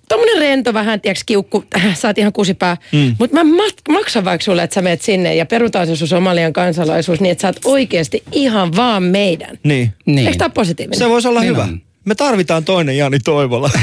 Tuommoinen 0.09 0.41
rento 0.41 0.73
vähän, 0.73 1.01
tiedätkö, 1.01 1.23
kiukku, 1.25 1.63
äh, 1.75 1.97
oot 2.07 2.17
ihan 2.17 2.33
kusipää. 2.33 2.77
Mm. 2.91 3.15
Mutta 3.19 3.43
mä 3.43 3.43
mat- 3.63 3.91
maksan 3.93 4.25
vaikka 4.25 4.43
sulle, 4.45 4.63
että 4.63 4.73
sä 4.73 4.81
menet 4.81 5.01
sinne 5.01 5.35
ja 5.35 5.45
perutaan 5.45 5.87
se 5.87 5.95
sun 5.95 6.07
somalian 6.07 6.53
kansalaisuus 6.53 7.19
niin, 7.21 7.31
että 7.31 7.41
sä 7.41 7.47
oot 7.47 7.59
oikeasti 7.65 8.23
ihan 8.31 8.75
vaan 8.75 9.03
meidän. 9.03 9.57
Niin. 9.63 9.93
Niin. 10.05 10.27
Eikö 10.27 10.37
tämä 10.37 10.49
positiivinen? 10.49 10.99
Se 10.99 11.09
voisi 11.09 11.27
olla 11.27 11.39
Niin 11.39 11.49
hyvä. 11.51 11.63
on. 11.63 11.81
Me 12.05 12.15
tarvitaan 12.15 12.65
toinen 12.65 12.97
Jani 12.97 13.19
Toivola. 13.19 13.69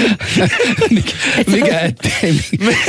mikä, 0.90 1.12
mikä 1.46 1.80
ettei, 1.80 2.40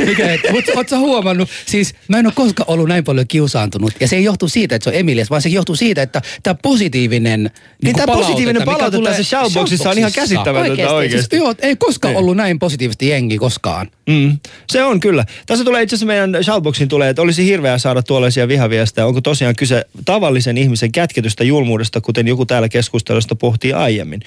mikä 0.06 0.32
ettei. 0.34 0.52
Mutta 0.52 0.72
oot 0.76 0.88
sä 0.88 0.98
huomannut, 0.98 1.48
siis 1.66 1.94
mä 2.08 2.18
en 2.18 2.26
ole 2.26 2.32
koskaan 2.36 2.70
ollut 2.70 2.88
näin 2.88 3.04
paljon 3.04 3.26
kiusaantunut. 3.28 3.92
Ja 4.00 4.08
se 4.08 4.16
ei 4.16 4.24
johtu 4.24 4.48
siitä, 4.48 4.74
että 4.74 4.84
se 4.84 4.90
on 4.90 4.96
Emilias, 4.96 5.30
vaan 5.30 5.42
se 5.42 5.48
johtuu 5.48 5.76
siitä, 5.76 6.02
että 6.02 6.22
tämä 6.42 6.54
positiivinen 6.62 7.42
Niin 7.42 7.52
niin 7.84 7.96
tää 7.96 8.06
palaute, 8.06 8.26
positiivinen 8.26 8.62
mikä 8.62 8.72
palaute 8.72 8.96
tulee 8.96 9.10
tässä 9.12 9.24
shoutboxissa 9.24 9.90
on 9.90 9.98
ihan 9.98 10.12
käsittämätöntä 10.12 10.70
Oikeesti. 10.70 10.94
oikeasti. 10.94 11.28
Siis, 11.30 11.42
joo, 11.42 11.54
ei 11.62 11.76
koskaan 11.76 12.12
Niin. 12.14 12.18
ollut 12.18 12.36
näin 12.36 12.58
positiivisesti 12.58 13.08
jengi 13.08 13.38
koskaan. 13.38 13.88
Mm, 14.08 14.38
se 14.72 14.84
on 14.84 15.00
kyllä. 15.00 15.24
Tässä 15.46 15.64
tulee 15.64 15.82
itse 15.82 15.94
asiassa 15.96 16.06
meidän 16.06 16.36
shoutboxin 16.44 16.88
tulee, 16.88 17.08
että 17.10 17.22
olisi 17.22 17.44
hirveää 17.44 17.78
saada 17.78 18.02
tuollaisia 18.02 18.48
vihaviestejä. 18.48 19.06
Onko 19.06 19.20
tosiaan 19.20 19.56
kyse 19.56 19.84
tavallisen 20.04 20.58
ihmisen 20.58 20.92
kätketystä 20.92 21.44
julmuudesta, 21.44 22.00
kuten 22.00 22.28
joku 22.28 22.46
täällä 22.46 22.68
keskustelusta 22.68 23.34
pohtii 23.34 23.72
aiemmin. 23.72 24.20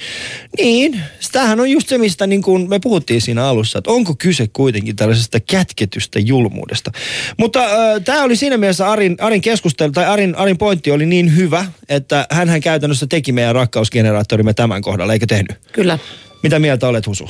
Niin, 0.58 1.02
tämähän 1.32 1.60
on 1.60 1.72
just 1.72 1.90
se, 1.90 1.98
mistä 1.98 2.28
niin 2.28 2.42
kuin 2.42 2.67
me 2.68 2.80
puhuttiin 2.80 3.22
siinä 3.22 3.46
alussa, 3.46 3.78
että 3.78 3.92
onko 3.92 4.16
kyse 4.18 4.48
kuitenkin 4.54 4.96
tällaisesta 4.96 5.40
kätketystä 5.40 6.20
julmuudesta. 6.20 6.92
Mutta 7.38 7.64
äh, 7.64 8.02
tämä 8.06 8.24
oli 8.24 8.36
siinä 8.36 8.58
mielessä 8.58 8.92
Arin, 8.92 9.18
Arin 9.20 9.42
keskustelu, 9.42 9.92
tai 9.92 10.06
Arin, 10.06 10.36
Arin 10.36 10.58
pointti 10.58 10.92
oli 10.92 11.06
niin 11.06 11.36
hyvä, 11.36 11.66
että 11.90 12.28
hän 12.32 12.62
käytännössä 12.62 13.08
teki 13.08 13.32
meidän 13.32 13.56
rakkausgeneraattorimme 13.56 14.54
tämän 14.54 14.82
kohdalla, 14.82 15.14
eikö 15.14 15.26
tehnyt? 15.26 15.58
Kyllä. 15.72 16.00
Mitä 16.44 16.60
mieltä 16.60 16.88
olet, 16.88 17.08
Husu? 17.08 17.30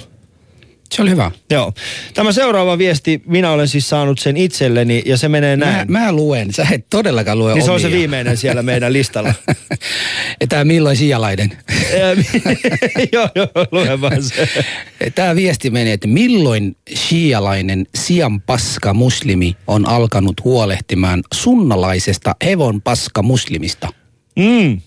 Se 0.91 1.01
oli 1.01 1.09
hyvä. 1.09 1.31
Joo. 1.51 1.73
Tämä 2.13 2.31
seuraava 2.31 2.77
viesti, 2.77 3.21
minä 3.25 3.51
olen 3.51 3.67
siis 3.67 3.89
saanut 3.89 4.19
sen 4.19 4.37
itselleni 4.37 5.01
ja 5.05 5.17
se 5.17 5.29
menee 5.29 5.55
Mä, 5.57 5.65
näin. 5.65 5.91
mä 5.91 6.11
luen, 6.11 6.53
sä 6.53 6.67
et 6.71 6.85
todellakaan 6.89 7.39
lue 7.39 7.53
niin 7.53 7.65
se 7.65 7.71
on 7.71 7.79
se 7.79 7.87
omia. 7.87 7.97
viimeinen 7.99 8.37
siellä 8.37 8.63
meidän 8.63 8.93
listalla. 8.93 9.33
Tämä 10.49 10.63
milloin 10.63 10.97
sijalainen? 10.97 11.57
joo, 13.13 13.29
joo, 13.35 13.47
lue 13.71 14.01
vaan 14.01 14.23
se. 14.23 14.49
Tämä 15.15 15.35
viesti 15.35 15.69
menee, 15.69 15.93
että 15.93 16.07
milloin 16.07 16.75
shialainen 16.95 17.85
sian 17.95 18.41
paska 18.41 18.93
muslimi 18.93 19.55
on 19.67 19.87
alkanut 19.87 20.43
huolehtimaan 20.43 21.23
sunnalaisesta 21.33 22.35
hevon 22.45 22.81
paska 22.81 23.23
muslimista? 23.23 23.89
Mm. 24.35 24.81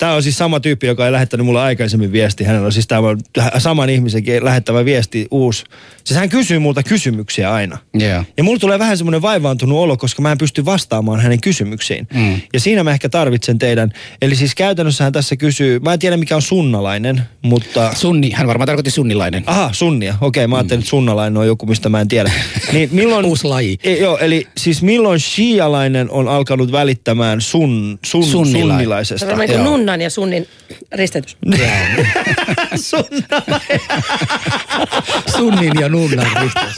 Tämä 0.00 0.14
on 0.14 0.22
siis 0.22 0.38
sama 0.38 0.60
tyyppi, 0.60 0.86
joka 0.86 1.06
ei 1.06 1.12
lähettänyt 1.12 1.46
mulle 1.46 1.60
aikaisemmin 1.60 2.12
viesti. 2.12 2.44
Hänellä 2.44 2.66
on 2.66 2.72
siis 2.72 2.86
tämä 2.86 3.02
saman 3.58 3.90
ihmisen 3.90 4.22
lähettävä 4.40 4.84
viesti 4.84 5.26
uusi. 5.30 5.64
Siis 6.04 6.20
hän 6.20 6.28
kysyy 6.28 6.58
multa 6.58 6.82
kysymyksiä 6.82 7.52
aina. 7.52 7.78
Joo. 7.94 8.24
Ja 8.36 8.44
mulla 8.44 8.58
tulee 8.58 8.78
vähän 8.78 8.98
semmoinen 8.98 9.22
vaivaantunut 9.22 9.78
olo, 9.78 9.96
koska 9.96 10.22
mä 10.22 10.32
en 10.32 10.38
pysty 10.38 10.64
vastaamaan 10.64 11.20
hänen 11.20 11.40
kysymyksiin. 11.40 12.08
Mm. 12.14 12.40
Ja 12.52 12.60
siinä 12.60 12.84
mä 12.84 12.90
ehkä 12.90 13.08
tarvitsen 13.08 13.58
teidän. 13.58 13.90
Eli 14.22 14.36
siis 14.36 14.54
käytännössä 14.54 15.04
hän 15.04 15.12
tässä 15.12 15.36
kysyy, 15.36 15.78
mä 15.78 15.92
en 15.92 15.98
tiedä 15.98 16.16
mikä 16.16 16.36
on 16.36 16.42
sunnalainen, 16.42 17.22
mutta... 17.42 17.92
Sunni, 17.94 18.30
hän 18.30 18.46
varmaan 18.46 18.66
tarkoitti 18.66 18.90
sunnilainen. 18.90 19.42
Aha, 19.46 19.70
sunnia. 19.72 20.14
Okei, 20.20 20.46
mä 20.46 20.56
ajattelin, 20.56 20.78
että 20.78 20.90
sunnalainen 20.90 21.36
on 21.36 21.46
joku, 21.46 21.66
mistä 21.66 21.88
mä 21.88 22.00
en 22.00 22.08
tiedä. 22.08 22.32
Niin 22.72 22.88
milloin... 22.92 23.26
Uusi 23.26 23.46
laji. 23.46 23.78
E, 23.84 23.94
joo, 23.94 24.18
eli 24.18 24.46
siis 24.56 24.82
milloin 24.82 25.20
shialainen 25.20 26.10
on 26.10 26.28
alkanut 26.28 26.72
välittämään 26.72 27.40
sun, 27.40 27.98
sun, 28.04 28.24
Sunnilai- 28.24 28.60
sunnilaisesta? 28.60 29.36
Niin 29.36 29.60
Joo. 29.90 29.96
nunnan 29.96 30.00
ja 30.00 30.10
sunnin 30.10 30.46
ristetys. 30.92 31.36
Sunnin 35.36 35.72
ja 35.80 35.88
nunnan 35.88 36.26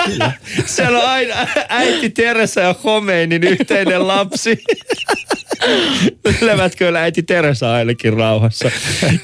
kyllä. 0.06 0.32
Siellä 0.66 0.98
on 0.98 1.08
aina 1.08 1.34
äiti 1.68 2.10
Teresa 2.10 2.60
ja 2.60 2.74
Khomeinin 2.74 3.44
yhteinen 3.44 4.08
lapsi. 4.08 4.58
Levätkö 6.40 6.98
äiti 6.98 7.22
Teresa 7.22 7.74
ainakin 7.74 8.12
rauhassa. 8.12 8.70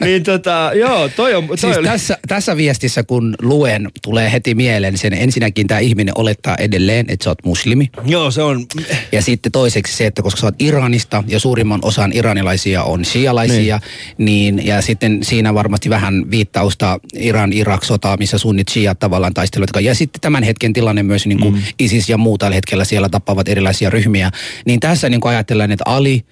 Niin 0.01 0.23
tota, 0.23 0.71
joo, 0.75 1.09
toi 1.09 1.35
on... 1.35 1.47
Toi 1.47 1.59
Siis 1.59 1.77
oli, 1.77 1.87
tässä, 1.87 2.19
tässä 2.29 2.57
viestissä, 2.57 3.03
kun 3.03 3.35
luen, 3.43 3.91
tulee 4.03 4.33
heti 4.33 4.55
mieleen 4.55 4.99
sen. 4.99 5.13
Ensinnäkin 5.13 5.67
tämä 5.67 5.81
ihminen 5.81 6.19
olettaa 6.19 6.57
edelleen, 6.57 7.07
että 7.09 7.25
sä 7.25 7.31
oot 7.31 7.45
muslimi. 7.45 7.91
Joo, 8.07 8.31
se 8.31 8.43
on... 8.43 8.67
Ja 9.13 9.23
sitten 9.23 9.53
toiseksi 9.53 9.97
se, 9.97 10.07
että 10.07 10.23
koska 10.23 10.41
sä 10.41 10.47
oot 10.47 10.55
Iranista 10.59 11.25
ja 11.27 11.41
suurimman 11.41 11.81
osan 11.83 12.13
iranilaisia 12.15 12.83
on 12.83 13.05
shialaisia, 13.05 13.78
niin. 14.19 14.67
ja 14.67 14.83
sitten 14.83 15.25
siinä 15.25 15.55
varmasti 15.55 15.91
vähän 15.91 16.31
viittausta 16.31 17.01
Iran-Irak-sotaa, 17.15 18.17
missä 18.17 18.39
sunnit 18.39 18.69
shiat 18.69 18.99
tavallaan 18.99 19.35
taistelevat. 19.35 19.85
Ja 19.85 19.95
sitten 19.95 20.21
tämän 20.21 20.43
hetken 20.43 20.73
tilanne 20.73 21.03
myös 21.03 21.27
niin 21.27 21.41
kuin 21.41 21.55
mm. 21.55 21.63
ISIS 21.79 22.09
ja 22.09 22.19
muu 22.19 22.39
tällä 22.39 22.55
hetkellä 22.55 22.85
siellä 22.85 23.09
tappavat 23.09 23.49
erilaisia 23.49 23.91
ryhmiä. 23.91 24.31
Niin 24.67 24.81
tässä 24.81 25.09
niin 25.09 25.21
kuin 25.21 25.31
ajatellaan, 25.31 25.73
että 25.73 25.85
Ali, 25.87 26.25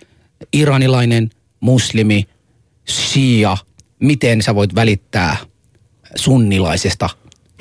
iranilainen, 0.52 1.30
muslimi, 1.60 2.26
shia, 2.90 3.56
miten 4.00 4.42
sä 4.42 4.54
voit 4.54 4.74
välittää 4.74 5.36
sunnilaisesta 6.14 7.10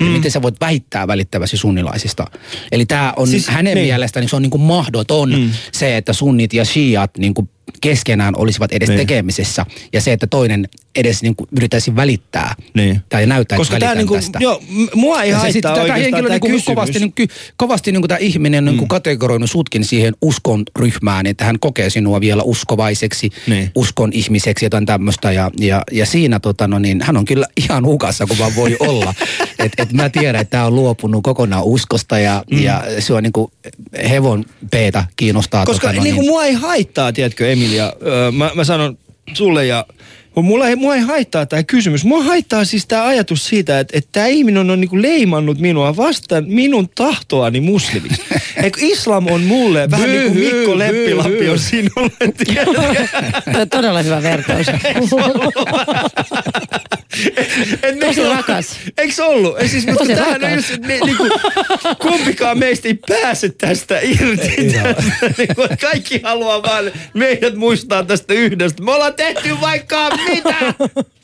ja 0.00 0.06
miten 0.06 0.30
sä 0.30 0.42
voit 0.42 0.60
väittää 0.60 1.06
välittäväsi 1.06 1.56
sunnilaisista. 1.56 2.26
Eli 2.72 2.86
tämä 2.86 3.12
on 3.16 3.28
Siis, 3.28 3.48
hänen 3.48 3.64
niin. 3.64 3.74
niin. 3.74 3.86
mielestään 3.86 4.22
niin 4.22 4.30
se 4.30 4.36
on 4.36 4.42
niin 4.42 4.50
kuin 4.50 4.62
mahdoton 4.62 5.30
mm. 5.30 5.50
se, 5.72 5.96
että 5.96 6.12
sunnit 6.12 6.52
ja 6.52 6.64
shiat 6.64 7.10
niin 7.18 7.34
kuin 7.34 7.48
keskenään 7.80 8.34
olisivat 8.36 8.72
edes 8.72 8.88
Niin. 8.88 8.96
niin. 8.96 9.06
tekemisessä. 9.06 9.66
Ja 9.92 10.00
se, 10.00 10.12
että 10.12 10.26
toinen 10.26 10.68
edes 10.94 11.22
niin 11.22 11.36
kuin 11.36 11.48
yrittäisi 11.56 11.96
välittää 11.96 12.54
Niin. 12.74 13.00
tai 13.08 13.26
näyttää, 13.26 13.58
Koska 13.58 13.76
että 13.76 13.86
tämä 13.86 13.90
välitän 13.90 13.98
niinku, 13.98 14.14
tästä. 14.14 14.38
joo, 14.42 14.62
mua 14.94 15.22
ei 15.22 15.30
Ja 15.30 15.36
haittaa 15.36 15.52
sitten 15.52 15.72
tämä 15.72 15.82
oikeastaan 15.82 16.00
henkilö 16.02 16.22
tämä 16.22 16.34
niin 16.34 16.40
kuin 16.64 16.64
kovasti, 16.74 16.98
niin 16.98 17.12
kuin, 17.12 17.28
kovasti 17.56 17.92
niin 17.92 18.02
kuin 18.02 18.08
tämä 18.08 18.18
ihminen 18.18 18.58
on 18.58 18.64
niin 18.64 18.78
kuin 18.78 18.88
kategoroinut 18.88 19.50
sutkin 19.50 19.84
siihen 19.84 20.14
uskon 20.22 20.62
ryhmään, 20.78 21.26
että 21.26 21.44
hän 21.44 21.58
kokee 21.60 21.90
sinua 21.90 22.20
vielä 22.20 22.42
uskovaiseksi, 22.42 23.30
Niin. 23.46 23.70
uskon 23.74 24.10
ihmiseksi, 24.12 24.64
jotain 24.64 24.86
tämmöistä. 24.86 25.32
Ja, 25.32 25.50
ja, 25.60 25.82
ja 25.92 26.06
siinä 26.06 26.40
tota, 26.40 26.68
no 26.68 26.78
niin, 26.78 27.02
hän 27.02 27.16
on 27.16 27.24
kyllä 27.24 27.46
ihan 27.64 27.84
hukassa, 27.84 28.26
kun 28.26 28.38
vaan 28.38 28.54
voi 28.56 28.76
olla. 28.80 29.14
et, 29.64 29.72
et 29.78 29.92
mä 29.92 30.08
tiedän, 30.10 30.40
että 30.40 30.50
tämä 30.50 30.66
on 30.66 30.74
luopunut 30.74 31.22
kokonaan 31.22 31.64
uskosta 31.64 32.18
ja, 32.18 32.44
mm. 32.50 32.62
ja 32.62 32.84
se 32.98 33.12
on 33.14 33.22
niin 33.22 33.32
kuin 33.32 33.52
hevon 34.10 34.44
peetä 34.70 35.04
kiinnostaa. 35.16 35.66
Koska 35.66 35.86
tota, 35.86 35.96
no 35.96 36.02
niin 36.02 36.14
kuin 36.14 36.26
mua 36.26 36.44
ei 36.44 36.54
haittaa, 36.54 37.12
tiedätkö 37.12 37.50
Emilia, 37.56 37.92
öö, 38.06 38.32
mä, 38.32 38.50
mä 38.54 38.64
sanon 38.64 38.98
sulle 39.34 39.66
ja 39.66 39.86
mulla 40.42 40.68
ei, 40.68 40.76
mua 40.76 40.94
ei 40.94 41.00
haittaa 41.00 41.46
tämä 41.46 41.62
kysymys. 41.62 42.04
Mua 42.04 42.22
haittaa 42.22 42.64
siis 42.64 42.86
tämä 42.86 43.06
ajatus 43.06 43.48
siitä, 43.48 43.80
että, 43.80 43.98
että 43.98 44.08
tämä 44.12 44.26
ihminen 44.26 44.70
on 44.70 44.80
niinku 44.80 45.02
leimannut 45.02 45.58
minua 45.58 45.96
vastaan 45.96 46.44
minun 46.46 46.88
tahtoani 46.94 47.60
muslimiksi. 47.60 48.22
Eikö 48.62 48.78
islam 48.82 49.26
on 49.26 49.40
mulle 49.40 49.90
vähän 49.90 50.10
niin 50.10 50.32
kuin 50.32 50.38
Mikko 50.38 50.78
Leppilappi 50.78 51.48
on 51.48 51.58
sinulle? 51.58 52.10
Tämä 53.44 53.60
on 53.60 53.68
todella 53.68 54.02
hyvä 54.02 54.22
vertaus. 54.22 54.66
Et 57.82 58.00
Tosi 58.00 58.20
niinku- 58.20 58.36
rakas. 58.36 58.76
Eiks 58.98 59.20
ollut? 59.20 59.58
Ei 59.58 59.68
siis, 59.68 59.86
mutta 59.86 59.98
Tosi 59.98 60.14
tämähän 60.14 60.34
on 60.34 60.40
rakas. 60.40 60.70
just, 60.70 60.82
ni, 60.82 60.98
niinku, 61.06 61.28
kumpikaan 62.02 62.58
meistä 62.58 62.88
ei 62.88 62.98
pääse 63.08 63.48
tästä 63.48 63.98
irti. 64.02 64.72
Tästä, 64.72 65.02
niinku, 65.38 65.62
kaikki 65.80 66.20
haluaa 66.24 66.62
vaan 66.62 66.92
meidät 67.14 67.54
muistaa 67.54 68.04
tästä 68.04 68.34
yhdestä. 68.34 68.82
Me 68.82 68.92
ollaan 68.92 69.14
tehty 69.14 69.60
vaikka 69.60 70.10
mitä. 70.10 70.54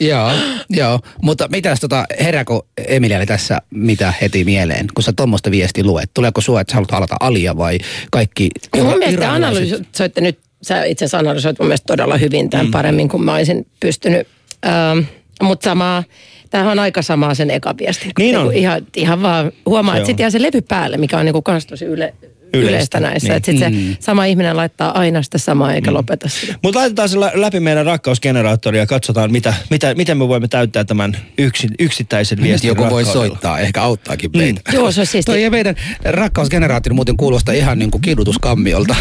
Joo, 0.00 0.30
joo. 0.70 1.00
Mutta 1.22 1.48
mitäs 1.48 1.80
tota, 1.80 2.04
herääkö 2.20 2.52
Emilialle 2.88 3.26
tässä 3.26 3.58
mitä 3.70 4.12
heti 4.20 4.44
mieleen, 4.44 4.86
kun 4.94 5.02
sä 5.02 5.12
tuommoista 5.16 5.50
viestiä 5.50 5.84
luet? 5.84 6.10
Tuleeko 6.14 6.40
sua, 6.40 6.60
että 6.60 6.70
sä 6.70 6.74
haluat 6.74 6.90
halata 6.90 7.16
alia 7.20 7.56
vai 7.56 7.78
kaikki 8.10 8.48
mun 8.76 8.86
mielestä 8.86 9.10
iranilaiset? 9.10 9.72
analysoitte 9.72 10.20
nyt, 10.20 10.38
sä 10.62 10.84
itse 10.84 11.04
asiassa 11.04 11.18
analysoit 11.18 11.58
mun 11.58 11.68
mielestä 11.68 11.86
todella 11.86 12.16
hyvin 12.16 12.50
tämän 12.50 12.66
mm. 12.66 12.72
paremmin 12.72 13.08
kuin 13.08 13.22
mä 13.22 13.34
olisin 13.34 13.66
pystynyt. 13.80 14.28
Ähm, 14.66 14.98
mutta 15.42 15.64
samaa, 15.64 16.04
tämähän 16.50 16.72
on 16.72 16.78
aika 16.78 17.02
samaa 17.02 17.34
sen 17.34 17.50
eka 17.50 17.74
viestin. 17.78 18.12
Niin 18.18 18.38
on. 18.38 18.54
Ihan, 18.54 18.86
ihan 18.96 19.22
vaan 19.22 19.52
huomaa, 19.66 19.94
Se 19.94 19.98
että 19.98 20.06
sitten 20.06 20.24
jää 20.24 20.30
se 20.30 20.42
levy 20.42 20.60
päälle, 20.60 20.96
mikä 20.96 21.18
on 21.18 21.24
niinku 21.24 21.42
kans 21.42 21.66
tosi 21.66 21.84
yle, 21.84 22.14
Yleistä, 22.54 22.70
yleistä 22.70 23.00
näissä. 23.00 23.28
niin. 23.28 23.36
Että 23.36 23.52
sitten 23.52 23.74
se 23.74 23.96
sama 24.00 24.24
ihminen 24.24 24.56
laittaa 24.56 24.98
aina 24.98 25.22
sitä 25.22 25.38
samaa 25.38 25.74
eikä 25.74 25.92
lopeta 25.94 26.28
sitä. 26.28 26.54
Mutta 26.62 26.78
laitetaan 26.80 27.08
se 27.08 27.20
lä- 27.20 27.32
läpi 27.34 27.60
meidän 27.60 27.86
rakkausgeneraattori 27.86 28.78
ja 28.78 28.86
katsotaan, 28.86 29.32
mitä, 29.32 29.54
mitä, 29.70 29.94
miten 29.94 30.18
me 30.18 30.28
voimme 30.28 30.48
täyttää 30.48 30.84
tämän 30.84 31.16
yksi, 31.38 31.68
yksittäisen 31.78 32.42
viestin 32.42 32.68
joku 32.68 32.90
voi 32.90 33.04
soittaa, 33.04 33.58
ehkä 33.58 33.82
auttaakin 33.82 34.30
meitä. 34.36 34.60
Joo, 34.72 34.92
se 34.92 35.00
on 35.00 35.06
siisti. 35.06 35.32
Toi 35.32 35.42
ei 35.44 35.50
meidän 35.50 35.74
rakkausgeneraatio 36.04 36.94
muuten 36.94 37.16
kuulostaa 37.16 37.54
ihan 37.54 37.78
niin 37.78 37.90
kuin 37.90 38.02
kidutuskammiolta. 38.02 38.96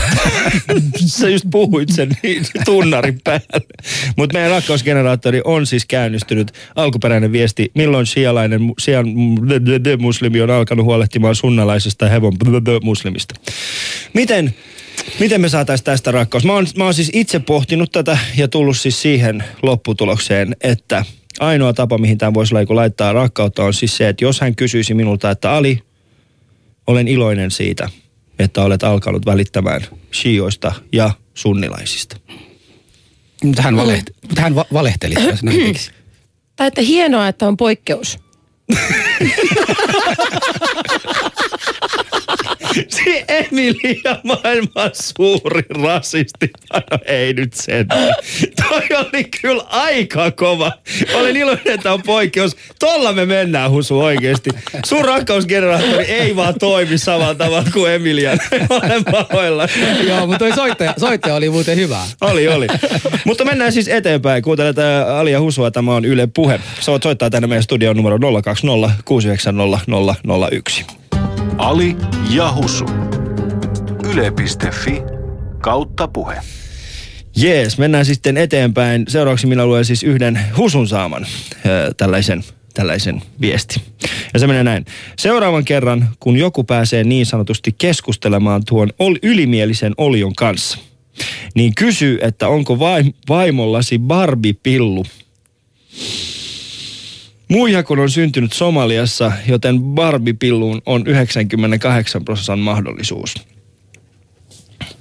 Sä 1.05 1.29
just 1.29 1.45
puhuit 1.51 1.89
sen 1.89 2.09
niin 2.23 2.45
tunnarin 2.65 3.19
päälle. 3.23 3.61
Mutta 4.15 4.33
meidän 4.33 4.51
rakkausgeneraattori 4.51 5.41
on 5.45 5.65
siis 5.65 5.85
käynnistynyt. 5.85 6.51
Alkuperäinen 6.75 7.31
viesti, 7.31 7.71
milloin 7.75 8.05
d- 9.49 9.83
d- 9.83 9.97
muslimi 9.99 10.41
on 10.41 10.49
alkanut 10.51 10.85
huolehtimaan 10.85 11.35
sunnalaisesta 11.35 12.09
hevon 12.09 12.33
muslimista. 12.83 13.35
Miten, 14.13 14.55
miten 15.19 15.41
me 15.41 15.49
saataisiin 15.49 15.85
tästä 15.85 16.11
rakkaus? 16.11 16.45
Mä 16.45 16.53
oon, 16.53 16.67
mä 16.77 16.83
oon 16.83 16.93
siis 16.93 17.09
itse 17.13 17.39
pohtinut 17.39 17.91
tätä 17.91 18.17
ja 18.37 18.47
tullut 18.47 18.77
siis 18.77 19.01
siihen 19.01 19.43
lopputulokseen, 19.61 20.55
että 20.61 21.05
ainoa 21.39 21.73
tapa, 21.73 21.97
mihin 21.97 22.17
tämä 22.17 22.33
voisi 22.33 22.55
like, 22.55 22.73
laittaa 22.73 23.13
rakkautta, 23.13 23.63
on 23.63 23.73
siis 23.73 23.97
se, 23.97 24.09
että 24.09 24.25
jos 24.25 24.41
hän 24.41 24.55
kysyisi 24.55 24.93
minulta, 24.93 25.31
että 25.31 25.51
Ali, 25.51 25.79
olen 26.87 27.07
iloinen 27.07 27.51
siitä, 27.51 27.89
että 28.39 28.63
olet 28.63 28.83
alkanut 28.83 29.25
välittämään 29.25 29.81
shioista 30.13 30.71
ja 30.91 31.11
sunnilaisista. 31.33 32.17
Mutta 33.43 33.61
hän, 33.61 33.77
valehti, 33.77 34.15
mutta 34.21 34.41
hän 34.41 34.55
va- 34.55 34.65
valehteli, 34.73 35.15
jos 35.29 35.43
näin 35.43 35.61
tekisi. 35.61 35.91
Tai 36.55 36.67
että 36.67 36.81
hienoa, 36.81 37.27
että 37.27 37.47
on 37.47 37.57
poikkeus. 37.57 38.19
Se 42.95 43.25
Emilia 43.27 44.19
maailman 44.23 44.91
suuri 44.93 45.63
rasisti. 45.69 46.49
No 46.73 46.97
ei 47.05 47.33
nyt 47.33 47.53
sen. 47.53 47.87
Toi 48.55 48.97
oli 48.97 49.23
kyllä 49.41 49.63
aika 49.67 50.31
kova. 50.31 50.71
Olen 51.13 51.37
iloinen, 51.37 51.73
että 51.73 51.93
on 51.93 52.01
poikkeus. 52.03 52.57
Tolla 52.79 53.13
me 53.13 53.25
mennään, 53.25 53.71
Husu, 53.71 53.99
oikeesti. 53.99 54.49
Sun 54.85 55.05
rakkausgeneraattori 55.05 56.03
ei 56.03 56.35
vaan 56.35 56.59
toimi 56.59 56.97
samalla 56.97 57.35
tavalla 57.35 57.69
kuin 57.73 57.91
Emilian. 57.91 58.39
Olen 58.69 59.05
pahoilla. 59.05 59.67
Joo, 60.07 60.27
mutta 60.27 60.39
toi 60.39 60.55
soittaja, 60.55 60.93
soittaja 60.99 61.35
oli 61.35 61.49
muuten 61.49 61.77
hyvä. 61.77 61.99
Oli, 62.21 62.47
oli. 62.47 62.67
Mutta 63.25 63.45
mennään 63.45 63.71
siis 63.71 63.87
eteenpäin. 63.87 64.43
Kuuntelet 64.43 64.79
ää, 64.79 65.19
Alia 65.19 65.39
Husua, 65.41 65.71
tämä 65.71 65.95
on 65.95 66.05
Yle 66.05 66.27
Puhe. 66.27 66.59
Sä 66.79 66.91
voit 66.91 67.03
soittaa 67.03 67.29
tänne 67.29 67.47
meidän 67.47 67.63
studion 67.63 67.97
numero 67.97 68.19
020 68.43 68.95
690 69.05 69.85
001. 70.51 70.85
Ali 71.57 71.95
ja 72.29 72.53
Husu. 72.55 72.85
Yle.fi 74.13 75.01
kautta 75.61 76.07
puhe. 76.07 76.35
Jees, 77.35 77.77
mennään 77.77 78.05
sitten 78.05 78.37
eteenpäin. 78.37 79.05
Seuraavaksi 79.07 79.47
minä 79.47 79.65
luen 79.65 79.85
siis 79.85 80.03
yhden 80.03 80.39
Husun 80.57 80.87
saaman 80.87 81.25
ö, 81.65 81.93
tällaisen, 81.97 82.43
tällaisen 82.73 83.21
viesti. 83.41 83.81
Ja 84.33 84.39
se 84.39 84.47
menee 84.47 84.63
näin. 84.63 84.85
Seuraavan 85.17 85.65
kerran, 85.65 86.09
kun 86.19 86.37
joku 86.37 86.63
pääsee 86.63 87.03
niin 87.03 87.25
sanotusti 87.25 87.75
keskustelemaan 87.77 88.61
tuon 88.65 88.89
ol, 88.99 89.15
ylimielisen 89.23 89.93
olion 89.97 90.35
kanssa, 90.35 90.77
niin 91.55 91.75
kysy, 91.75 92.19
että 92.21 92.47
onko 92.47 92.79
vaim, 92.79 93.13
vaimollasi 93.29 93.99
Barbie-pillu. 93.99 95.05
Muija 97.47 97.83
kun 97.83 97.99
on 97.99 98.09
syntynyt 98.09 98.53
Somaliassa, 98.53 99.31
joten 99.47 99.79
Barbie-pilluun 99.81 100.81
on 100.85 101.03
98 101.07 102.25
prosentin 102.25 102.63
mahdollisuus. 102.63 103.35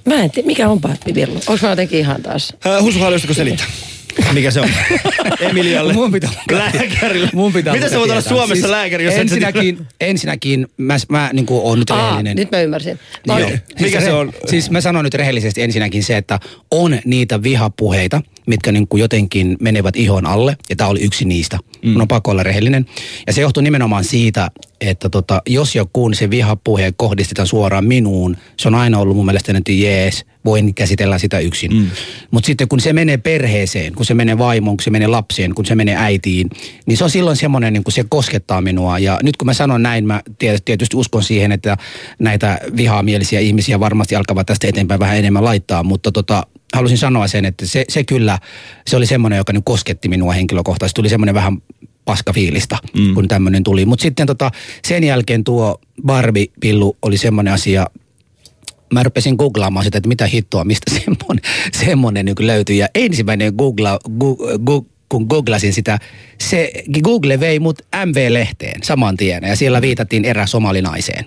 Mä 0.05 0.15
en 0.15 0.31
tiedä, 0.31 0.47
mikä 0.47 0.69
on 0.69 0.81
Barbie-villu. 0.81 1.35
Onko 1.35 1.59
mä 1.61 1.69
jotenkin 1.69 1.99
ihan 1.99 2.21
taas? 2.21 2.53
Äh, 2.65 2.81
Husu, 2.81 2.99
haluaisitko 2.99 3.33
selittää? 3.33 3.67
Mikä 4.33 4.51
se 4.51 4.61
on? 4.61 4.69
Emilialle. 5.39 5.93
Mun 5.93 6.11
pitää, 6.11 6.29
Lääkärille. 6.51 7.29
Mun 7.33 7.53
pitää 7.53 7.73
Miten 7.73 7.89
sä 7.89 7.99
voit 7.99 8.11
olla. 8.11 8.21
Suomessa 8.21 8.71
lääkäri, 8.71 9.03
jos 9.03 9.11
et 9.13 9.17
sä 9.17 9.21
ensinnäkin, 9.21 9.87
ensinnäkin 10.01 10.67
mä, 10.77 10.97
mä 11.09 11.29
niin 11.33 11.45
kuin 11.45 11.61
oon 11.63 11.79
nyt 11.79 11.89
Aa, 11.91 11.97
rehellinen. 12.09 12.35
nyt 12.35 12.51
mä 12.51 12.61
ymmärsin. 12.61 12.99
Mä 13.27 13.39
Joo. 13.39 13.49
oon- 13.49 13.59
Mikä 13.81 14.01
se 14.01 14.13
on? 14.13 14.33
Siis 14.45 14.71
mä 14.71 14.81
sanon 14.81 15.03
nyt 15.03 15.13
rehellisesti 15.13 15.61
ensinnäkin 15.61 16.03
se, 16.03 16.17
että 16.17 16.39
on 16.71 16.99
niitä 17.05 17.43
vihapuheita, 17.43 18.21
mitkä 18.47 18.71
niin 18.71 18.87
kuin 18.87 19.01
jotenkin 19.01 19.57
menevät 19.61 19.95
ihon 19.95 20.25
alle, 20.25 20.57
ja 20.69 20.75
tämä 20.75 20.89
oli 20.89 21.01
yksi 21.01 21.25
niistä. 21.25 21.57
Mm. 21.83 21.89
Mun 21.91 22.01
on 22.01 22.07
pakko 22.07 22.31
olla 22.31 22.43
rehellinen. 22.43 22.85
Ja 23.27 23.33
se 23.33 23.41
johtuu 23.41 23.63
nimenomaan 23.63 24.03
siitä, 24.03 24.51
että 24.87 25.09
tota, 25.09 25.41
jos 25.47 25.75
joku 25.75 26.13
se 26.13 26.29
vihapuhe 26.29 26.93
kohdistetaan 26.97 27.47
suoraan 27.47 27.85
minuun, 27.85 28.37
se 28.57 28.67
on 28.67 28.75
aina 28.75 28.99
ollut 28.99 29.15
mun 29.15 29.25
mielestä, 29.25 29.53
että 29.57 29.71
jees, 29.71 30.25
voin 30.45 30.73
käsitellä 30.73 31.17
sitä 31.17 31.39
yksin. 31.39 31.73
Mm. 31.73 31.89
Mutta 32.31 32.47
sitten 32.47 32.67
kun 32.67 32.79
se 32.79 32.93
menee 32.93 33.17
perheeseen, 33.17 33.93
kun 33.93 34.05
se 34.05 34.13
menee 34.13 34.37
vaimoon, 34.37 34.77
kun 34.77 34.83
se 34.83 34.89
menee 34.89 35.07
lapseen, 35.07 35.55
kun 35.55 35.65
se 35.65 35.75
menee 35.75 35.95
äitiin, 35.97 36.49
niin 36.85 36.97
se 36.97 37.03
on 37.03 37.09
silloin 37.09 37.37
semmoinen, 37.37 37.73
niin 37.73 37.83
kun 37.83 37.91
se 37.91 38.05
koskettaa 38.09 38.61
minua. 38.61 38.99
Ja 38.99 39.19
nyt 39.23 39.37
kun 39.37 39.45
mä 39.45 39.53
sanon 39.53 39.83
näin, 39.83 40.07
mä 40.07 40.21
tietysti 40.65 40.97
uskon 40.97 41.23
siihen, 41.23 41.51
että 41.51 41.77
näitä 42.19 42.59
vihamielisiä 42.77 43.39
ihmisiä 43.39 43.79
varmasti 43.79 44.15
alkavat 44.15 44.47
tästä 44.47 44.67
eteenpäin 44.67 44.99
vähän 44.99 45.17
enemmän 45.17 45.43
laittaa, 45.43 45.83
mutta 45.83 46.11
tota, 46.11 46.43
halusin 46.73 46.97
sanoa 46.97 47.27
sen, 47.27 47.45
että 47.45 47.65
se, 47.65 47.85
se 47.89 48.03
kyllä, 48.03 48.39
se 48.87 48.97
oli 48.97 49.05
semmoinen, 49.05 49.37
joka 49.37 49.53
nyt 49.53 49.63
kosketti 49.65 50.09
minua 50.09 50.33
henkilökohtaisesti. 50.33 50.95
Tuli 50.95 51.09
semmoinen 51.09 51.35
vähän 51.35 51.61
paskafiilistä, 52.05 52.77
mm. 52.93 53.13
kun 53.13 53.27
tämmöinen 53.27 53.63
tuli. 53.63 53.85
Mutta 53.85 54.03
sitten 54.03 54.27
tota, 54.27 54.51
sen 54.87 55.03
jälkeen 55.03 55.43
tuo 55.43 55.81
Barbie-pillu 56.05 56.97
oli 57.01 57.17
semmoinen 57.17 57.53
asia, 57.53 57.85
mä 58.93 59.03
rupesin 59.03 59.35
googlaamaan 59.35 59.83
sitä, 59.83 59.97
että 59.97 60.07
mitä 60.07 60.25
hittoa, 60.25 60.63
mistä 60.63 60.91
semmoinen, 60.99 61.43
semmoinen 61.73 62.25
niin 62.25 62.35
löytyi. 62.39 62.77
Ja 62.77 62.87
ensimmäinen 62.95 63.53
googla, 63.57 63.99
gu, 64.19 64.37
gu, 64.65 64.87
kun 65.09 65.25
googlasin 65.29 65.73
sitä, 65.73 65.99
se 66.41 66.71
Google 67.03 67.39
vei 67.39 67.59
mut 67.59 67.81
MV-lehteen 68.05 68.83
saman 68.83 69.17
tien 69.17 69.43
ja 69.43 69.55
siellä 69.55 69.81
viitattiin 69.81 70.25
erään 70.25 70.47
somalinaiseen. 70.47 71.25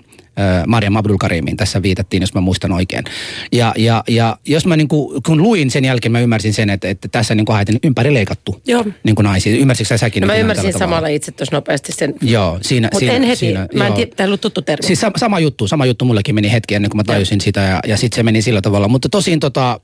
Mariam 0.67 0.95
Abdul 0.95 1.17
tässä 1.57 1.81
viitattiin, 1.81 2.21
jos 2.21 2.33
mä 2.33 2.41
muistan 2.41 2.71
oikein. 2.71 3.03
Ja, 3.51 3.73
ja, 3.77 4.03
ja 4.07 4.37
jos 4.47 4.65
mä 4.65 4.77
niin 4.77 4.87
kuin, 4.87 5.23
kun 5.23 5.43
luin 5.43 5.71
sen 5.71 5.85
jälkeen, 5.85 6.11
mä 6.11 6.19
ymmärsin 6.19 6.53
sen, 6.53 6.69
että, 6.69 6.89
että 6.89 7.07
tässä 7.07 7.35
niin 7.35 7.45
kuin 7.45 7.59
ympäri 7.83 8.13
leikattu 8.13 8.61
Joo. 8.67 8.85
niin 9.03 9.15
kuin 9.15 9.23
naisia. 9.23 9.57
Ymmärsitkö 9.57 9.97
säkin? 9.97 10.21
No, 10.21 10.27
mä 10.27 10.35
ymmärsin 10.35 10.73
samalla 10.73 11.07
itse 11.07 11.31
tuossa 11.31 11.55
nopeasti 11.55 11.91
sen. 11.91 12.13
Joo, 12.21 12.59
siinä. 12.61 12.85
Mutta 12.85 12.99
siinä, 12.99 13.13
en 13.13 13.23
heti, 13.23 13.35
siinä, 13.35 13.67
mä 13.73 13.87
en 13.87 13.93
tiedä, 13.93 14.11
tämä 14.15 14.27
ollut 14.27 14.41
tuttu 14.41 14.61
termi. 14.61 14.87
Siis 14.87 15.01
sama, 15.01 15.17
sama 15.17 15.39
juttu, 15.39 15.67
sama 15.67 15.85
juttu 15.85 16.05
mullekin 16.05 16.35
meni 16.35 16.51
hetki 16.51 16.75
ennen 16.75 16.89
kuin 16.89 16.97
mä 16.97 17.03
tajusin 17.03 17.41
sitä 17.41 17.61
ja, 17.61 17.79
ja 17.87 17.97
sitten 17.97 18.15
se 18.15 18.23
meni 18.23 18.41
sillä 18.41 18.61
tavalla. 18.61 18.87
Mutta 18.87 19.09
tosin 19.09 19.39
tota, 19.39 19.79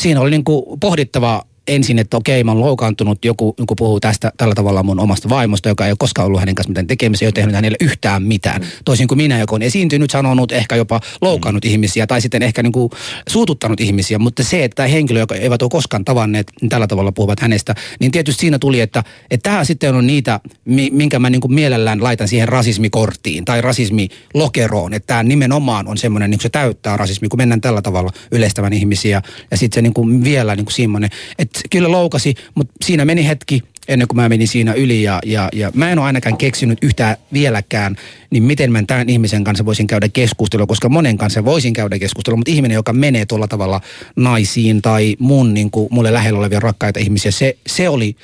siinä 0.00 0.20
oli 0.20 0.30
niinku 0.30 0.76
pohdittava 0.80 1.42
ensin, 1.68 1.98
että 1.98 2.16
okei, 2.16 2.44
mä 2.44 2.50
oon 2.50 2.60
loukaantunut, 2.60 3.24
joku, 3.24 3.54
joku 3.58 3.74
puhuu 3.74 4.00
tästä 4.00 4.32
tällä 4.36 4.54
tavalla 4.54 4.82
mun 4.82 5.00
omasta 5.00 5.28
vaimosta, 5.28 5.68
joka 5.68 5.86
ei 5.86 5.90
ole 5.90 5.96
koskaan 5.98 6.26
ollut 6.26 6.40
hänen 6.40 6.54
kanssa 6.54 6.70
mitään 6.70 6.86
tekemisiä, 6.86 7.26
ei 7.26 7.28
ole 7.28 7.32
tehnyt 7.32 7.54
hänelle 7.54 7.76
yhtään 7.80 8.22
mitään. 8.22 8.60
Mm. 8.60 8.66
Toisin 8.84 9.08
kuin 9.08 9.18
minä, 9.18 9.38
joka 9.38 9.54
on 9.54 9.62
esiintynyt, 9.62 10.10
sanonut, 10.10 10.52
ehkä 10.52 10.76
jopa 10.76 11.00
loukannut 11.20 11.64
mm. 11.64 11.70
ihmisiä 11.70 12.06
tai 12.06 12.20
sitten 12.20 12.42
ehkä 12.42 12.62
niin 12.62 12.72
kuin 12.72 12.90
suututtanut 13.28 13.80
ihmisiä. 13.80 14.18
Mutta 14.18 14.44
se, 14.44 14.64
että 14.64 14.74
tämä 14.74 14.88
henkilö, 14.88 15.20
joka 15.20 15.34
eivät 15.34 15.62
ole 15.62 15.70
koskaan 15.70 16.04
tavanneet, 16.04 16.46
niin 16.60 16.68
tällä 16.68 16.86
tavalla 16.86 17.12
puhuvat 17.12 17.40
hänestä, 17.40 17.74
niin 18.00 18.12
tietysti 18.12 18.40
siinä 18.40 18.58
tuli, 18.58 18.80
että, 18.80 19.04
että 19.30 19.50
tämä 19.50 19.64
sitten 19.64 19.94
on 19.94 20.06
niitä, 20.06 20.40
mi- 20.64 20.90
minkä 20.92 21.18
mä 21.18 21.30
niin 21.30 21.40
kuin 21.40 21.54
mielellään 21.54 22.02
laitan 22.02 22.28
siihen 22.28 22.48
rasismikorttiin 22.48 23.44
tai 23.44 23.60
rasismilokeroon. 23.60 24.94
Että 24.94 25.06
tämä 25.06 25.22
nimenomaan 25.22 25.88
on 25.88 25.98
semmoinen, 25.98 26.30
niin 26.30 26.38
kuin 26.38 26.42
se 26.42 26.48
täyttää 26.48 26.96
rasismi, 26.96 27.28
kun 27.28 27.38
mennään 27.38 27.60
tällä 27.60 27.82
tavalla 27.82 28.12
yleistävän 28.32 28.72
ihmisiä. 28.72 29.22
Ja 29.50 29.56
sitten 29.56 29.76
se 29.76 29.82
niin 29.82 29.94
kuin 29.94 30.24
vielä 30.24 30.56
niin 30.56 30.64
kuin 30.64 30.74
semmoinen, 30.74 31.10
että 31.38 31.53
kyllä 31.70 31.90
loukasi, 31.90 32.34
mutta 32.54 32.74
siinä 32.84 33.04
meni 33.04 33.26
hetki 33.26 33.62
ennen 33.88 34.08
kuin 34.08 34.16
mä 34.16 34.28
menin 34.28 34.48
siinä 34.48 34.72
yli 34.72 35.02
ja, 35.02 35.18
ja, 35.24 35.48
ja 35.52 35.70
mä 35.74 35.90
en 35.90 35.98
ole 35.98 36.06
ainakaan 36.06 36.36
keksinyt 36.36 36.78
yhtään 36.82 37.16
vieläkään, 37.32 37.96
niin 38.30 38.42
miten 38.42 38.72
mä 38.72 38.82
tämän 38.86 39.08
ihmisen 39.08 39.44
kanssa 39.44 39.64
voisin 39.64 39.86
käydä 39.86 40.08
keskustelua, 40.08 40.66
koska 40.66 40.88
monen 40.88 41.18
kanssa 41.18 41.44
voisin 41.44 41.72
käydä 41.72 41.98
keskustelua, 41.98 42.36
mutta 42.36 42.50
ihminen, 42.50 42.74
joka 42.74 42.92
menee 42.92 43.26
tuolla 43.26 43.48
tavalla 43.48 43.80
naisiin 44.16 44.82
tai 44.82 45.16
mun 45.18 45.54
niin 45.54 45.70
kuin, 45.70 45.88
mulle 45.90 46.12
lähellä 46.12 46.38
olevia 46.38 46.60
rakkaita 46.60 47.00
ihmisiä, 47.00 47.30
se, 47.30 47.56
se 47.66 47.88
oli 47.88 48.16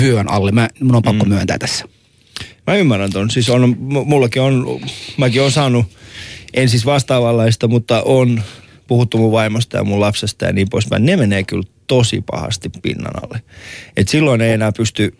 vyön 0.00 0.30
alle. 0.30 0.52
Mä, 0.52 0.68
mun 0.80 0.94
on 0.94 1.02
pakko 1.02 1.24
mm. 1.24 1.28
myöntää 1.28 1.58
tässä. 1.58 1.84
Mä 2.66 2.74
ymmärrän 2.74 3.12
ton. 3.12 3.30
Siis 3.30 3.50
on, 3.50 3.76
mullakin 3.78 4.42
on, 4.42 4.80
mäkin 5.16 5.42
on 5.42 5.52
saanut, 5.52 5.86
en 6.54 6.68
siis 6.68 6.86
vastaavanlaista, 6.86 7.68
mutta 7.68 8.02
on 8.02 8.42
puhuttu 8.86 9.18
mun 9.18 9.32
vaimosta 9.32 9.76
ja 9.76 9.84
mun 9.84 10.00
lapsesta 10.00 10.44
ja 10.44 10.52
niin 10.52 10.68
poispäin. 10.70 11.06
Ne 11.06 11.16
menee 11.16 11.42
kyllä 11.42 11.62
tosi 11.88 12.22
pahasti 12.30 12.70
pinnan 12.82 13.12
alle. 13.24 13.42
Et 13.96 14.08
silloin 14.08 14.40
ei 14.40 14.52
enää 14.52 14.72
pysty, 14.72 15.14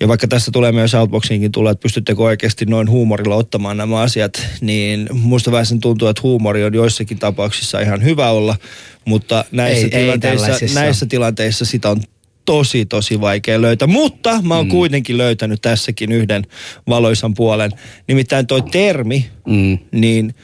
ja 0.00 0.08
vaikka 0.08 0.28
tässä 0.28 0.50
tulee 0.50 0.72
myös 0.72 0.94
Outboxiinkin 0.94 1.52
tulee, 1.52 1.70
että 1.72 1.82
pystyttekö 1.82 2.22
oikeasti 2.22 2.66
noin 2.66 2.90
huumorilla 2.90 3.36
ottamaan 3.36 3.76
nämä 3.76 4.00
asiat, 4.00 4.46
niin 4.60 5.08
musta 5.12 5.52
vähän 5.52 5.66
sen 5.66 5.80
tuntuu, 5.80 6.08
että 6.08 6.22
huumori 6.22 6.64
on 6.64 6.74
joissakin 6.74 7.18
tapauksissa 7.18 7.80
ihan 7.80 8.04
hyvä 8.04 8.30
olla, 8.30 8.56
mutta 9.04 9.44
näissä, 9.52 9.86
Ei- 9.86 9.94
ei 9.94 10.04
tilanteissa, 10.04 10.44
tällaisissa. 10.46 10.80
näissä 10.80 11.06
tilanteissa 11.06 11.64
sitä 11.64 11.90
on 11.90 12.00
tosi, 12.44 12.86
tosi 12.86 13.20
vaikea 13.20 13.62
löytää. 13.62 13.88
Mutta 13.88 14.42
mä 14.42 14.56
oon 14.56 14.66
mm. 14.66 14.70
kuitenkin 14.70 15.18
löytänyt 15.18 15.62
tässäkin 15.62 16.12
yhden 16.12 16.46
valoisan 16.88 17.34
puolen. 17.34 17.70
Nimittäin 18.08 18.46
toi 18.46 18.62
termi, 18.62 19.30
Mm. 19.46 19.78
niin, 19.92 20.34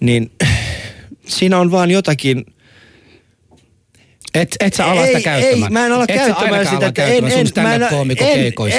niin 0.00 0.30
siinä 1.26 1.58
on 1.58 1.70
vaan 1.70 1.90
jotakin... 1.90 2.44
Et, 4.34 4.56
et 4.60 4.74
sä 4.74 4.86
ala 4.86 5.06
sitä 5.06 5.18
Ei, 5.18 5.22
käyttämään. 5.24 5.62
ei, 5.72 5.72
mä 5.72 5.86
en 5.86 5.92
ala 5.92 6.04
et 6.08 6.14
sä 6.20 6.24
käyttämään 6.26 6.52
ainakaan 6.52 6.76
sitä, 6.76 6.86
ala 6.86 6.92
käyttämään 6.92 7.32
en- 7.32 7.46
sun 7.46 7.52
en- 7.56 7.62
mä 7.62 7.74
en- 7.74 7.82
en- 8.10 8.16
keikoissa. 8.16 8.78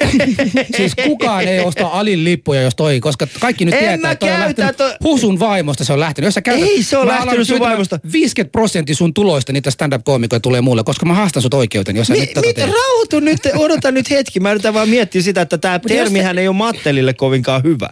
siis 0.76 0.94
kukaan 1.04 1.48
ei 1.48 1.60
osta 1.60 1.86
alin 1.86 2.24
lippuja, 2.24 2.62
jos 2.62 2.74
toi, 2.76 3.00
koska 3.00 3.26
kaikki 3.40 3.64
nyt 3.64 3.74
En 3.74 3.80
tietää, 3.80 3.96
mä 3.96 4.10
että 4.10 4.26
toi 4.26 4.30
on 4.34 4.38
käytä, 4.38 4.62
lähtenyt, 4.62 4.76
toi- 4.76 4.94
Husun 5.04 5.38
vaimosta 5.38 5.84
se 5.84 5.92
on 5.92 6.00
lähtenyt. 6.00 6.26
Jos 6.26 6.34
sä 6.34 6.42
käytät, 6.42 6.68
Ei 6.68 6.82
se 6.82 6.96
mä 6.96 7.06
lähtenyt 7.06 7.48
sun 7.48 7.58
vaimosta. 7.60 7.98
50 8.12 8.52
prosenttia 8.52 8.94
sun 8.96 9.14
tuloista 9.14 9.52
niitä 9.52 9.70
stand-up-koomikoja 9.70 10.40
tulee 10.40 10.60
mulle, 10.60 10.84
koska 10.84 11.06
mä 11.06 11.14
haastan 11.14 11.42
sut 11.42 11.54
oikeuteen, 11.54 11.96
jos 11.96 12.06
sä 12.06 12.12
Mi, 12.14 12.20
nyt 12.20 12.28
tätä 12.32 12.46
mit, 12.46 12.56
teet. 12.56 12.70
rauhoitu 12.70 13.20
nyt, 13.20 13.40
odota 13.56 13.90
nyt 13.92 14.10
hetki. 14.10 14.40
Mä 14.40 14.50
yritän 14.50 14.74
vaan 14.74 14.88
miettiä 14.88 15.22
sitä, 15.22 15.40
että 15.40 15.58
tämä 15.58 15.78
termihän 15.78 16.38
ei 16.38 16.48
ole 16.48 16.56
Mattelille 16.56 17.14
kovinkaan 17.14 17.62
hyvä. 17.62 17.88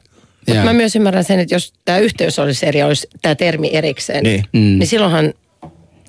Mutta 0.46 0.64
mä 0.64 0.72
myös 0.72 0.96
ymmärrän 0.96 1.24
sen, 1.24 1.38
että 1.40 1.54
jos 1.54 1.72
tämä 1.84 1.98
yhteys 1.98 2.38
olisi 2.38 2.66
eri, 2.66 2.82
olisi 2.82 3.08
tämä 3.22 3.34
termi 3.34 3.70
erikseen, 3.72 4.22
Niin. 4.24 4.44
Mm. 4.52 4.60
niin 4.60 4.86
silloinhan 4.86 5.34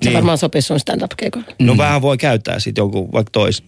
se 0.02 0.08
Niin. 0.08 0.14
varmaan 0.14 0.38
sopisi 0.38 0.66
sun 0.66 0.80
stand-up-keikolle. 0.80 1.46
No 1.58 1.76
vähän 1.76 2.02
voi 2.02 2.16
käyttää 2.18 2.58
sitten 2.58 2.82
jonkun 2.82 3.12
vaikka 3.12 3.30
tois. 3.30 3.62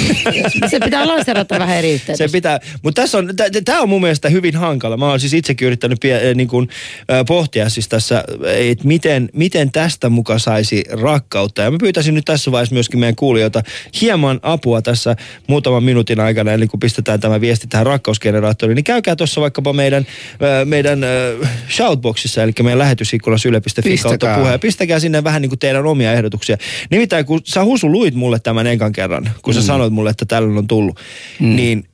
se 0.70 0.80
pitää 0.84 1.08
lanserata 1.08 1.58
vähän 1.58 1.76
eri 1.78 1.88
Se 1.88 1.94
yhteydessä. 1.94 2.28
pitää, 2.32 2.60
mutta 2.82 3.02
tässä 3.02 3.18
on, 3.18 3.30
tämä 3.64 3.80
on 3.80 3.88
mun 3.88 4.00
mielestä 4.00 4.28
hyvin 4.28 4.56
hankala. 4.56 4.96
Mä 4.96 5.08
oon 5.08 5.20
siis 5.20 5.34
itsekin 5.34 5.66
yrittänyt 5.66 6.00
pie, 6.00 6.28
äh, 6.28 6.34
niin 6.34 6.48
kuin, 6.48 6.68
äh, 7.10 7.24
pohtia 7.26 7.68
siis 7.70 7.88
tässä, 7.88 8.24
että 8.56 8.86
miten, 8.86 9.28
miten 9.32 9.72
tästä 9.72 10.08
muka 10.08 10.38
saisi 10.38 10.84
rakkautta. 10.90 11.62
Ja 11.62 11.70
mä 11.70 11.78
pyytäisin 11.80 12.14
nyt 12.14 12.24
tässä 12.24 12.52
vaiheessa 12.52 12.74
myöskin 12.74 13.00
meidän 13.00 13.16
kuulijoita 13.16 13.62
hieman 14.00 14.40
apua 14.42 14.82
tässä 14.82 15.16
muutaman 15.46 15.84
minuutin 15.84 16.20
aikana, 16.20 16.52
eli 16.52 16.66
kun 16.66 16.80
pistetään 16.80 17.20
tämä 17.20 17.40
viesti 17.40 17.66
tähän 17.66 17.86
rakkausgeneraattoriin, 17.86 18.76
niin 18.76 18.84
käykää 18.84 19.16
tuossa 19.16 19.40
vaikkapa 19.40 19.72
meidän, 19.72 20.06
äh, 20.32 20.66
meidän 20.66 21.04
äh, 21.04 21.50
shoutboxissa, 21.76 22.42
eli 22.42 22.52
meidän 22.62 22.78
lähetysikkunassa 22.78 23.48
yle.fi 23.48 23.72
kautta 23.74 23.82
Pistäkää. 23.82 24.38
puhe. 24.38 24.52
Ja 24.52 24.58
pistäkää 24.58 24.98
sinne 25.00 25.24
vähän 25.24 25.42
niin 25.42 25.50
kuin 25.50 25.58
teidän 25.62 25.86
omia 25.86 26.12
ehdotuksia. 26.12 26.56
Nimittäin 26.90 27.26
kun 27.26 27.40
sä 27.44 27.64
Husu 27.64 27.92
luit 27.92 28.14
mulle 28.14 28.38
tämän 28.38 28.66
ekan 28.66 28.92
kerran, 28.92 29.30
kun 29.42 29.54
sä 29.54 29.60
Mm. 29.60 29.66
sanoit 29.66 29.92
mulle, 29.92 30.10
että 30.10 30.24
tällä 30.24 30.58
on 30.58 30.66
tullut, 30.66 31.00
niin 31.40 31.84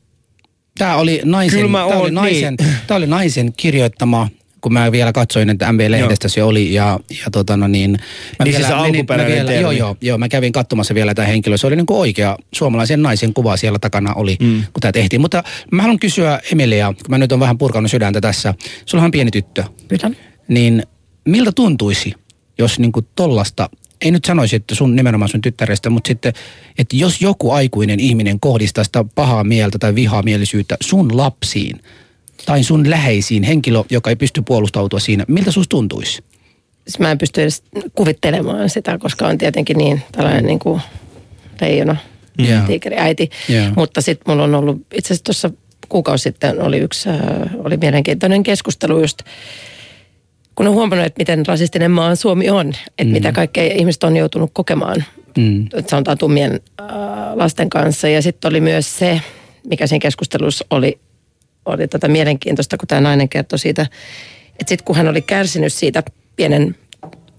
Tämä 0.78 0.96
oli 0.96 1.20
naisen, 1.24 1.58
Kyllä 1.58 1.70
mä 1.70 1.78
tää 1.78 1.86
oli 1.86 1.94
oon, 1.94 2.14
naisen, 2.14 2.54
niin. 2.60 2.74
tää 2.86 2.96
oli 2.96 3.06
naisen 3.06 3.52
kirjoittama 3.56 4.28
kun 4.60 4.72
mä 4.72 4.92
vielä 4.92 5.12
katsoin, 5.12 5.50
että 5.50 5.72
MV-lehdestä 5.72 6.28
se 6.28 6.42
oli 6.42 6.74
ja, 6.74 7.00
ja 7.10 7.30
tota 7.32 7.56
no 7.56 7.68
niin... 7.68 7.90
Mä 8.38 8.44
Niin 8.44 8.54
siis 8.54 8.66
se 8.66 8.74
alkuperäinen 8.74 9.32
mä 9.32 9.34
vielä, 9.34 9.48
termi. 9.48 9.62
Joo, 9.62 9.70
joo, 9.72 9.96
joo, 10.00 10.18
mä 10.18 10.28
kävin 10.28 10.52
katsomassa 10.52 10.94
vielä 10.94 11.14
tämä 11.14 11.28
henkilö. 11.28 11.56
Se 11.56 11.66
oli 11.66 11.76
niin 11.76 11.86
kuin 11.86 11.98
oikea 11.98 12.36
suomalaisen 12.54 13.02
naisen 13.02 13.34
kuva 13.34 13.56
siellä 13.56 13.78
takana 13.78 14.14
oli, 14.14 14.36
mm. 14.40 14.62
kun 14.72 14.80
tämä 14.80 14.92
tehtiin. 14.92 15.20
Mutta 15.20 15.42
mä 15.72 15.82
haluan 15.82 15.98
kysyä 15.98 16.40
Emilia, 16.52 16.86
kun 16.92 17.10
mä 17.10 17.18
nyt 17.18 17.32
on 17.32 17.40
vähän 17.40 17.58
purkanut 17.58 17.90
sydäntä 17.90 18.20
tässä. 18.20 18.54
Sulla 18.86 19.04
on 19.04 19.10
pieni 19.10 19.30
tyttö. 19.30 19.64
Pyydän. 19.88 20.16
Niin 20.48 20.82
miltä 21.24 21.52
tuntuisi, 21.52 22.14
jos 22.58 22.78
niin 22.78 22.92
kuin 22.92 23.06
tollasta, 23.14 23.70
ei 24.00 24.10
nyt 24.10 24.24
sanoisi, 24.24 24.56
että 24.56 24.74
sun 24.74 24.96
nimenomaan 24.96 25.28
sun 25.28 25.40
tyttärestä, 25.40 25.90
mutta 25.90 26.08
sitten, 26.08 26.32
että 26.78 26.96
jos 26.96 27.20
joku 27.22 27.50
aikuinen 27.50 28.00
ihminen 28.00 28.40
kohdistaa 28.40 28.84
sitä 28.84 29.04
pahaa 29.14 29.44
mieltä 29.44 29.78
tai 29.78 29.94
vihamielisyyttä 29.94 30.76
sun 30.80 31.16
lapsiin 31.16 31.82
tai 32.46 32.64
sun 32.64 32.90
läheisiin, 32.90 33.42
henkilö, 33.42 33.82
joka 33.90 34.10
ei 34.10 34.16
pysty 34.16 34.42
puolustautua 34.42 34.98
siinä, 34.98 35.24
miltä 35.28 35.50
susta 35.50 35.70
tuntuisi? 35.70 36.22
Siis 36.88 36.98
mä 36.98 37.10
en 37.10 37.18
pysty 37.18 37.42
edes 37.42 37.62
kuvittelemaan 37.94 38.70
sitä, 38.70 38.98
koska 38.98 39.26
on 39.26 39.38
tietenkin 39.38 39.78
niin 39.78 40.02
tällainen 40.12 40.44
niin 40.44 40.58
kuin 40.58 40.80
leijona, 41.60 41.96
Joo. 42.38 42.66
tiikeriäiti. 42.66 43.30
Joo. 43.48 43.66
Mutta 43.76 44.00
sitten 44.00 44.32
mulla 44.32 44.44
on 44.44 44.54
ollut, 44.54 44.86
itse 44.94 45.06
asiassa 45.06 45.24
tuossa 45.24 45.50
kuukausi 45.88 46.22
sitten 46.22 46.62
oli 46.62 46.78
yksi, 46.78 47.08
äh, 47.08 47.16
oli 47.64 47.76
mielenkiintoinen 47.76 48.42
keskustelu 48.42 49.00
just, 49.00 49.18
kun 50.58 50.66
on 50.66 50.74
huomannut, 50.74 51.06
että 51.06 51.20
miten 51.20 51.46
rasistinen 51.46 51.90
maa 51.90 52.14
Suomi 52.14 52.50
on, 52.50 52.68
että 52.68 53.04
mm. 53.04 53.10
mitä 53.10 53.32
kaikkea 53.32 53.74
ihmiset 53.74 54.04
on 54.04 54.16
joutunut 54.16 54.50
kokemaan, 54.54 55.04
Mm. 55.36 55.66
että 55.66 55.90
sanotaan 55.90 56.18
tummien 56.18 56.60
äh, 56.80 56.86
lasten 57.34 57.70
kanssa. 57.70 58.08
Ja 58.08 58.22
sitten 58.22 58.48
oli 58.48 58.60
myös 58.60 58.98
se, 58.98 59.20
mikä 59.70 59.86
siinä 59.86 60.02
keskustelussa 60.02 60.64
oli, 60.70 60.98
oli 61.66 61.88
tätä 61.88 62.08
mielenkiintoista, 62.08 62.76
kun 62.76 62.88
tämä 62.88 63.00
nainen 63.00 63.28
kertoi 63.28 63.58
siitä, 63.58 63.82
että 64.50 64.68
sitten 64.68 64.84
kun 64.84 64.96
hän 64.96 65.08
oli 65.08 65.22
kärsinyt 65.22 65.72
siitä 65.72 66.02
pienen 66.36 66.76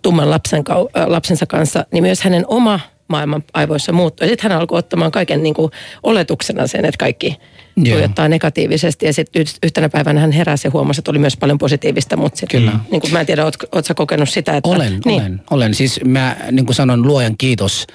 tumman 0.01 0.29
lapsen, 0.29 0.63
kau- 0.69 0.99
äh, 0.99 1.07
lapsensa 1.07 1.45
kanssa, 1.45 1.85
niin 1.91 2.03
myös 2.03 2.21
hänen 2.21 2.43
oma 2.47 2.79
maailman 3.07 3.43
aivoissa 3.53 3.91
muuttui. 3.91 4.27
Ja 4.27 4.29
sitten 4.29 4.51
hän 4.51 4.59
alkoi 4.59 4.79
ottamaan 4.79 5.11
kaiken 5.11 5.43
niin 5.43 5.53
kuin 5.53 5.71
oletuksena 6.03 6.67
sen, 6.67 6.85
että 6.85 6.97
kaikki. 6.97 7.37
Tuijottaa 7.83 8.27
negatiivisesti. 8.27 9.05
Ja 9.05 9.13
sitten 9.13 9.45
yhtenä 9.63 9.89
päivänä 9.89 10.19
hän 10.19 10.31
heräsi 10.31 10.67
ja 10.67 10.71
huomasi, 10.71 10.99
että 11.01 11.11
oli 11.11 11.19
myös 11.19 11.37
paljon 11.37 11.57
positiivista. 11.57 12.17
Mutta 12.17 12.39
sit, 12.39 12.49
Kyllä. 12.49 12.79
Niin 12.91 13.01
kuin 13.01 13.13
mä 13.13 13.19
en 13.19 13.25
tiedä, 13.25 13.45
ootko, 13.45 13.65
ootko 13.71 13.87
sä 13.87 13.93
kokenut 13.93 14.29
sitä, 14.29 14.57
että... 14.57 14.69
Olen, 14.69 14.99
niin. 15.05 15.21
olen, 15.21 15.41
olen. 15.51 15.73
Siis 15.73 15.99
mä 16.05 16.35
niin 16.51 16.65
kuin 16.65 16.75
sanon 16.75 17.07
luojan 17.07 17.37
kiitos 17.37 17.87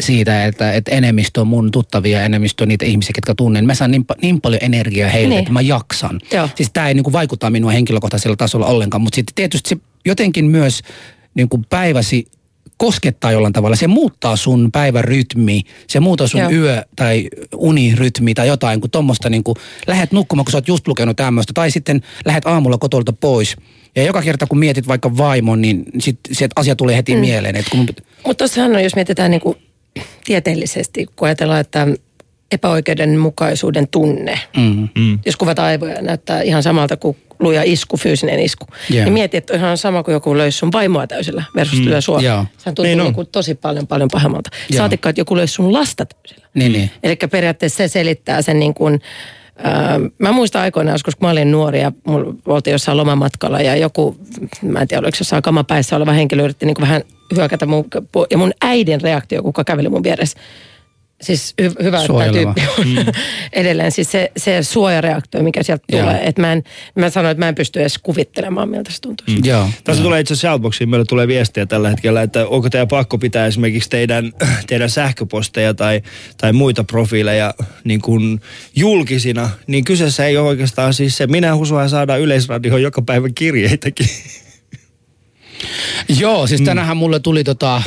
siitä, 0.00 0.44
että, 0.44 0.72
että 0.72 0.90
enemmistö 0.90 1.40
on 1.40 1.46
mun 1.46 1.70
tuttavia, 1.70 2.22
enemmistö 2.22 2.64
on 2.64 2.68
niitä 2.68 2.84
ihmisiä, 2.84 3.12
jotka 3.16 3.34
tunnen. 3.34 3.66
Mä 3.66 3.74
saan 3.74 3.90
niin, 3.90 4.04
niin 4.22 4.40
paljon 4.40 4.62
energiaa 4.62 5.10
heille, 5.10 5.28
Niin. 5.28 5.38
että 5.38 5.52
mä 5.52 5.60
jaksan. 5.60 6.20
Joo. 6.32 6.48
Siis 6.54 6.70
tämä 6.72 6.88
ei 6.88 6.94
niin 6.94 7.04
kuin 7.04 7.12
vaikuta 7.12 7.50
minua 7.50 7.70
henkilökohtaisella 7.70 8.36
tasolla 8.36 8.66
ollenkaan, 8.66 9.00
mutta 9.00 9.16
sitten 9.16 9.34
tietysti 9.34 9.68
se 9.68 9.76
jotenkin 10.06 10.44
myös 10.44 10.80
niin 11.34 11.48
kuin 11.48 11.64
päiväsi 11.70 12.26
koskettaa 12.78 13.32
jollain 13.32 13.52
tavalla. 13.52 13.76
Se 13.76 13.86
muuttaa 13.86 14.36
sun 14.36 14.72
päivän 14.72 15.04
rytmi, 15.04 15.62
se 15.86 16.00
muuttaa 16.00 16.26
sun 16.26 16.40
Joo. 16.40 16.50
yö- 16.50 16.84
tai 16.96 17.28
unirytmi 17.56 18.34
tai 18.34 18.48
jotain, 18.48 18.80
kun 18.80 18.90
tuommoista 18.90 19.30
niin 19.30 19.44
kuin 19.44 19.56
lähet 19.86 20.12
nukkumaan, 20.12 20.44
kun 20.44 20.52
sä 20.52 20.58
oot 20.58 20.68
just 20.68 20.88
lukenut 20.88 21.16
tämmöistä, 21.16 21.52
tai 21.52 21.70
sitten 21.70 22.02
lähet 22.24 22.46
aamulla 22.46 22.78
kotolta 22.78 23.12
pois. 23.12 23.56
Ja 23.96 24.02
joka 24.02 24.22
kerta, 24.22 24.46
kun 24.46 24.58
mietit 24.58 24.88
vaikka 24.88 25.16
vaimon, 25.16 25.60
niin 25.60 25.84
sit 25.98 26.18
se 26.32 26.48
asia 26.56 26.76
tulee 26.76 26.96
heti 26.96 27.14
mm. 27.14 27.20
mieleen. 27.20 27.64
Kun 27.70 27.80
Mutta 28.26 28.34
tuossahan 28.34 28.76
on, 28.76 28.84
jos 28.84 28.94
mietitään 28.94 29.30
niin 29.30 29.40
kuin 29.40 29.56
tieteellisesti, 30.24 31.06
kun 31.16 31.28
ajatellaan, 31.28 31.60
että 31.60 31.86
epäoikeudenmukaisuuden 32.52 33.88
tunne, 33.88 34.40
mm. 34.56 34.88
Mm. 34.98 35.18
jos 35.26 35.36
kuvataan 35.36 35.68
aivoja, 35.68 36.02
näyttää 36.02 36.42
ihan 36.42 36.62
samalta 36.62 36.96
kuin 36.96 37.16
luja 37.40 37.62
isku, 37.62 37.96
fyysinen 37.96 38.40
isku. 38.40 38.66
Joo. 38.90 39.04
Niin 39.04 39.12
mieti, 39.12 39.36
että 39.36 39.52
on 39.52 39.58
ihan 39.58 39.78
sama 39.78 40.02
kuin 40.02 40.12
joku 40.12 40.36
löisi 40.36 40.58
sun 40.58 40.72
vaimoa 40.72 41.06
täysillä 41.06 41.44
versus 41.54 41.80
lyö 41.80 42.00
sua. 42.00 42.20
Joo. 42.20 42.46
Sehän 42.58 42.74
tuntuu 42.74 42.84
Niin 42.84 42.98
niin 42.98 43.26
tosi 43.32 43.54
paljon, 43.54 43.86
paljon 43.86 44.08
pahemmalta. 44.12 44.50
Joo. 44.70 44.76
Saatikka, 44.76 45.08
että 45.08 45.20
joku 45.20 45.36
löisi 45.36 45.54
sun 45.54 45.72
lasta 45.72 46.06
täysillä. 46.06 46.48
Niin, 46.54 46.72
niin. 46.72 46.90
Eli 47.02 47.16
periaatteessa 47.30 47.76
se 47.76 47.88
selittää 47.88 48.42
sen 48.42 48.58
niin 48.58 48.74
kuin, 48.74 49.00
ää, 49.58 50.00
mä 50.18 50.32
muistan 50.32 50.62
aikoinaan 50.62 50.94
joskus, 50.94 51.16
kun 51.16 51.26
mä 51.26 51.30
olin 51.30 51.50
nuori 51.50 51.80
ja 51.80 51.92
mulla 52.06 52.34
oltiin 52.46 52.72
jossain 52.72 52.96
lomamatkalla 52.96 53.60
ja 53.60 53.76
joku, 53.76 54.16
mä 54.62 54.80
en 54.80 54.88
tiedä 54.88 55.00
oliko 55.00 55.16
jossain 55.20 55.42
kamapäissä 55.42 55.96
oleva 55.96 56.12
henkilö 56.12 56.44
yritti 56.44 56.66
niin 56.66 56.74
kuin 56.74 56.82
vähän 56.82 57.02
hyökätä 57.36 57.66
mun, 57.66 57.84
ja 58.30 58.38
mun 58.38 58.52
äidin 58.60 59.00
reaktio, 59.00 59.42
kuka 59.42 59.64
käveli 59.64 59.88
mun 59.88 60.02
vieressä, 60.02 60.38
Siis 61.22 61.54
hy- 61.62 61.82
hyvä, 61.84 62.00
että 62.00 62.32
tyyppi 62.32 62.62
on 62.78 63.14
edelleen. 63.52 63.92
Siis 63.92 64.12
se, 64.12 64.32
se 64.36 64.62
suojareaktio, 64.62 65.42
mikä 65.42 65.62
sieltä 65.62 65.84
Joo. 65.92 66.00
tulee. 66.00 66.20
Että 66.24 66.40
mä, 66.40 66.52
en, 66.52 66.62
mä 66.94 67.10
sanoin, 67.10 67.30
että 67.30 67.44
mä 67.44 67.48
en 67.48 67.54
pysty 67.54 67.80
edes 67.80 67.98
kuvittelemaan, 67.98 68.68
miltä 68.68 68.92
se 68.92 69.00
tuntuu. 69.00 69.26
Mm. 69.28 69.44
Joo. 69.44 69.68
Tässä 69.84 70.02
tulee 70.02 70.20
itse 70.20 70.34
asiassa 70.34 70.48
Shoutboxiin, 70.48 70.90
meille 70.90 71.04
tulee 71.08 71.28
viestiä 71.28 71.66
tällä 71.66 71.88
hetkellä, 71.88 72.22
että 72.22 72.46
onko 72.46 72.70
teidän 72.70 72.88
pakko 72.88 73.18
pitää 73.18 73.46
esimerkiksi 73.46 73.90
teidän, 73.90 74.32
teidän 74.68 74.90
sähköposteja 74.90 75.74
tai, 75.74 76.02
tai 76.36 76.52
muita 76.52 76.84
profiileja 76.84 77.54
niin 77.84 78.00
kuin 78.00 78.40
julkisina, 78.76 79.50
niin 79.66 79.84
kyseessä 79.84 80.26
ei 80.26 80.36
ole 80.36 80.48
oikeastaan 80.48 80.94
siis 80.94 81.16
se, 81.16 81.26
minä 81.26 81.56
Husua 81.56 81.88
saadaan 81.88 82.20
yleisradioon 82.20 82.82
joka 82.82 83.02
päivä 83.02 83.28
kirjeitäkin. 83.34 84.08
Joo, 86.18 86.46
siis 86.46 86.60
tänähän 86.60 86.96
mulle 86.96 87.20
tuli 87.20 87.44
tota 87.44 87.82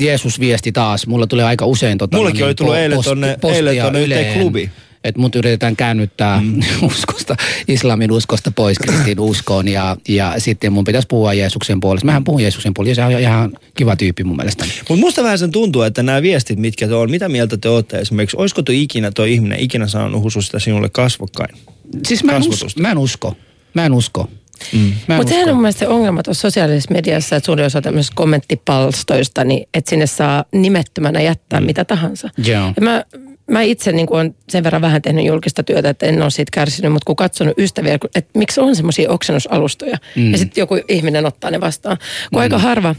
Jeesus-viesti 0.00 0.72
taas. 0.72 1.06
Mulle 1.06 1.26
tuli 1.26 1.42
aika 1.42 1.66
usein 1.66 1.98
tota... 1.98 2.16
Mullekin 2.16 2.40
no 2.40 2.46
oli 2.46 2.54
tullut 2.54 2.76
eilen 2.76 2.98
tonne- 2.98 3.54
eilen 3.54 3.82
tonne 3.82 4.02
yhteen 4.02 4.40
klubiin. 4.40 4.70
Että 5.04 5.20
mut 5.20 5.36
yritetään 5.36 5.76
käännyttää 5.76 6.40
mm. 6.40 6.60
uskosta, 6.88 7.36
islamin 7.68 8.12
uskosta 8.12 8.50
pois 8.50 8.78
kristin 8.78 9.20
uskoon 9.20 9.68
ja, 9.68 9.96
ja 10.08 10.34
sitten 10.38 10.72
mun 10.72 10.84
pitäisi 10.84 11.08
puhua 11.08 11.34
Jeesuksen 11.34 11.80
puolesta. 11.80 12.06
Mähän 12.06 12.24
puhun 12.24 12.42
Jeesuksen 12.42 12.74
puolesta, 12.74 12.94
se 12.94 13.14
on 13.14 13.20
ihan 13.20 13.52
kiva 13.74 13.96
tyyppi 13.96 14.24
mun 14.24 14.36
mielestä. 14.36 14.64
Mutta 14.88 15.00
musta 15.00 15.22
vähän 15.22 15.38
sen 15.38 15.50
tuntuu, 15.50 15.82
että 15.82 16.02
nämä 16.02 16.22
viestit, 16.22 16.58
mitkä 16.58 16.88
te 16.88 16.94
on, 16.94 17.10
mitä 17.10 17.28
mieltä 17.28 17.56
te 17.56 17.68
olette 17.68 17.98
esimerkiksi, 17.98 18.36
olisiko 18.36 18.62
tuo 18.62 18.74
ikinä, 18.78 19.10
toi 19.10 19.32
ihminen 19.32 19.60
ikinä 19.60 19.86
sanonut 19.86 20.22
Husu 20.22 20.42
sitä 20.42 20.58
sinulle 20.58 20.88
kasvokkain? 20.88 21.56
Siis 22.04 22.24
mä 22.24 22.32
en, 22.32 22.40
us, 22.40 22.48
Kasvatusta. 22.48 22.82
mä 22.82 22.90
en 22.90 22.98
usko. 22.98 23.36
Mä 23.74 23.86
en 23.86 23.92
usko. 23.92 24.28
Mm. 24.72 24.92
Mutta 25.16 25.28
sehän 25.28 25.48
on 25.48 25.54
mun 25.54 25.62
mielestä 25.62 25.78
se 25.78 25.88
ongelma 25.88 26.22
tuossa 26.22 26.40
sosiaalisessa 26.40 26.92
mediassa, 26.92 27.36
että 27.36 27.46
suurin 27.46 27.66
osa 27.66 27.82
tämmöisistä 27.82 28.14
kommenttipalstoista, 28.16 29.44
niin 29.44 29.68
että 29.74 29.90
sinne 29.90 30.06
saa 30.06 30.44
nimettömänä 30.52 31.20
jättää 31.20 31.60
mm. 31.60 31.66
mitä 31.66 31.84
tahansa. 31.84 32.28
Joo. 32.44 32.72
Ja 32.76 32.82
mä, 32.82 33.04
mä 33.50 33.62
itse 33.62 33.92
niin 33.92 34.06
olen 34.10 34.34
sen 34.48 34.64
verran 34.64 34.82
vähän 34.82 35.02
tehnyt 35.02 35.26
julkista 35.26 35.62
työtä, 35.62 35.90
että 35.90 36.06
en 36.06 36.22
ole 36.22 36.30
siitä 36.30 36.50
kärsinyt, 36.54 36.92
mutta 36.92 37.06
kun 37.06 37.16
katsonut 37.16 37.58
ystäviä, 37.58 37.98
että 38.14 38.38
miksi 38.38 38.60
on 38.60 38.76
semmoisia 38.76 39.10
oksennusalustoja, 39.10 39.98
mm. 40.16 40.32
ja 40.32 40.38
sitten 40.38 40.62
joku 40.62 40.78
ihminen 40.88 41.26
ottaa 41.26 41.50
ne 41.50 41.60
vastaan. 41.60 41.96
Kun 42.30 42.38
mm. 42.38 42.40
aika 42.40 42.58
harva, 42.58 42.94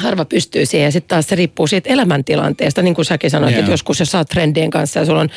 harva 0.00 0.24
pystyy 0.24 0.66
siihen, 0.66 0.84
ja 0.84 0.92
sitten 0.92 1.08
taas 1.08 1.26
se 1.28 1.34
riippuu 1.34 1.66
siitä 1.66 1.90
elämäntilanteesta, 1.90 2.82
niin 2.82 2.94
kuin 2.94 3.04
säkin 3.04 3.30
sanoit, 3.30 3.52
Joo. 3.52 3.60
että 3.60 3.70
joskus 3.70 4.00
jos 4.00 4.10
sä 4.10 4.18
oot 4.18 4.28
trendien 4.28 4.70
kanssa 4.70 4.98
ja 5.00 5.06
sulla 5.06 5.20
on 5.20 5.30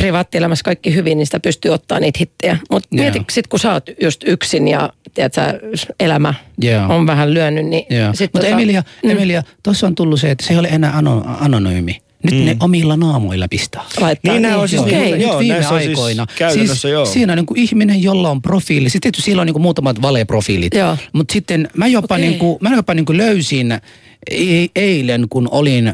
privaattielämässä 0.00 0.62
kaikki 0.62 0.94
hyvin, 0.94 1.18
niin 1.18 1.26
sitä 1.26 1.40
pystyy 1.40 1.70
ottaa 1.70 2.00
niitä 2.00 2.18
hittejä. 2.18 2.58
Mutta 2.70 2.88
Joo. 2.92 3.02
mieti, 3.02 3.22
sit 3.30 3.46
kun 3.46 3.58
sä 3.58 3.72
oot 3.72 3.84
just 4.02 4.20
yksin 4.26 4.68
ja 4.68 4.90
tiedät, 5.14 5.34
sä, 5.34 5.54
elämä 6.00 6.34
Joo. 6.58 6.94
on 6.96 7.06
vähän 7.06 7.34
lyönyt, 7.34 7.66
niin 7.66 7.84
sit 8.14 8.30
Mutta 8.34 8.48
tota- 8.48 8.52
Emilia, 8.52 8.82
Mm. 9.02 9.10
Emilia 9.10 9.42
tuossa 9.62 9.86
on 9.86 9.94
tullut 9.94 10.20
se, 10.20 10.30
että 10.30 10.46
se 10.46 10.52
ei 10.52 10.58
ole 10.58 10.68
enää 10.68 10.96
ano, 10.96 11.24
anonyymi. 11.40 11.96
Nyt 12.22 12.34
mm. 12.34 12.44
ne 12.46 12.56
omilla 12.60 12.96
naamoilla 12.96 13.46
pistää. 13.50 13.82
laittaa. 14.00 14.32
Niin, 14.32 14.42
nämä 14.42 14.56
on 14.58 14.68
siis 14.68 14.82
okei. 14.82 14.92
niinku- 14.98 15.12
Nyt 15.16 15.22
Joo, 15.22 15.38
viime 15.38 15.54
näissä 15.54 15.74
on 15.74 15.80
siis 15.80 15.88
aikoina. 15.90 16.26
käytännössä 16.38 16.74
siis 16.74 16.92
joo. 16.92 17.04
Siinä 17.06 17.32
on 17.32 17.36
niin 17.36 17.46
kuin 17.46 17.60
ihminen, 17.60 18.02
jolla 18.02 18.30
on 18.30 18.42
profiili. 18.42 18.90
Sitten 18.90 19.00
tietysti 19.12 19.30
sillä 19.30 19.40
on 19.40 19.46
niin 19.46 19.54
kuin 19.54 19.62
muutamat 19.62 20.02
valeprofiilit. 20.02 20.72
Mutta 21.12 21.32
sitten 21.32 21.68
mä 21.76 21.86
jopa, 21.86 22.14
Okei. 22.14 22.26
niin 22.26 22.38
kuin, 22.38 22.58
mä 22.60 22.76
jopa 22.76 22.94
niin 22.94 23.04
kuin 23.06 23.16
löysin 23.18 23.72
e- 24.30 24.66
eilen, 24.76 25.26
kun 25.30 25.48
olin 25.50 25.92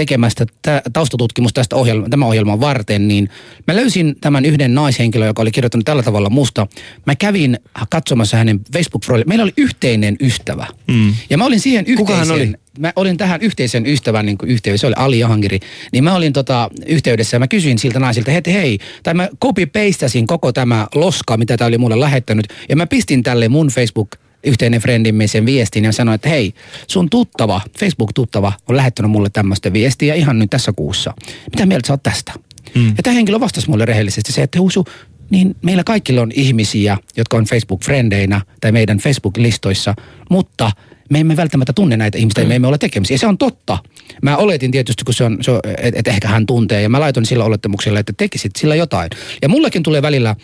tekemästä 0.00 0.46
tä- 0.62 0.82
taustatutkimusta 0.92 1.60
tästä 1.60 1.76
ohjelma, 1.76 2.08
tämän 2.08 2.28
ohjelman 2.28 2.60
varten, 2.60 3.08
niin 3.08 3.28
mä 3.66 3.76
löysin 3.76 4.16
tämän 4.20 4.44
yhden 4.44 4.74
naishenkilön, 4.74 5.26
joka 5.26 5.42
oli 5.42 5.50
kirjoittanut 5.50 5.84
tällä 5.84 6.02
tavalla 6.02 6.30
musta. 6.30 6.66
Mä 7.06 7.14
kävin 7.14 7.58
katsomassa 7.90 8.36
hänen 8.36 8.60
facebook 8.72 9.02
Meillä 9.26 9.42
oli 9.42 9.52
yhteinen 9.56 10.16
ystävä. 10.20 10.66
Mm. 10.88 11.14
Ja 11.30 11.38
mä 11.38 11.44
olin 11.44 11.60
siihen 11.60 11.84
Kuka 11.96 12.12
yhteiseen... 12.12 12.36
oli? 12.36 12.54
Mä 12.78 12.92
olin 12.96 13.16
tähän 13.16 13.40
yhteisen 13.40 13.86
ystävän 13.86 14.26
niin 14.26 14.38
yhteydessä, 14.44 14.80
se 14.80 14.86
oli 14.86 14.94
Ali 14.98 15.18
Jahangiri, 15.18 15.60
niin 15.92 16.04
mä 16.04 16.14
olin 16.14 16.32
tota, 16.32 16.70
yhteydessä 16.86 17.34
ja 17.34 17.38
mä 17.38 17.48
kysyin 17.48 17.78
siltä 17.78 17.98
naisilta, 17.98 18.30
hei, 18.30 18.42
hei, 18.46 18.78
tai 19.02 19.14
mä 19.14 19.28
copy-pastasin 19.44 20.26
koko 20.26 20.52
tämä 20.52 20.86
loska, 20.94 21.36
mitä 21.36 21.56
tää 21.56 21.66
oli 21.66 21.78
mulle 21.78 22.00
lähettänyt, 22.00 22.46
ja 22.68 22.76
mä 22.76 22.86
pistin 22.86 23.22
tälle 23.22 23.48
mun 23.48 23.68
Facebook 23.68 24.16
yhteinen 24.44 24.80
friendimme 24.80 25.26
sen 25.26 25.46
viestin 25.46 25.84
ja 25.84 25.92
sanoin, 25.92 26.14
että 26.14 26.28
hei, 26.28 26.54
sun 26.86 27.10
tuttava, 27.10 27.60
Facebook-tuttava 27.78 28.52
on 28.68 28.76
lähettänyt 28.76 29.10
mulle 29.10 29.30
tämmöistä 29.30 29.72
viestiä 29.72 30.14
ihan 30.14 30.38
nyt 30.38 30.50
tässä 30.50 30.72
kuussa. 30.72 31.14
Mitä 31.50 31.66
mieltä 31.66 31.86
sä 31.86 31.92
oot 31.92 32.02
tästä? 32.02 32.32
Mm. 32.74 32.88
Ja 32.96 33.02
tämä 33.02 33.14
henkilö 33.14 33.40
vastasi 33.40 33.70
mulle 33.70 33.84
rehellisesti 33.84 34.32
se, 34.32 34.42
että 34.42 34.60
Husu, 34.60 34.84
niin 35.30 35.56
meillä 35.62 35.84
kaikilla 35.84 36.22
on 36.22 36.32
ihmisiä, 36.34 36.98
jotka 37.16 37.36
on 37.36 37.44
Facebook-frendeinä 37.44 38.40
tai 38.60 38.72
meidän 38.72 38.98
Facebook-listoissa, 38.98 39.94
mutta 40.30 40.72
me 41.10 41.20
emme 41.20 41.36
välttämättä 41.36 41.72
tunne 41.72 41.96
näitä 41.96 42.18
ihmisiä, 42.18 42.44
mm. 42.44 42.48
me 42.48 42.54
emme 42.54 42.68
ole 42.68 42.78
tekemisiä. 42.78 43.14
Ja 43.14 43.18
se 43.18 43.26
on 43.26 43.38
totta. 43.38 43.78
Mä 44.22 44.36
oletin 44.36 44.70
tietysti, 44.70 45.04
kun 45.04 45.14
se 45.14 45.24
on, 45.24 45.38
se 45.40 45.50
on 45.50 45.60
että 45.64 46.00
et 46.00 46.08
ehkä 46.08 46.28
hän 46.28 46.46
tuntee, 46.46 46.82
ja 46.82 46.88
mä 46.88 47.00
laitoin 47.00 47.26
sillä 47.26 47.44
olettamuksella, 47.44 48.00
että 48.00 48.12
tekisit 48.16 48.56
sillä 48.56 48.74
jotain. 48.74 49.10
Ja 49.42 49.48
mullekin 49.48 49.82
tulee 49.82 50.02
välillä 50.02 50.36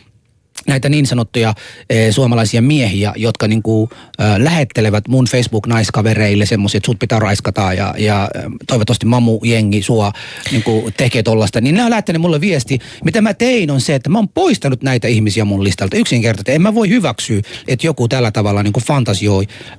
näitä 0.66 0.88
niin 0.88 1.07
sanottuja 1.07 1.54
e, 1.90 2.12
suomalaisia 2.12 2.62
miehiä, 2.62 3.12
jotka 3.16 3.48
niinku, 3.48 3.90
ä, 4.20 4.44
lähettelevät 4.44 5.09
mun 5.09 5.24
Facebook-naiskavereille 5.24 6.46
semmoisia, 6.46 6.78
että 6.78 6.86
sut 6.86 6.98
pitää 6.98 7.18
raiskata 7.18 7.72
ja, 7.72 7.94
ja 7.98 8.22
ä, 8.22 8.28
toivottavasti 8.66 9.07
mamu 9.07 9.40
jengi 9.44 9.82
sua 9.82 10.12
niinku, 10.50 10.90
tekee 10.96 11.22
tollasta. 11.22 11.61
Niin 11.61 11.74
ne 11.74 11.84
on 11.84 11.90
lähettänyt 11.90 12.22
mulle 12.22 12.40
viesti. 12.40 12.78
Mitä 13.04 13.20
mä 13.20 13.34
tein 13.34 13.70
on 13.70 13.80
se, 13.80 13.94
että 13.94 14.11
mä 14.11 14.18
oon 14.18 14.28
poistanut 14.28 14.82
näitä 14.82 15.09
ihmisiä 15.09 15.44
mun 15.44 15.64
listalta 15.64 15.96
yksinkertaisesti. 15.96 16.52
En 16.52 16.62
mä 16.62 16.74
voi 16.74 16.88
hyväksyä, 16.88 17.40
että 17.68 17.86
joku 17.86 18.09
tällä 18.09 18.30
tavalla 18.30 18.62
niinku 18.62 18.80
fantasioi 18.80 19.46
ä, 19.46 19.76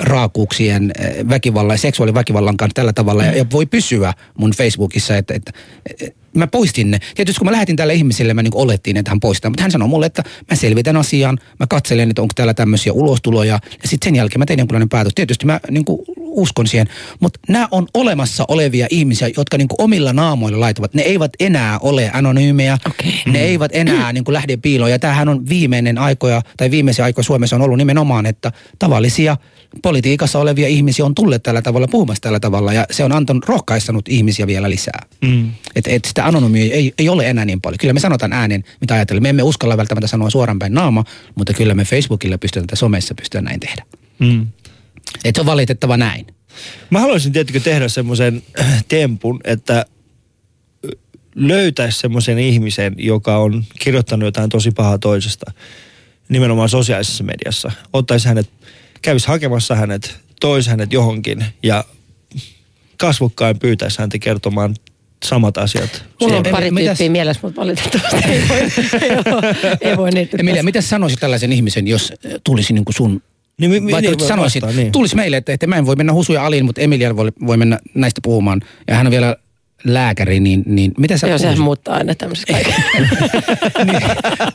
raakuuksien 0.00 0.92
väkivallan 1.28 1.74
ja 1.74 1.78
seksuaaliväkivallan 1.78 2.56
kanssa 2.56 2.74
tällä 2.74 2.92
tavalla 2.92 3.24
ja, 3.24 3.36
ja 3.36 3.44
voi 3.52 3.66
pysyä 3.66 4.12
mun 4.38 4.50
Facebookissa, 4.50 5.16
että, 5.16 5.34
että 5.34 5.52
mä 6.36 6.46
poistin 6.46 6.90
ne. 6.90 6.98
Tietysti 7.14 7.38
kun 7.38 7.46
mä 7.46 7.52
lähetin 7.52 7.76
tälle 7.76 7.94
ihmiselle, 7.94 8.34
mä 8.34 8.42
niin 8.42 8.52
olettiin, 8.54 8.96
että 8.96 9.10
hän 9.10 9.20
poistaa. 9.20 9.50
Mutta 9.50 9.62
hän 9.62 9.70
sanoi 9.70 9.88
mulle, 9.88 10.06
että 10.06 10.22
mä 10.50 10.56
selvitän 10.56 10.96
asian, 10.96 11.38
mä 11.60 11.66
katselen, 11.66 12.10
että 12.10 12.22
onko 12.22 12.32
täällä 12.34 12.54
tämmöisiä 12.54 12.92
ulostuloja. 12.92 13.58
Ja 13.82 13.88
sitten 13.88 14.06
sen 14.06 14.16
jälkeen 14.16 14.38
mä 14.38 14.46
tein 14.46 14.58
jonkunlainen 14.58 14.88
päätös. 14.88 15.12
Tietysti 15.14 15.46
mä 15.46 15.60
niin 15.70 15.84
uskon 16.18 16.66
siihen. 16.66 16.86
Mutta 17.20 17.40
nämä 17.48 17.68
on 17.70 17.86
olemassa 17.94 18.44
olevia 18.48 18.86
ihmisiä, 18.90 19.30
jotka 19.36 19.58
niin 19.58 19.68
omilla 19.78 20.12
naamoilla 20.12 20.60
laitavat. 20.60 20.94
Ne 20.94 21.02
eivät 21.02 21.32
enää 21.40 21.78
ole 21.78 22.10
anonyymejä. 22.14 22.78
Okei. 22.86 23.12
Ne 23.26 23.40
eivät 23.40 23.70
enää 23.74 24.12
niin 24.12 24.24
lähde 24.28 24.56
piiloon. 24.56 24.90
Ja 24.90 24.98
tämähän 24.98 25.28
on 25.28 25.48
viimeinen 25.48 25.98
aikoja, 25.98 26.42
tai 26.56 26.70
viimeisiä 26.70 27.04
aikoja 27.04 27.24
Suomessa 27.24 27.56
on 27.56 27.62
ollut 27.62 27.78
nimenomaan, 27.78 28.26
että 28.26 28.52
tavallisia 28.78 29.36
politiikassa 29.82 30.38
olevia 30.38 30.68
ihmisiä 30.68 31.04
on 31.04 31.14
tullut 31.14 31.42
tällä 31.42 31.62
tavalla, 31.62 31.88
puhumassa 31.88 32.20
tällä 32.20 32.40
tavalla. 32.40 32.72
Ja 32.72 32.86
se 32.90 33.04
on 33.04 33.12
antanut 33.12 33.48
rohkaistanut 33.48 34.08
ihmisiä 34.08 34.46
vielä 34.46 34.70
lisää. 34.70 35.06
Mm. 35.20 35.50
Että 35.76 35.90
et 35.90 36.04
sitä 36.04 36.21
anonymia 36.26 36.74
ei, 36.74 36.94
ei 36.98 37.08
ole 37.08 37.30
enää 37.30 37.44
niin 37.44 37.60
paljon. 37.60 37.78
Kyllä 37.78 37.94
me 37.94 38.00
sanotaan 38.00 38.32
äänen, 38.32 38.64
mitä 38.80 38.94
ajattelemme. 38.94 39.24
Me 39.24 39.28
emme 39.28 39.42
uskalla 39.42 39.76
välttämättä 39.76 40.06
sanoa 40.06 40.30
suoraan 40.30 40.58
päin 40.58 40.74
naama, 40.74 41.04
mutta 41.34 41.52
kyllä 41.52 41.74
me 41.74 41.84
Facebookilla 41.84 42.38
pystytään 42.38 42.66
tai 42.66 42.76
somessa 42.76 43.14
pystytään 43.14 43.44
näin 43.44 43.60
tehdä. 43.60 43.84
Mm. 44.18 44.46
Et 45.24 45.34
se 45.34 45.40
on 45.40 45.46
valitettava 45.46 45.96
näin. 45.96 46.26
Mä 46.90 47.00
haluaisin 47.00 47.32
tietenkin 47.32 47.62
tehdä 47.62 47.88
semmoisen 47.88 48.42
tempun, 48.88 49.40
että 49.44 49.86
löytäisi 51.34 51.98
semmoisen 51.98 52.38
ihmisen, 52.38 52.94
joka 52.98 53.36
on 53.36 53.64
kirjoittanut 53.78 54.26
jotain 54.26 54.50
tosi 54.50 54.70
pahaa 54.70 54.98
toisesta, 54.98 55.52
nimenomaan 56.28 56.68
sosiaalisessa 56.68 57.24
mediassa, 57.24 57.72
ottaisi 57.92 58.28
hänet, 58.28 58.50
kävisi 59.02 59.28
hakemassa 59.28 59.74
hänet, 59.74 60.16
toisi 60.40 60.70
hänet 60.70 60.92
johonkin 60.92 61.44
ja 61.62 61.84
kasvokkain 62.96 63.58
pyytäisi 63.58 63.98
häntä 63.98 64.18
kertomaan 64.18 64.76
samat 65.22 65.58
asiat. 65.58 66.04
Mulla 66.20 66.36
on 66.36 66.42
pari 66.50 66.70
mitäs- 66.70 66.84
tyyppiä 66.98 67.10
mielessä, 67.10 67.40
mutta 67.42 67.60
valitettavasti 67.60 68.16
ei 68.30 68.42
voi, 68.48 68.58
ei 69.02 69.16
voi, 69.32 69.42
ei 69.80 69.96
voi 69.96 70.10
niitä. 70.10 70.36
Emilia, 70.40 70.62
mitä 70.62 70.80
sanoisit 70.80 71.20
tällaisen 71.20 71.52
ihmisen, 71.52 71.86
jos 71.88 72.12
äh, 72.26 72.32
tulisi 72.44 72.72
niin 72.72 72.84
kuin 72.84 72.94
sun 72.94 73.22
Niin, 73.60 73.70
mi- 73.70 73.80
mi- 73.80 73.92
Vaikka 73.92 74.10
niin, 74.10 74.18
nyt 74.18 74.28
sanoisit, 74.28 74.62
vastaan, 74.62 74.76
niin. 74.82 74.92
tulisi 74.92 75.16
meille, 75.16 75.36
että, 75.36 75.52
että 75.52 75.66
mä 75.66 75.76
en 75.76 75.86
voi 75.86 75.96
mennä 75.96 76.12
Husu 76.12 76.32
ja 76.32 76.46
Aliin, 76.46 76.64
mutta 76.64 76.80
Emilia 76.80 77.16
voi, 77.16 77.32
voi 77.46 77.56
mennä 77.56 77.78
näistä 77.94 78.20
puhumaan. 78.24 78.60
Ja 78.88 78.94
hän 78.94 79.06
on 79.06 79.10
vielä 79.10 79.36
lääkäri, 79.84 80.40
niin, 80.40 80.62
niin 80.66 80.92
mitä 80.98 81.18
sä 81.18 81.26
Joo, 81.26 81.38
sehän 81.38 81.60
muuttaa 81.60 81.94
aina 81.96 82.14
tämmöiset 82.14 82.48
niin, 83.84 84.02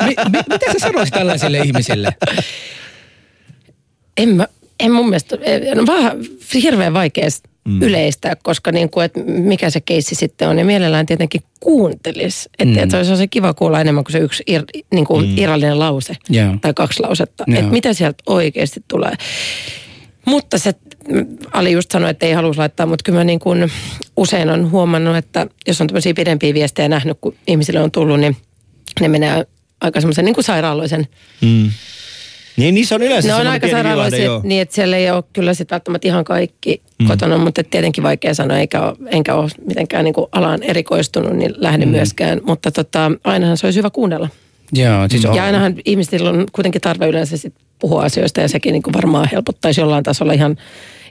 mi, 0.06 0.16
mi, 0.32 0.38
mitä 0.50 0.66
sä 0.74 0.80
sanoisit 0.80 1.14
tällaiselle 1.14 1.58
ihmiselle? 1.58 2.16
En 4.18 4.30
mä, 4.30 4.48
en 4.80 4.92
mun 4.92 5.06
mielestä, 5.10 5.38
no 5.76 5.86
vähän 5.88 6.18
hirveän 6.54 6.94
vaikea 6.94 7.28
mm. 7.68 7.82
yleistää, 7.82 8.36
koska 8.44 8.72
niin 8.72 8.90
kuin, 8.90 9.06
että 9.06 9.20
mikä 9.24 9.70
se 9.70 9.82
keissi 9.82 10.16
sitten 10.16 10.50
on. 10.50 10.60
Ja 10.60 10.66
mielellään 10.66 11.06
tietenkin 11.06 11.42
kuuntelisi. 11.60 12.50
Että 12.60 12.80
Mm. 12.80 12.86
mm. 12.86 12.90
se 12.90 12.98
olisi 12.98 13.18
se 13.18 13.28
kiva 13.28 13.54
kuulla 13.54 13.82
enemmän 13.82 14.04
kuin 14.04 14.12
se 14.12 14.20
yksi 14.20 14.44
ir, 14.48 14.64
niin 14.92 15.06
kuin 15.06 15.26
mm. 15.26 15.38
irrallinen 15.38 15.80
lause 15.80 16.14
Joo. 16.30 16.56
tai 16.62 16.74
kaksi 16.74 17.04
lausetta. 17.04 17.44
Joo. 17.48 17.60
Että 17.60 17.72
mitä 17.72 17.94
sieltä 17.94 18.24
oikeasti 18.26 18.84
tulee. 18.88 19.14
Mutta 20.26 20.58
se, 20.58 20.74
Ali 21.54 21.72
just 21.72 21.92
sanoi, 21.92 22.10
että 22.10 22.26
ei 22.26 22.34
halus 22.34 22.58
laittaa, 22.58 22.86
mutta 22.86 23.04
kyllä 23.04 23.20
mä 23.20 23.24
niin 23.24 23.40
kuin 23.40 23.72
usein 24.18 24.50
on 24.50 24.72
huomannut, 24.72 25.16
että 25.18 25.48
jos 25.68 25.82
on 25.82 25.88
tämmöisiä 25.88 26.14
pidempiä 26.14 26.54
viestejä 26.54 26.90
nähnyt, 26.90 27.18
kun 27.22 27.36
ihmisille 27.48 27.80
on 27.80 27.92
tullut, 27.92 28.20
niin 28.20 28.38
ne 29.02 29.08
menee 29.08 29.46
aika 29.82 30.02
semmoisen 30.02 30.26
niin 30.26 30.36
kuin 30.36 30.46
sairaaloisen 30.46 31.08
Mm. 31.42 31.72
Niin, 32.58 32.76
niissä 32.76 32.96
on 32.96 33.04
yleensä 33.04 33.28
ne 33.28 33.36
on 33.36 33.48
aika 33.48 33.68
joo. 34.18 34.42
niin 34.44 34.62
että 34.62 34.76
siellä 34.76 34.98
ei 34.98 35.12
ole 35.12 35.24
kyllä 35.34 35.54
sit 35.54 35.72
välttämättä 35.72 36.08
ihan 36.08 36.24
kaikki 36.24 36.82
mm. 37.00 37.08
kotona, 37.08 37.38
mutta 37.38 37.64
tietenkin 37.64 38.04
vaikea 38.04 38.34
sanoa, 38.34 38.58
eikä 38.58 38.82
ole, 38.82 38.96
enkä 39.06 39.36
ole 39.36 39.50
mitenkään 39.68 40.06
niin 40.06 40.14
kuin 40.14 40.28
alaan 40.32 40.64
erikoistunut, 40.64 41.34
niin 41.34 41.54
lähde 41.58 41.86
mm. 41.86 41.92
myöskään. 41.92 42.42
Mutta 42.44 42.72
tota, 42.72 43.12
ainahan 43.24 43.58
se 43.58 43.68
olisi 43.68 43.80
hyvä 43.80 43.90
kuunnella. 43.90 44.30
Joo, 44.74 45.08
siis 45.10 45.26
on. 45.26 45.36
Ja 45.36 45.44
ainahan 45.44 45.76
ihmisillä 45.86 46.30
on 46.30 46.46
kuitenkin 46.52 46.82
tarve 46.82 47.08
yleensä 47.08 47.38
sit 47.38 47.54
puhua 47.80 48.04
asioista 48.04 48.42
ja 48.42 48.48
sekin 48.48 48.74
niin 48.74 48.84
kuin 48.84 48.94
varmaan 48.94 49.30
helpottaisi 49.32 49.82
jollain 49.82 50.04
tasolla 50.04 50.34
ihan 50.34 50.58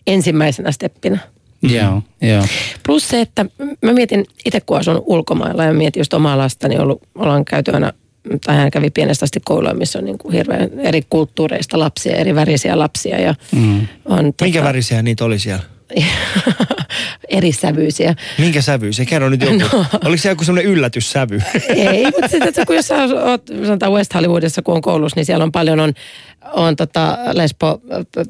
ensimmäisenä 0.07 0.73
steppinä. 0.73 1.19
Joo, 1.63 2.03
joo. 2.23 2.45
Plus 2.87 3.09
se, 3.09 3.21
että 3.21 3.47
mä 3.83 3.93
mietin 3.93 4.25
itse 4.45 4.61
kun 4.61 4.79
asun 4.79 5.03
ulkomailla 5.07 5.65
ja 5.65 5.73
mietin 5.73 6.01
just 6.01 6.15
omaa 6.15 6.39
lastani, 6.39 6.79
ollut, 6.79 7.03
ollaan 7.15 7.45
käyty 7.45 7.71
aina, 7.75 7.93
tai 8.45 8.57
hän 8.57 8.71
kävi 8.71 8.91
pienestä 8.91 9.25
asti 9.25 9.41
koulua, 9.45 9.75
missä 9.75 9.99
on 9.99 10.05
niin 10.05 10.19
kuin 10.19 10.33
hirveän 10.35 10.71
eri 10.81 11.03
kulttuureista 11.11 11.79
lapsia, 11.79 12.17
eri 12.17 12.35
värisiä 12.35 12.79
lapsia. 12.79 13.21
Ja 13.21 13.35
Mm. 13.53 13.87
on, 14.05 14.25
Minkä 14.25 14.59
tota, 14.59 14.65
värisiä 14.65 15.03
niitä 15.03 15.25
oli 15.25 15.39
siellä? 15.39 15.63
eri 17.29 17.53
sävyisiä. 17.53 18.15
Minkä 18.39 18.63
sävy? 18.63 18.93
Se 18.93 19.05
kerro 19.05 19.29
nyt 19.29 19.41
joku. 19.41 19.77
No. 19.77 19.85
Oliko 20.05 20.23
se 20.23 20.29
joku 20.29 20.45
semmoinen 20.45 20.73
yllätyssävy? 20.73 21.41
Ei, 21.69 22.05
mutta 22.05 22.29
sitten, 22.29 22.49
että 22.49 22.67
kun 22.67 22.77
jos 22.77 22.91
oot, 22.91 23.43
sanotaan 23.67 23.93
West 23.93 24.15
Hollywoodissa, 24.15 24.63
kun 24.63 24.75
on 24.75 24.83
koulussa, 24.83 25.17
niin 25.17 25.27
siellä 25.27 25.43
on 25.45 25.53
paljon 25.53 25.81
on, 25.81 25.93
on 26.53 26.77
tota 26.77 27.19
lesbo 27.33 27.81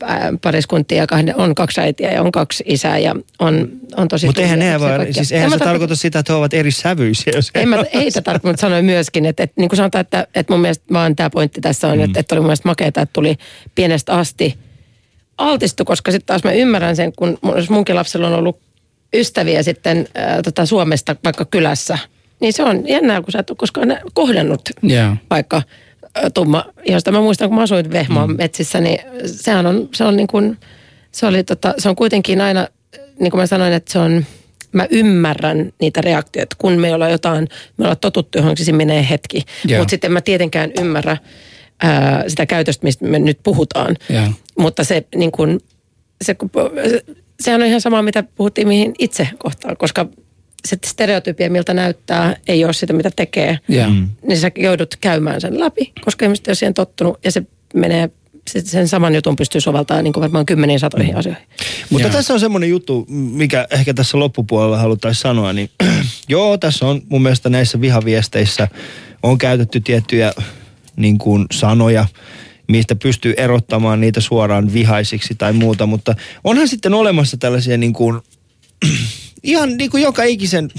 ää, 0.03 0.33
pariskuntia, 0.43 1.07
on 1.37 1.55
kaksi 1.55 1.81
äitiä 1.81 2.13
ja 2.13 2.23
on 2.23 2.33
kaksi 2.33 2.65
isää 2.67 2.99
ja 2.99 3.15
on, 3.39 3.69
on 3.97 4.09
tosi... 4.09 4.27
Mutta 4.27 4.43
eihän 4.43 4.59
ne 4.59 4.79
kaikkea. 4.79 5.13
siis 5.13 5.33
eihän 5.33 5.51
se 5.51 5.57
tarkoita- 5.57 5.65
tarkoita 5.71 5.95
sitä, 5.97 6.19
että 6.19 6.33
he 6.33 6.37
ovat 6.37 6.55
eri 6.55 6.71
sävyisiä. 6.71 7.33
Jos 7.37 7.51
En 7.55 7.69
mä 7.69 7.77
ovat- 7.77 7.95
heitä 7.95 8.23
tarkoita, 8.23 8.49
mutta 8.49 8.61
sanoin 8.61 8.85
myöskin, 8.85 9.27
että, 9.27 9.43
että 9.43 9.55
niin 9.61 9.69
kuin 9.69 9.77
sanotaan, 9.77 10.01
että, 10.01 10.27
että 10.35 10.53
mun 10.53 10.61
mielestä 10.61 10.85
vaan 10.93 11.17
tämä 11.17 11.31
pointti 11.31 11.61
tässä 11.61 11.89
on, 11.89 11.99
mm. 11.99 12.05
että, 12.05 12.21
että 12.21 12.35
oli 12.35 12.41
mun 12.41 12.47
mielestä 12.47 12.69
makeata, 12.69 13.01
että 13.01 13.13
tuli 13.13 13.37
pienestä 13.75 14.13
asti 14.15 14.59
altistu, 15.39 15.85
koska 15.85 16.11
sitten 16.11 16.27
taas 16.27 16.45
mä 16.45 16.53
ymmärrän 16.53 16.97
sen, 16.97 17.13
kun 17.13 17.39
mun, 17.43 17.57
jos 17.57 17.71
munkin 17.71 17.95
lapsella 17.95 18.27
on 18.27 18.35
ollut 18.35 18.61
ystäviä 19.15 19.63
sitten 19.63 20.09
ää, 20.15 20.43
tota 20.43 20.67
Suomesta 20.67 21.17
vaikka 21.25 21.45
kylässä, 21.45 21.99
niin 22.41 22.53
se 22.53 22.63
on 22.63 22.89
jännää, 22.89 23.23
kun 23.23 23.33
sä 23.33 23.39
et 23.39 23.51
ole 23.51 23.57
koskaan 23.57 23.99
kohdannut 24.15 24.61
Joo. 24.83 25.17
vaikka 25.31 25.63
ää, 26.15 26.31
tumma, 26.31 26.65
josta 26.89 27.13
mä 27.13 27.21
muistan, 27.21 27.49
kun 27.49 27.57
mä 27.57 27.63
asuin 27.63 27.93
Vehmaan 27.93 28.31
mm. 28.31 28.37
metsissä, 28.37 28.81
niin 28.81 28.99
sehän 29.27 29.67
on, 29.67 29.89
se 29.95 30.05
on 30.05 30.17
niin 30.17 30.27
kuin, 30.27 30.59
se 31.13 31.27
oli 31.27 31.45
tota, 31.45 31.75
se 31.79 31.89
on 31.89 31.97
kuitenkin 31.97 32.41
aina, 32.41 32.69
niin 33.21 33.31
kuin 33.31 33.41
mä 33.41 33.47
sanoin, 33.47 33.73
että 33.73 33.93
se 33.93 33.99
on, 33.99 34.27
mä 34.73 34.87
ymmärrän 34.91 35.73
niitä 35.81 36.01
reaktioita, 36.01 36.57
kun 36.59 36.73
me 36.73 36.95
ollaan 36.95 37.11
jotain, 37.11 37.49
me 37.77 37.83
ollaan 37.83 37.99
totuttu 38.01 38.39
johonkin, 38.39 38.65
se 38.65 38.73
menee 38.73 39.07
hetki. 39.11 39.43
Joo. 39.65 39.79
Mutta 39.79 39.91
sitten 39.91 40.13
mä 40.13 40.21
tietenkään 40.21 40.71
ymmärrä 40.81 41.17
ää, 41.83 42.25
sitä 42.29 42.47
käytöstä, 42.47 42.85
mistä 42.87 43.05
me 43.05 43.19
nyt 43.19 43.39
puhutaan. 43.43 43.97
Joo. 44.11 44.25
Mutta 44.59 44.85
se 44.85 45.05
niin 45.17 45.33
kuin, 45.33 45.61
se, 46.25 46.35
kun- 46.35 46.51
sehän 47.41 47.61
on 47.63 47.67
ihan 47.69 47.81
sama, 47.81 48.03
mitä 48.03 48.23
puhuttiin 48.23 48.69
mihin 48.69 48.95
itse 48.99 49.29
kohtaan, 49.39 49.77
koska 49.77 50.07
se 50.69 50.77
stereotypia, 50.87 51.51
miltä 51.51 51.75
näyttää, 51.75 52.37
ei 52.49 52.65
ole 52.65 52.73
sitä, 52.73 52.93
mitä 52.93 53.11
tekee. 53.17 53.59
Joo. 53.69 53.91
Mm. 53.91 54.09
Niin 54.29 54.39
sä 54.39 54.51
joudut 54.57 54.97
käymään 55.01 55.41
sen 55.41 55.61
läpi, 55.61 55.93
koska 56.05 56.25
ihmiset 56.25 56.49
ei 56.49 56.51
ole 56.51 56.55
siihen 56.57 56.75
tottunut 56.75 57.19
ja 57.25 57.33
se 57.33 57.43
menee, 57.75 58.11
se- 58.51 58.61
sen 58.61 58.89
saman 58.89 59.15
jutun 59.15 59.37
pystyy 59.37 59.61
soveltamaan 59.61 60.05
niin 60.05 60.13
kuin 60.13 60.23
varmaan 60.23 60.47
kymmeniin 60.47 60.81
satoihin 60.81 61.15
Mm. 61.15 61.19
asioihin. 61.19 61.45
Mutta 61.91 62.09
Joo. 62.09 62.13
tässä 62.17 62.35
on 62.35 62.41
semmoinen 62.41 62.71
juttu, 62.71 63.07
mikä 63.09 63.67
ehkä 63.71 63.95
tässä 63.95 64.19
loppupuolella 64.19 64.79
haluttaisiin 64.79 65.23
sanoa, 65.23 65.53
niin 65.53 65.71
joo, 66.29 66.59
tässä 66.59 66.87
on 66.87 67.03
mun 67.09 67.23
mielestä 67.23 67.49
näissä 67.49 67.81
vihaviesteissä 67.81 68.69
on 69.23 69.39
käytetty 69.39 69.81
tiettyjä 69.81 70.33
niin 70.97 71.19
kuin 71.19 71.47
sanoja, 71.53 72.07
mistä 72.69 72.95
pystyy 72.95 73.35
erottamaan 73.37 74.01
niitä 74.01 74.21
suoraan 74.21 74.73
vihaisiksi 74.73 75.35
tai 75.35 75.53
muuta, 75.53 75.87
mutta 75.87 76.15
onhan 76.45 76.69
sitten 76.69 76.95
olemassa 76.95 77.37
tällaisia 77.37 77.77
niin 77.77 77.93
kuin, 77.93 78.21
ihan 79.43 79.77
niin 79.77 79.91
kuin 79.91 80.03
joka 80.03 80.23
ikisen 80.23 80.71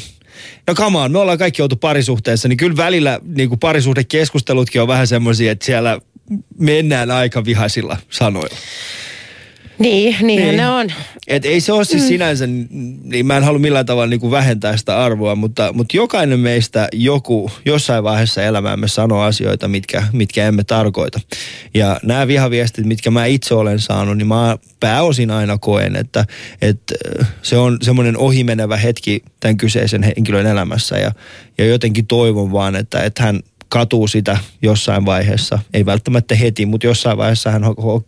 No 0.68 0.74
come 0.74 0.97
on, 0.99 1.11
me 1.11 1.20
ollaan 1.20 1.38
kaikki 1.38 1.61
oltu 1.61 1.76
parisuhteessa, 1.76 2.47
niin 2.47 2.57
kyllä 2.57 2.78
välillä 2.78 3.20
niin 3.24 3.49
kuin 3.49 3.59
parisuhdekeskustelutkin 3.59 4.82
on 4.82 4.88
vähän 4.88 5.07
semmoisia, 5.07 5.51
että 5.51 5.65
siellä 5.65 5.99
mennään 6.59 7.11
aika 7.11 7.45
vihaisilla 7.45 7.97
sanoilla. 8.09 8.55
Niin, 9.80 10.15
niinhän 10.21 10.49
Niin. 10.49 10.57
ne 10.57 10.69
on. 10.69 10.88
Et 11.28 11.45
ei 11.45 11.61
se 11.61 11.73
ole 11.73 11.86
siis 11.86 12.03
mm. 12.03 12.07
sinänsä, 12.07 12.47
niin 12.47 13.25
mä 13.25 13.38
en 13.38 13.43
halua 13.43 13.59
millään 13.59 13.86
tavalla 13.86 14.07
niin 14.07 14.19
kuin 14.19 14.32
vähentää 14.32 14.78
sitä 14.78 15.03
arvoa, 15.03 15.36
mutta, 15.36 15.73
mutta 15.73 15.97
jokainen 15.97 16.39
meistä 16.39 16.88
joku 16.93 17.51
jossain 17.65 18.03
vaiheessa 18.03 18.43
elämäämme 18.43 18.88
sanoo 18.88 19.21
asioita, 19.21 19.67
mitkä, 19.67 20.03
mitkä 20.13 20.47
emme 20.47 20.63
tarkoita. 20.63 21.19
Ja 21.73 21.99
nämä 22.03 22.28
vihaviestit, 22.28 22.86
mitkä 22.86 23.11
mä 23.11 23.25
itse 23.25 23.53
olen 23.53 23.80
saanut, 23.80 24.17
niin 24.17 24.28
mä 24.28 24.57
pääosin 24.80 25.32
aina 25.32 25.57
koen, 25.57 25.95
että, 25.95 26.25
että 26.61 26.95
se 27.41 27.57
on 27.57 27.78
semmoinen 27.82 28.17
ohimenevä 28.17 28.78
hetki 28.78 29.23
tämän 29.39 29.57
kyseisen 29.57 30.03
henkilön 30.03 30.45
elämässä 30.45 30.97
ja, 30.97 31.11
ja 31.57 31.65
jotenkin 31.65 32.07
toivon 32.07 32.51
vaan, 32.51 32.75
että, 32.75 33.03
että 33.03 33.23
hän 33.23 33.39
katuu 33.70 34.07
sitä 34.07 34.38
jossain 34.61 35.05
vaiheessa, 35.05 35.59
ei 35.74 35.86
välttämättä 35.86 36.36
heti, 36.36 36.65
mutta 36.65 36.88
jossain 36.88 37.18
vaiheessa 37.18 37.51
hän 37.51 37.61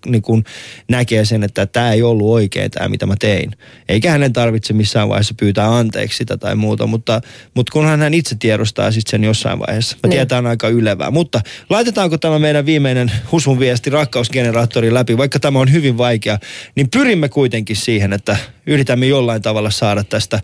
niin 0.05 0.22
kuin 0.22 0.43
näkee 0.89 1.26
sen, 1.26 1.43
että 1.43 1.66
tämä 1.66 1.91
ei 1.91 2.03
ollut 2.03 2.30
oikein 2.30 2.72
tämä, 2.72 2.88
mitä 2.89 3.05
mä 3.05 3.16
tein. 3.20 3.51
Eikä 3.89 4.12
hänen 4.12 4.34
tarvitse 4.34 4.74
missään 4.74 5.10
vaiheessa 5.10 5.34
pyytää 5.39 5.78
anteeksi 5.78 6.18
sitä 6.18 6.38
tai 6.38 6.55
muuta, 6.55 6.88
mutta, 6.88 7.22
mutta 7.55 7.72
kunhan 7.72 7.99
hän 7.99 8.14
itse 8.14 8.36
tiedostaa 8.39 8.91
sitten 8.91 9.12
sen 9.12 9.24
jossain 9.24 9.60
vaiheessa. 9.60 9.97
Mä 10.03 10.07
Niin. 10.07 10.12
tiedän, 10.12 10.45
on 10.45 10.49
aika 10.49 10.70
ylevää. 10.70 11.12
Mutta 11.12 11.41
laitetaanko 11.70 12.18
tämä 12.18 12.39
meidän 12.39 12.66
viimeinen 12.66 13.12
husun 13.32 13.60
viesti 13.60 13.89
rakkausgeneraattori 13.89 14.93
läpi, 14.93 15.18
vaikka 15.18 15.39
tämä 15.39 15.60
on 15.60 15.72
hyvin 15.72 15.97
vaikea, 15.97 16.39
niin 16.76 16.89
pyrimme 16.89 17.30
kuitenkin 17.30 17.76
siihen, 17.76 18.14
että 18.14 18.38
yritämme 18.68 19.05
jollain 19.07 19.41
tavalla 19.41 19.72
saada 19.72 20.03
tästä, 20.03 20.39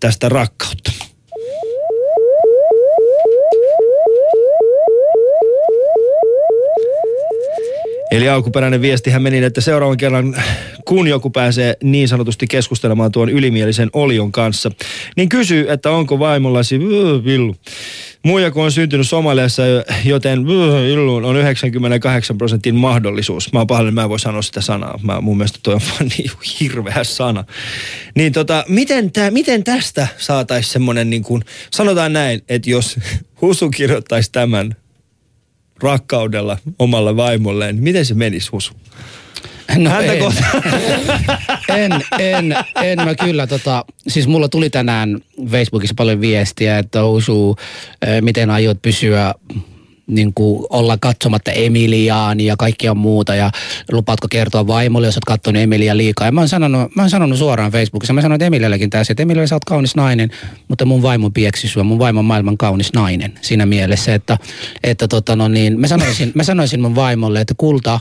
tästä 0.00 0.28
rakkautta. 0.28 1.07
Eli 8.10 8.28
alkuperäinen 8.28 8.82
viestihän 8.82 9.22
meni, 9.22 9.44
että 9.44 9.60
seuraavan 9.60 9.96
kerran, 9.96 10.42
kun 10.84 11.08
joku 11.08 11.30
pääsee 11.30 11.76
niin 11.82 12.08
sanotusti 12.08 12.46
keskustelemaan 12.46 13.12
tuon 13.12 13.28
ylimielisen 13.28 13.90
olion 13.92 14.32
kanssa, 14.32 14.70
niin 15.16 15.28
kysyy, 15.28 15.70
että 15.70 15.90
onko 15.90 16.18
vaimollasi 16.18 16.80
"Vyö, 16.80 17.24
villu. 17.24 17.56
Muija, 18.22 18.50
kun 18.50 18.64
on 18.64 18.72
syntynyt 18.72 19.08
Somaliassa, 19.08 19.62
joten 20.04 20.46
"Vyö, 20.46 20.82
villuun 20.82 21.24
on 21.24 21.36
98 21.36 22.38
prosentin 22.38 22.74
mahdollisuus. 22.74 23.52
Mä 23.52 23.58
oon 23.58 23.66
pahoillani, 23.66 23.94
mä 23.94 24.02
en 24.02 24.08
voi 24.08 24.20
sanoa 24.20 24.42
sitä 24.42 24.60
sanaa. 24.60 24.98
Mä, 25.02 25.20
mun 25.20 25.36
mielestä 25.36 25.58
toi 25.62 25.74
on 25.74 25.80
vaan 25.90 26.10
niin 26.18 26.30
hirveä 26.60 27.04
sana. 27.04 27.44
Niin 28.14 28.32
tota, 28.32 28.64
miten, 28.68 29.12
tää, 29.12 29.30
miten 29.30 29.64
tästä 29.64 30.08
saataisiin 30.18 30.72
semmonen 30.72 31.10
niin 31.10 31.22
kuin, 31.22 31.42
sanotaan 31.70 32.12
näin, 32.12 32.42
että 32.48 32.70
jos 32.70 32.96
Husu 33.40 33.70
kirjoittaisi 33.70 34.32
tämän 34.32 34.76
rakkaudella 35.82 36.58
omalle 36.78 37.16
vaimolleen, 37.16 37.74
niin 37.74 37.82
miten 37.82 38.04
se 38.04 38.14
menisi 38.14 38.50
Husu? 38.52 38.72
No 39.76 39.90
Häntä 39.90 40.12
en. 40.12 40.22
en, 41.84 41.92
en, 42.18 42.56
en 42.82 42.98
mä 43.04 43.14
kyllä 43.14 43.46
tota, 43.46 43.84
siis 44.08 44.26
mulla 44.26 44.48
tuli 44.48 44.70
tänään 44.70 45.20
Facebookissa 45.50 45.94
paljon 45.96 46.20
viestiä, 46.20 46.78
että 46.78 47.02
Ousu, 47.02 47.56
eh, 48.02 48.22
miten 48.22 48.50
aiot 48.50 48.82
pysyä 48.82 49.34
niin 50.08 50.34
kuin 50.34 50.66
olla 50.70 50.98
katsomatta 51.00 51.50
Emiliaan 51.50 52.40
ja 52.40 52.56
kaikkia 52.56 52.94
muuta. 52.94 53.34
Ja 53.34 53.50
lupaatko 53.92 54.26
kertoa 54.30 54.66
vaimolle, 54.66 55.06
jos 55.06 55.16
oot 55.16 55.24
katsonut 55.24 55.62
Emilia 55.62 55.96
liikaa. 55.96 56.26
Ja 56.26 56.32
mä 56.32 56.40
oon 56.40 56.48
sanonut, 56.48 56.96
mä 56.96 57.02
oon 57.02 57.10
sanonut 57.10 57.38
suoraan 57.38 57.72
Facebookissa, 57.72 58.12
mä 58.12 58.22
sanoin 58.22 58.42
Emiliallekin 58.42 58.90
tässä, 58.90 59.12
että 59.12 59.22
Emilia 59.22 59.46
sä 59.46 59.54
oot 59.54 59.64
kaunis 59.64 59.96
nainen, 59.96 60.30
mutta 60.68 60.84
mun 60.84 61.02
vaimo 61.02 61.30
pieksi 61.30 61.68
sua, 61.68 61.84
mun 61.84 61.98
vaimo 61.98 62.18
on 62.18 62.24
maailman 62.24 62.58
kaunis 62.58 62.92
nainen 62.92 63.32
siinä 63.40 63.66
mielessä, 63.66 64.14
että, 64.14 64.38
että 64.82 65.08
tota 65.08 65.36
no 65.36 65.48
niin, 65.48 65.80
mä 65.80 65.86
sanoisin, 65.86 66.32
mä 66.34 66.42
sanoisin 66.42 66.80
mun 66.80 66.94
vaimolle, 66.94 67.40
että 67.40 67.54
kulta, 67.56 68.00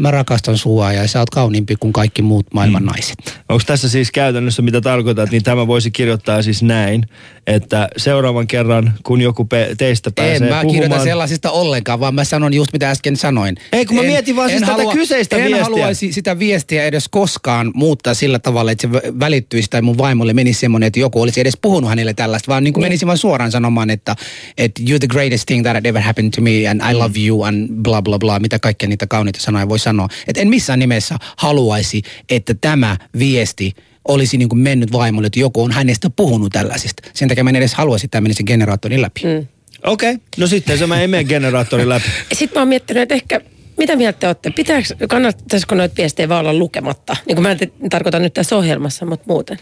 mä 0.00 0.10
rakastan 0.10 0.58
sua 0.58 0.92
ja 0.92 1.08
sä 1.08 1.18
oot 1.18 1.30
kauniimpi 1.30 1.76
kuin 1.76 1.92
kaikki 1.92 2.22
muut 2.22 2.46
maailman 2.54 2.84
naiset. 2.84 3.16
Onko 3.48 3.62
tässä 3.66 3.88
siis 3.88 4.10
käytännössä, 4.10 4.62
mitä 4.62 4.80
tarkoitat, 4.80 5.30
niin 5.30 5.42
tämä 5.42 5.66
voisi 5.66 5.90
kirjoittaa 5.90 6.42
siis 6.42 6.62
näin, 6.62 7.06
että 7.46 7.88
seuraavan 7.96 8.46
kerran, 8.46 8.94
kun 9.02 9.20
joku 9.20 9.44
pe- 9.44 9.74
teistä 9.78 10.10
pääsee 10.10 10.36
En 10.36 10.42
mä 10.42 10.48
puhumaan... 10.48 10.72
kirjoita 10.72 11.04
sellaisista 11.04 11.50
ollenkaan, 11.50 12.00
vaan 12.00 12.14
mä 12.14 12.24
sanon 12.24 12.54
just 12.54 12.72
mitä 12.72 12.90
äsken 12.90 13.16
sanoin. 13.16 13.56
Ei, 13.72 13.86
kun 13.86 13.96
mä 13.96 14.02
mietin 14.02 14.36
vaan 14.36 14.50
siis 14.50 14.62
tätä 14.62 14.82
kyseistä 14.92 15.36
en 15.36 15.42
viestiä. 15.42 15.64
haluaisi 15.64 16.12
sitä 16.12 16.38
viestiä 16.38 16.84
edes 16.84 17.08
koskaan 17.08 17.70
muuttaa 17.74 18.14
sillä 18.14 18.38
tavalla, 18.38 18.72
että 18.72 18.88
se 18.88 18.92
vä- 18.92 19.20
välittyisi 19.20 19.70
tai 19.70 19.82
mun 19.82 19.98
vaimolle 19.98 20.32
menisi 20.32 20.60
semmoinen, 20.60 20.86
että 20.86 21.00
joku 21.00 21.22
olisi 21.22 21.40
edes 21.40 21.58
puhunut 21.62 21.90
hänelle 21.90 22.14
tällaista, 22.14 22.48
vaan 22.52 22.64
niin 22.64 22.74
kuin 22.74 22.84
menisi 22.84 23.06
vaan 23.06 23.18
suoraan 23.18 23.50
sanomaan, 23.50 23.90
että, 23.90 24.16
että 24.58 24.82
you're 24.82 24.98
the 24.98 25.08
greatest 25.08 25.46
thing 25.46 25.62
that 25.62 25.86
ever 25.86 26.02
happened 26.02 26.30
to 26.30 26.40
me 26.40 26.68
and 26.68 26.80
I 26.90 26.94
love 26.94 27.26
you 27.26 27.42
and 27.42 27.68
bla 27.82 28.02
bla 28.02 28.18
bla, 28.18 28.38
mitä 28.38 28.58
kaikkia 28.58 28.88
niitä 28.88 29.06
kauniita 29.06 29.40
sanoja 29.40 29.68
voi 29.68 29.78
sanoa. 29.78 29.89
Että 30.26 30.40
en 30.40 30.48
missään 30.48 30.78
nimessä 30.78 31.16
haluaisi, 31.36 32.02
että 32.28 32.54
tämä 32.60 32.96
viesti 33.18 33.72
olisi 34.08 34.38
niin 34.38 34.48
kuin 34.48 34.58
mennyt 34.58 34.92
vaimolle, 34.92 35.26
että 35.26 35.40
joku 35.40 35.62
on 35.62 35.72
hänestä 35.72 36.10
puhunut 36.10 36.52
tällaisista. 36.52 37.10
Sen 37.14 37.28
takia 37.28 37.44
mä 37.44 37.50
en 37.50 37.56
edes 37.56 37.74
haluaisi, 37.74 38.06
että 38.06 38.12
tämä 38.12 38.22
menisi 38.22 38.44
generaattorin 38.44 39.02
läpi. 39.02 39.20
Mm. 39.24 39.46
Okei, 39.84 40.14
okay. 40.14 40.24
no 40.36 40.46
sitten 40.46 40.78
se 40.78 40.86
mä 40.86 41.00
ei 41.00 41.08
mene 41.08 41.24
generaattorin 41.24 41.88
läpi. 41.88 42.06
Sitten 42.32 42.58
mä 42.58 42.60
oon 42.60 42.68
miettinyt, 42.68 43.02
että 43.02 43.14
ehkä, 43.14 43.40
mitä 43.76 43.96
mieltä 43.96 44.18
te 44.18 44.26
olette? 44.26 44.50
Pitääkö, 44.50 44.86
kannattaisiko 45.08 45.74
noita 45.74 45.94
viestejä 45.96 46.28
vaan 46.28 46.40
olla 46.40 46.54
lukematta? 46.54 47.16
Niin 47.26 47.36
kuin 47.36 47.42
mä 47.42 47.50
en 47.50 47.90
tarkoita 47.90 48.18
nyt 48.18 48.34
tässä 48.34 48.56
ohjelmassa, 48.56 49.06
mutta 49.06 49.24
muuten. 49.28 49.58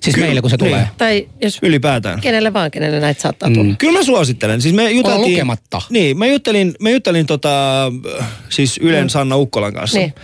Siis 0.00 0.16
meille, 0.16 0.40
kun 0.40 0.50
se 0.50 0.56
tulee. 0.56 0.78
Niin. 0.78 0.88
Tai 0.98 1.28
jos 1.40 1.58
Ylipäätään. 1.62 2.20
kenelle 2.20 2.52
vaan, 2.52 2.70
kenelle 2.70 3.00
näitä 3.00 3.22
saattaa 3.22 3.50
tulla. 3.54 3.74
Kyllä 3.78 3.98
mä 3.98 4.04
suosittelen. 4.04 4.62
Siis 4.62 4.74
me 4.74 4.90
juteltiin... 4.90 5.32
lukematta. 5.32 5.82
Niin, 5.90 6.18
mä 6.18 6.26
juttelin, 6.26 6.74
mä 6.80 6.90
juttelin 6.90 7.26
tota, 7.26 7.92
siis 8.48 8.78
Ylen 8.82 9.10
Sanna 9.10 9.36
Ukkolan 9.36 9.74
kanssa. 9.74 9.98
Niin. 9.98 10.14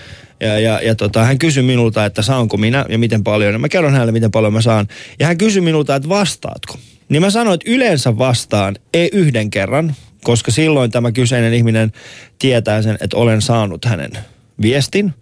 Ja, 0.41 0.59
ja, 0.59 0.81
ja 0.83 0.95
tota, 0.95 1.25
hän 1.25 1.39
kysyi 1.39 1.63
minulta, 1.63 2.05
että 2.05 2.23
saanko 2.23 2.57
minä 2.57 2.85
ja 2.89 2.99
miten 2.99 3.25
paljon. 3.25 3.53
Ja 3.53 3.59
mä 3.59 3.69
kerron 3.69 3.93
hänelle, 3.93 4.13
miten 4.13 4.31
paljon 4.31 4.53
mä 4.53 4.61
saan. 4.61 4.89
Ja 5.19 5.27
hän 5.27 5.39
kysyi 5.39 5.63
minulta, 5.63 5.95
että 5.97 6.09
vastaatko. 6.09 6.79
Niin 7.09 7.23
mä 7.23 7.31
sanoin, 7.31 7.55
että 7.55 7.71
yleensä 7.71 8.19
vastaan, 8.19 8.77
ei 8.95 9.09
yhden 9.13 9.51
kerran, 9.51 9.95
koska 10.25 10.51
silloin 10.51 10.91
tämä 10.91 11.13
kyseinen 11.13 11.55
ihminen 11.55 11.93
tietää 12.39 12.83
sen, 12.83 12.99
että 13.01 13.17
olen 13.17 13.43
saanut 13.43 13.85
hänen 13.85 14.11
viestin. 14.63 15.15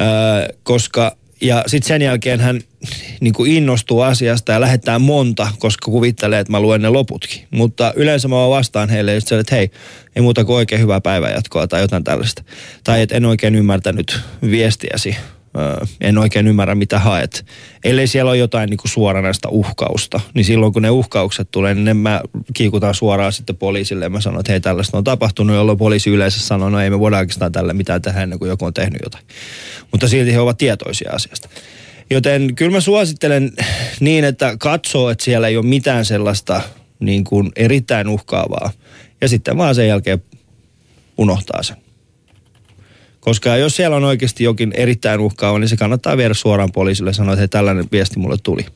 Öö, 0.00 0.54
koska, 0.62 1.16
ja 1.42 1.64
sitten 1.66 1.88
sen 1.88 2.02
jälkeen 2.02 2.40
hän 2.40 2.60
niin 3.20 3.34
kuin 3.34 3.52
innostuu 3.52 4.00
asiasta 4.00 4.52
ja 4.52 4.60
lähettää 4.60 4.98
monta, 4.98 5.48
koska 5.58 5.90
kuvittelee, 5.90 6.40
että 6.40 6.50
mä 6.50 6.60
luen 6.60 6.82
ne 6.82 6.88
loputkin. 6.88 7.46
Mutta 7.50 7.92
yleensä 7.96 8.28
mä 8.28 8.48
vastaan 8.48 8.88
heille 8.88 9.14
just 9.14 9.32
että 9.32 9.54
hei, 9.54 9.70
ei 10.16 10.22
muuta 10.22 10.44
kuin 10.44 10.56
oikein 10.56 10.80
hyvää 10.80 11.00
päivänjatkoa 11.00 11.66
tai 11.66 11.80
jotain 11.80 12.04
tällaista. 12.04 12.42
Tai 12.84 13.02
että 13.02 13.16
en 13.16 13.24
oikein 13.24 13.54
ymmärtänyt 13.54 14.20
viestiäsi. 14.50 15.16
En 16.00 16.18
oikein 16.18 16.48
ymmärrä, 16.48 16.74
mitä 16.74 16.98
haet. 16.98 17.46
Ellei 17.84 18.06
siellä 18.06 18.30
ole 18.30 18.38
jotain 18.38 18.70
niin 18.70 18.78
kuin 18.78 18.90
suoranaista 18.90 19.48
uhkausta, 19.48 20.20
niin 20.34 20.44
silloin 20.44 20.72
kun 20.72 20.82
ne 20.82 20.90
uhkaukset 20.90 21.48
tulee, 21.50 21.74
niin 21.74 21.96
mä 21.96 22.20
kiikutan 22.54 22.94
suoraan 22.94 23.32
sitten 23.32 23.56
poliisille 23.56 24.04
ja 24.04 24.10
mä 24.10 24.20
sanon, 24.20 24.40
että 24.40 24.52
hei 24.52 24.60
tällaista 24.60 24.98
on 24.98 25.04
tapahtunut, 25.04 25.56
jolloin 25.56 25.78
poliisi 25.78 26.10
yleensä 26.10 26.40
sanoo, 26.40 26.70
no 26.70 26.80
ei 26.80 26.90
me 26.90 26.98
voida 26.98 27.18
oikeastaan 27.18 27.52
tälle 27.52 27.72
mitään 27.72 28.02
tehdä 28.02 28.22
ennen 28.22 28.38
kuin 28.38 28.48
joku 28.48 28.64
on 28.64 28.74
tehnyt 28.74 29.00
jotain. 29.04 29.24
Mutta 29.90 30.08
silti 30.08 30.32
he 30.32 30.40
ovat 30.40 30.58
tietoisia 30.58 31.12
asiasta. 31.12 31.48
Joten 32.10 32.54
kyllä 32.54 32.72
mä 32.72 32.80
suosittelen 32.80 33.52
niin, 34.00 34.24
että 34.24 34.56
katsoo, 34.58 35.10
että 35.10 35.24
siellä 35.24 35.48
ei 35.48 35.56
ole 35.56 35.66
mitään 35.66 36.04
sellaista 36.04 36.60
niin 37.00 37.24
kuin 37.24 37.52
erittäin 37.56 38.08
uhkaavaa. 38.08 38.70
Ja 39.20 39.28
sitten 39.28 39.56
vaan 39.56 39.74
sen 39.74 39.88
jälkeen 39.88 40.22
unohtaa 41.18 41.62
sen. 41.62 41.76
Koska 43.24 43.56
jos 43.56 43.76
siellä 43.76 43.96
on 43.96 44.04
oikeasti 44.04 44.44
jokin 44.44 44.72
erittäin 44.76 45.20
uhkaava, 45.20 45.58
niin 45.58 45.68
se 45.68 45.76
kannattaa 45.76 46.16
viedä 46.16 46.34
suoraan 46.34 46.72
poliisille 46.72 47.10
ja 47.10 47.14
sanoa, 47.14 47.32
että 47.32 47.40
hei, 47.40 47.48
tällainen 47.48 47.84
viesti 47.92 48.18
mulle 48.18 48.36
tuli. 48.42 48.66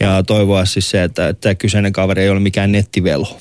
Ja 0.00 0.22
toivoa 0.22 0.64
siis 0.64 0.90
se, 0.90 1.02
että 1.02 1.28
että 1.28 1.40
tämä 1.40 1.54
kyseinen 1.54 1.92
kaveri 1.92 2.22
ei 2.22 2.30
ole 2.30 2.40
mikään 2.40 2.72
nettivelho. 2.72 3.38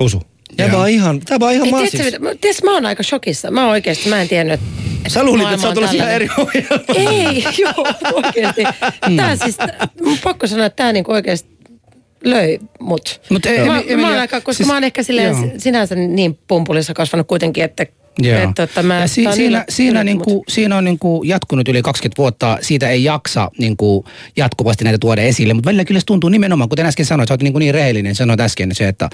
Husu. 0.00 0.22
Tämä 0.56 0.78
on 0.78 0.88
ihan, 0.88 1.20
tämä 1.20 1.46
on 1.46 1.52
ihan 1.52 1.66
Ei, 1.66 1.72
masis. 1.72 1.90
tiedätkö, 1.90 2.18
mitä- 2.18 2.34
tiedätkö, 2.40 2.64
mä 2.64 2.74
oon 2.74 2.86
aika 2.86 3.02
shokissa. 3.02 3.50
Mä 3.50 3.60
oon 3.62 3.70
oikeasti, 3.70 4.08
mä 4.08 4.20
en 4.22 4.28
tiennyt, 4.28 4.54
että 4.54 5.10
Sä 5.10 5.24
luulit, 5.24 5.48
että 5.48 5.62
sä 5.62 5.68
oot 5.68 5.76
on 5.76 5.82
ollut 5.82 5.94
ihan 5.96 6.10
eri 6.12 6.28
ohjelma. 6.38 6.84
Ei, 6.96 7.44
joo, 7.62 7.86
oikeasti. 8.12 8.62
Tää 9.16 9.36
siis, 9.36 9.56
mun 10.04 10.18
pakko 10.24 10.46
sanoa, 10.46 10.66
että 10.66 10.76
tää 10.76 10.92
niinku 10.92 11.12
oikeasti 11.12 11.50
löi 12.24 12.58
mut. 12.80 13.20
Mut 13.30 13.46
ei- 13.46 13.66
mä, 13.66 13.80
Emi- 13.80 13.96
mä, 14.00 14.08
oon 14.10 14.18
aika, 14.18 14.40
koska 14.40 14.52
siis- 14.52 14.66
mä 14.66 14.74
oon 14.74 14.84
ehkä 14.84 15.02
silleen 15.02 15.28
joo. 15.30 15.50
sinänsä 15.58 15.94
niin 15.94 16.38
pumpulissa 16.48 16.94
kasvanut 16.94 17.26
kuitenkin, 17.26 17.64
että 17.64 17.86
Joo. 18.24 18.48
että, 18.48 18.62
että 18.62 18.82
mä, 18.82 19.00
ja 19.00 19.08
si- 19.08 19.14
siinä, 19.34 19.64
siinä, 19.68 20.00
yllätty 20.00 20.14
mut. 20.14 20.26
niinku, 20.26 20.44
siinä 20.48 20.76
on 20.76 20.84
niinku 20.84 21.22
jatkunut 21.24 21.68
yli 21.68 21.82
20 21.82 22.18
vuotta. 22.18 22.58
Siitä 22.60 22.88
ei 22.88 23.04
jaksa 23.04 23.50
niinku 23.58 24.04
jatkuvasti 24.36 24.84
näitä 24.84 24.98
tuoda 24.98 25.22
esille. 25.22 25.54
Mutta 25.54 25.68
välillä 25.68 25.84
kyllä 25.84 26.00
se 26.00 26.06
tuntuu 26.06 26.30
nimenomaan, 26.30 26.68
kuten 26.68 26.86
äsken 26.86 27.06
sanoit, 27.06 27.28
sä 27.28 27.34
oot 27.34 27.42
niinku 27.42 27.58
niin 27.58 27.74
rehellinen. 27.74 28.14
Sanoit 28.14 28.40
äsken 28.40 28.74
se, 28.74 28.88
että 28.88 29.10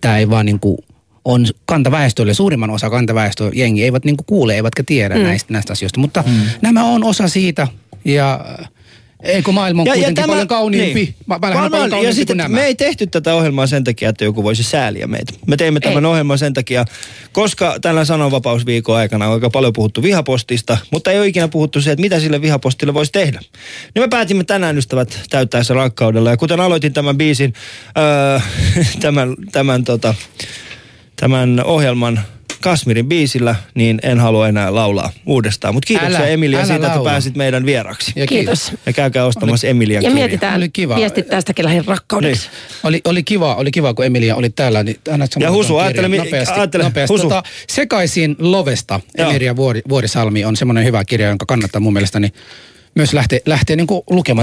tämä 0.00 0.18
ei 0.18 0.30
vaan 0.30 0.46
niinku 0.46 0.84
on 1.24 1.46
kantaväestölle, 1.66 2.34
suurimman 2.34 2.70
osa 2.70 2.90
kantaväestö 2.90 3.50
jengi 3.54 3.84
eivät 3.84 4.04
niinku 4.04 4.24
kuule, 4.26 4.54
eivätkä 4.54 4.82
tiedä 4.86 5.14
mm. 5.14 5.22
näistä, 5.22 5.52
näistä 5.52 5.72
asioista. 5.72 6.00
Mutta 6.00 6.24
mm. 6.26 6.32
nämä 6.62 6.84
on 6.84 7.04
osa 7.04 7.28
siitä 7.28 7.68
ja 8.04 8.44
eikö 9.22 9.52
maailma 9.52 9.82
on 9.82 9.86
ja, 9.86 9.94
kuitenkin 9.94 10.24
paljon 10.26 10.48
kauniimpi, 10.48 11.00
niin. 11.00 11.14
paljon, 11.40 11.60
Varmaan, 11.62 11.90
paljon 11.90 12.04
ja 12.04 12.14
sitten 12.14 12.36
nämä. 12.36 12.48
me 12.48 12.64
ei 12.64 12.74
tehty 12.74 13.06
tätä 13.06 13.34
ohjelmaa 13.34 13.66
sen 13.66 13.84
takia, 13.84 14.08
että 14.08 14.24
joku 14.24 14.42
voisi 14.42 14.62
sääliä 14.62 15.06
meitä. 15.06 15.32
Me 15.46 15.56
teimme 15.56 15.80
tämän 15.80 16.04
Ei. 16.04 16.10
ohjelman 16.10 16.38
sen 16.38 16.54
takia, 16.54 16.84
koska 17.32 17.76
tällä 17.80 18.04
sananvapausviikon 18.04 18.96
aikana 18.96 19.26
on 19.26 19.32
aika 19.32 19.50
paljon 19.50 19.72
puhuttu 19.72 20.02
vihapostista, 20.02 20.78
mutta 20.90 21.10
ei 21.10 21.18
ole 21.18 21.26
ikinä 21.26 21.48
puhuttu 21.48 21.80
se, 21.80 21.90
että 21.90 22.00
mitä 22.00 22.20
sille 22.20 22.42
vihapostille 22.42 22.94
voisi 22.94 23.12
tehdä. 23.12 23.40
Niin 23.94 24.02
me 24.02 24.08
päätimme 24.08 24.44
tänään 24.44 24.78
ystävät 24.78 25.20
täyttää 25.30 25.62
se 25.62 25.74
rakkaudella. 25.74 26.30
Ja 26.30 26.36
kuten 26.36 26.60
aloitin 26.60 26.92
tämän 26.92 27.18
biisin, 27.18 27.52
öö, 27.98 28.40
tämän, 29.00 29.34
tämän, 29.52 29.84
tota, 29.84 30.14
tämän 31.16 31.64
ohjelman 31.64 32.20
Kasmirin 32.62 33.06
biisillä, 33.08 33.54
niin 33.74 34.00
en 34.02 34.18
halua 34.20 34.48
enää 34.48 34.74
laulaa 34.74 35.10
uudestaan. 35.26 35.74
Mutta 35.74 35.86
kiitoksia 35.86 36.18
Älä- 36.18 36.26
Emilia 36.26 36.58
älä 36.58 36.66
siitä, 36.66 36.86
että 36.86 36.88
laula. 36.98 37.10
pääsit 37.10 37.36
meidän 37.36 37.66
vieraksi. 37.66 38.12
Ja 38.16 38.26
Kiitos. 38.26 38.72
Ja 38.86 38.92
käykää 38.92 39.24
ostamassa 39.24 39.66
Emilian 39.66 40.02
Ja 40.02 40.10
kirjaa. 40.10 40.26
mietitään 40.26 40.56
Oli 40.56 40.68
kiva. 40.68 40.96
viestit 40.96 41.28
tästäkin 41.28 41.64
lähin 41.64 41.84
rakkaudeksi. 41.84 42.42
Niin. 42.48 42.80
Oli, 42.84 43.00
oli, 43.04 43.22
kiva, 43.22 43.54
oli 43.54 43.70
kiva, 43.70 43.94
kun 43.94 44.04
Emilia 44.04 44.36
oli 44.36 44.50
täällä. 44.50 44.82
Niin 44.82 44.96
Ja 45.40 45.50
Husu, 45.50 45.76
ajattele 45.76 46.08
mi- 46.08 46.18
nopeasti, 46.18 46.54
ajattele, 46.54 46.84
nopeasti. 46.84 47.12
Husu. 47.14 47.22
Tota, 47.22 47.42
sekaisin 47.68 48.36
Lovesta, 48.38 49.00
Joo. 49.18 49.30
Emilia 49.30 49.56
Vuori, 49.56 49.82
Vuorisalmi 49.88 50.44
on 50.44 50.56
semmoinen 50.56 50.84
hyvä 50.84 51.04
kirja, 51.04 51.28
jonka 51.28 51.46
kannattaa 51.46 51.80
mun 51.80 51.92
mielestäni 51.92 52.32
myös 52.94 53.12
lähteä, 53.12 53.38
lähteä 53.46 53.76
niin 53.76 53.86
lukemaan. 54.10 54.36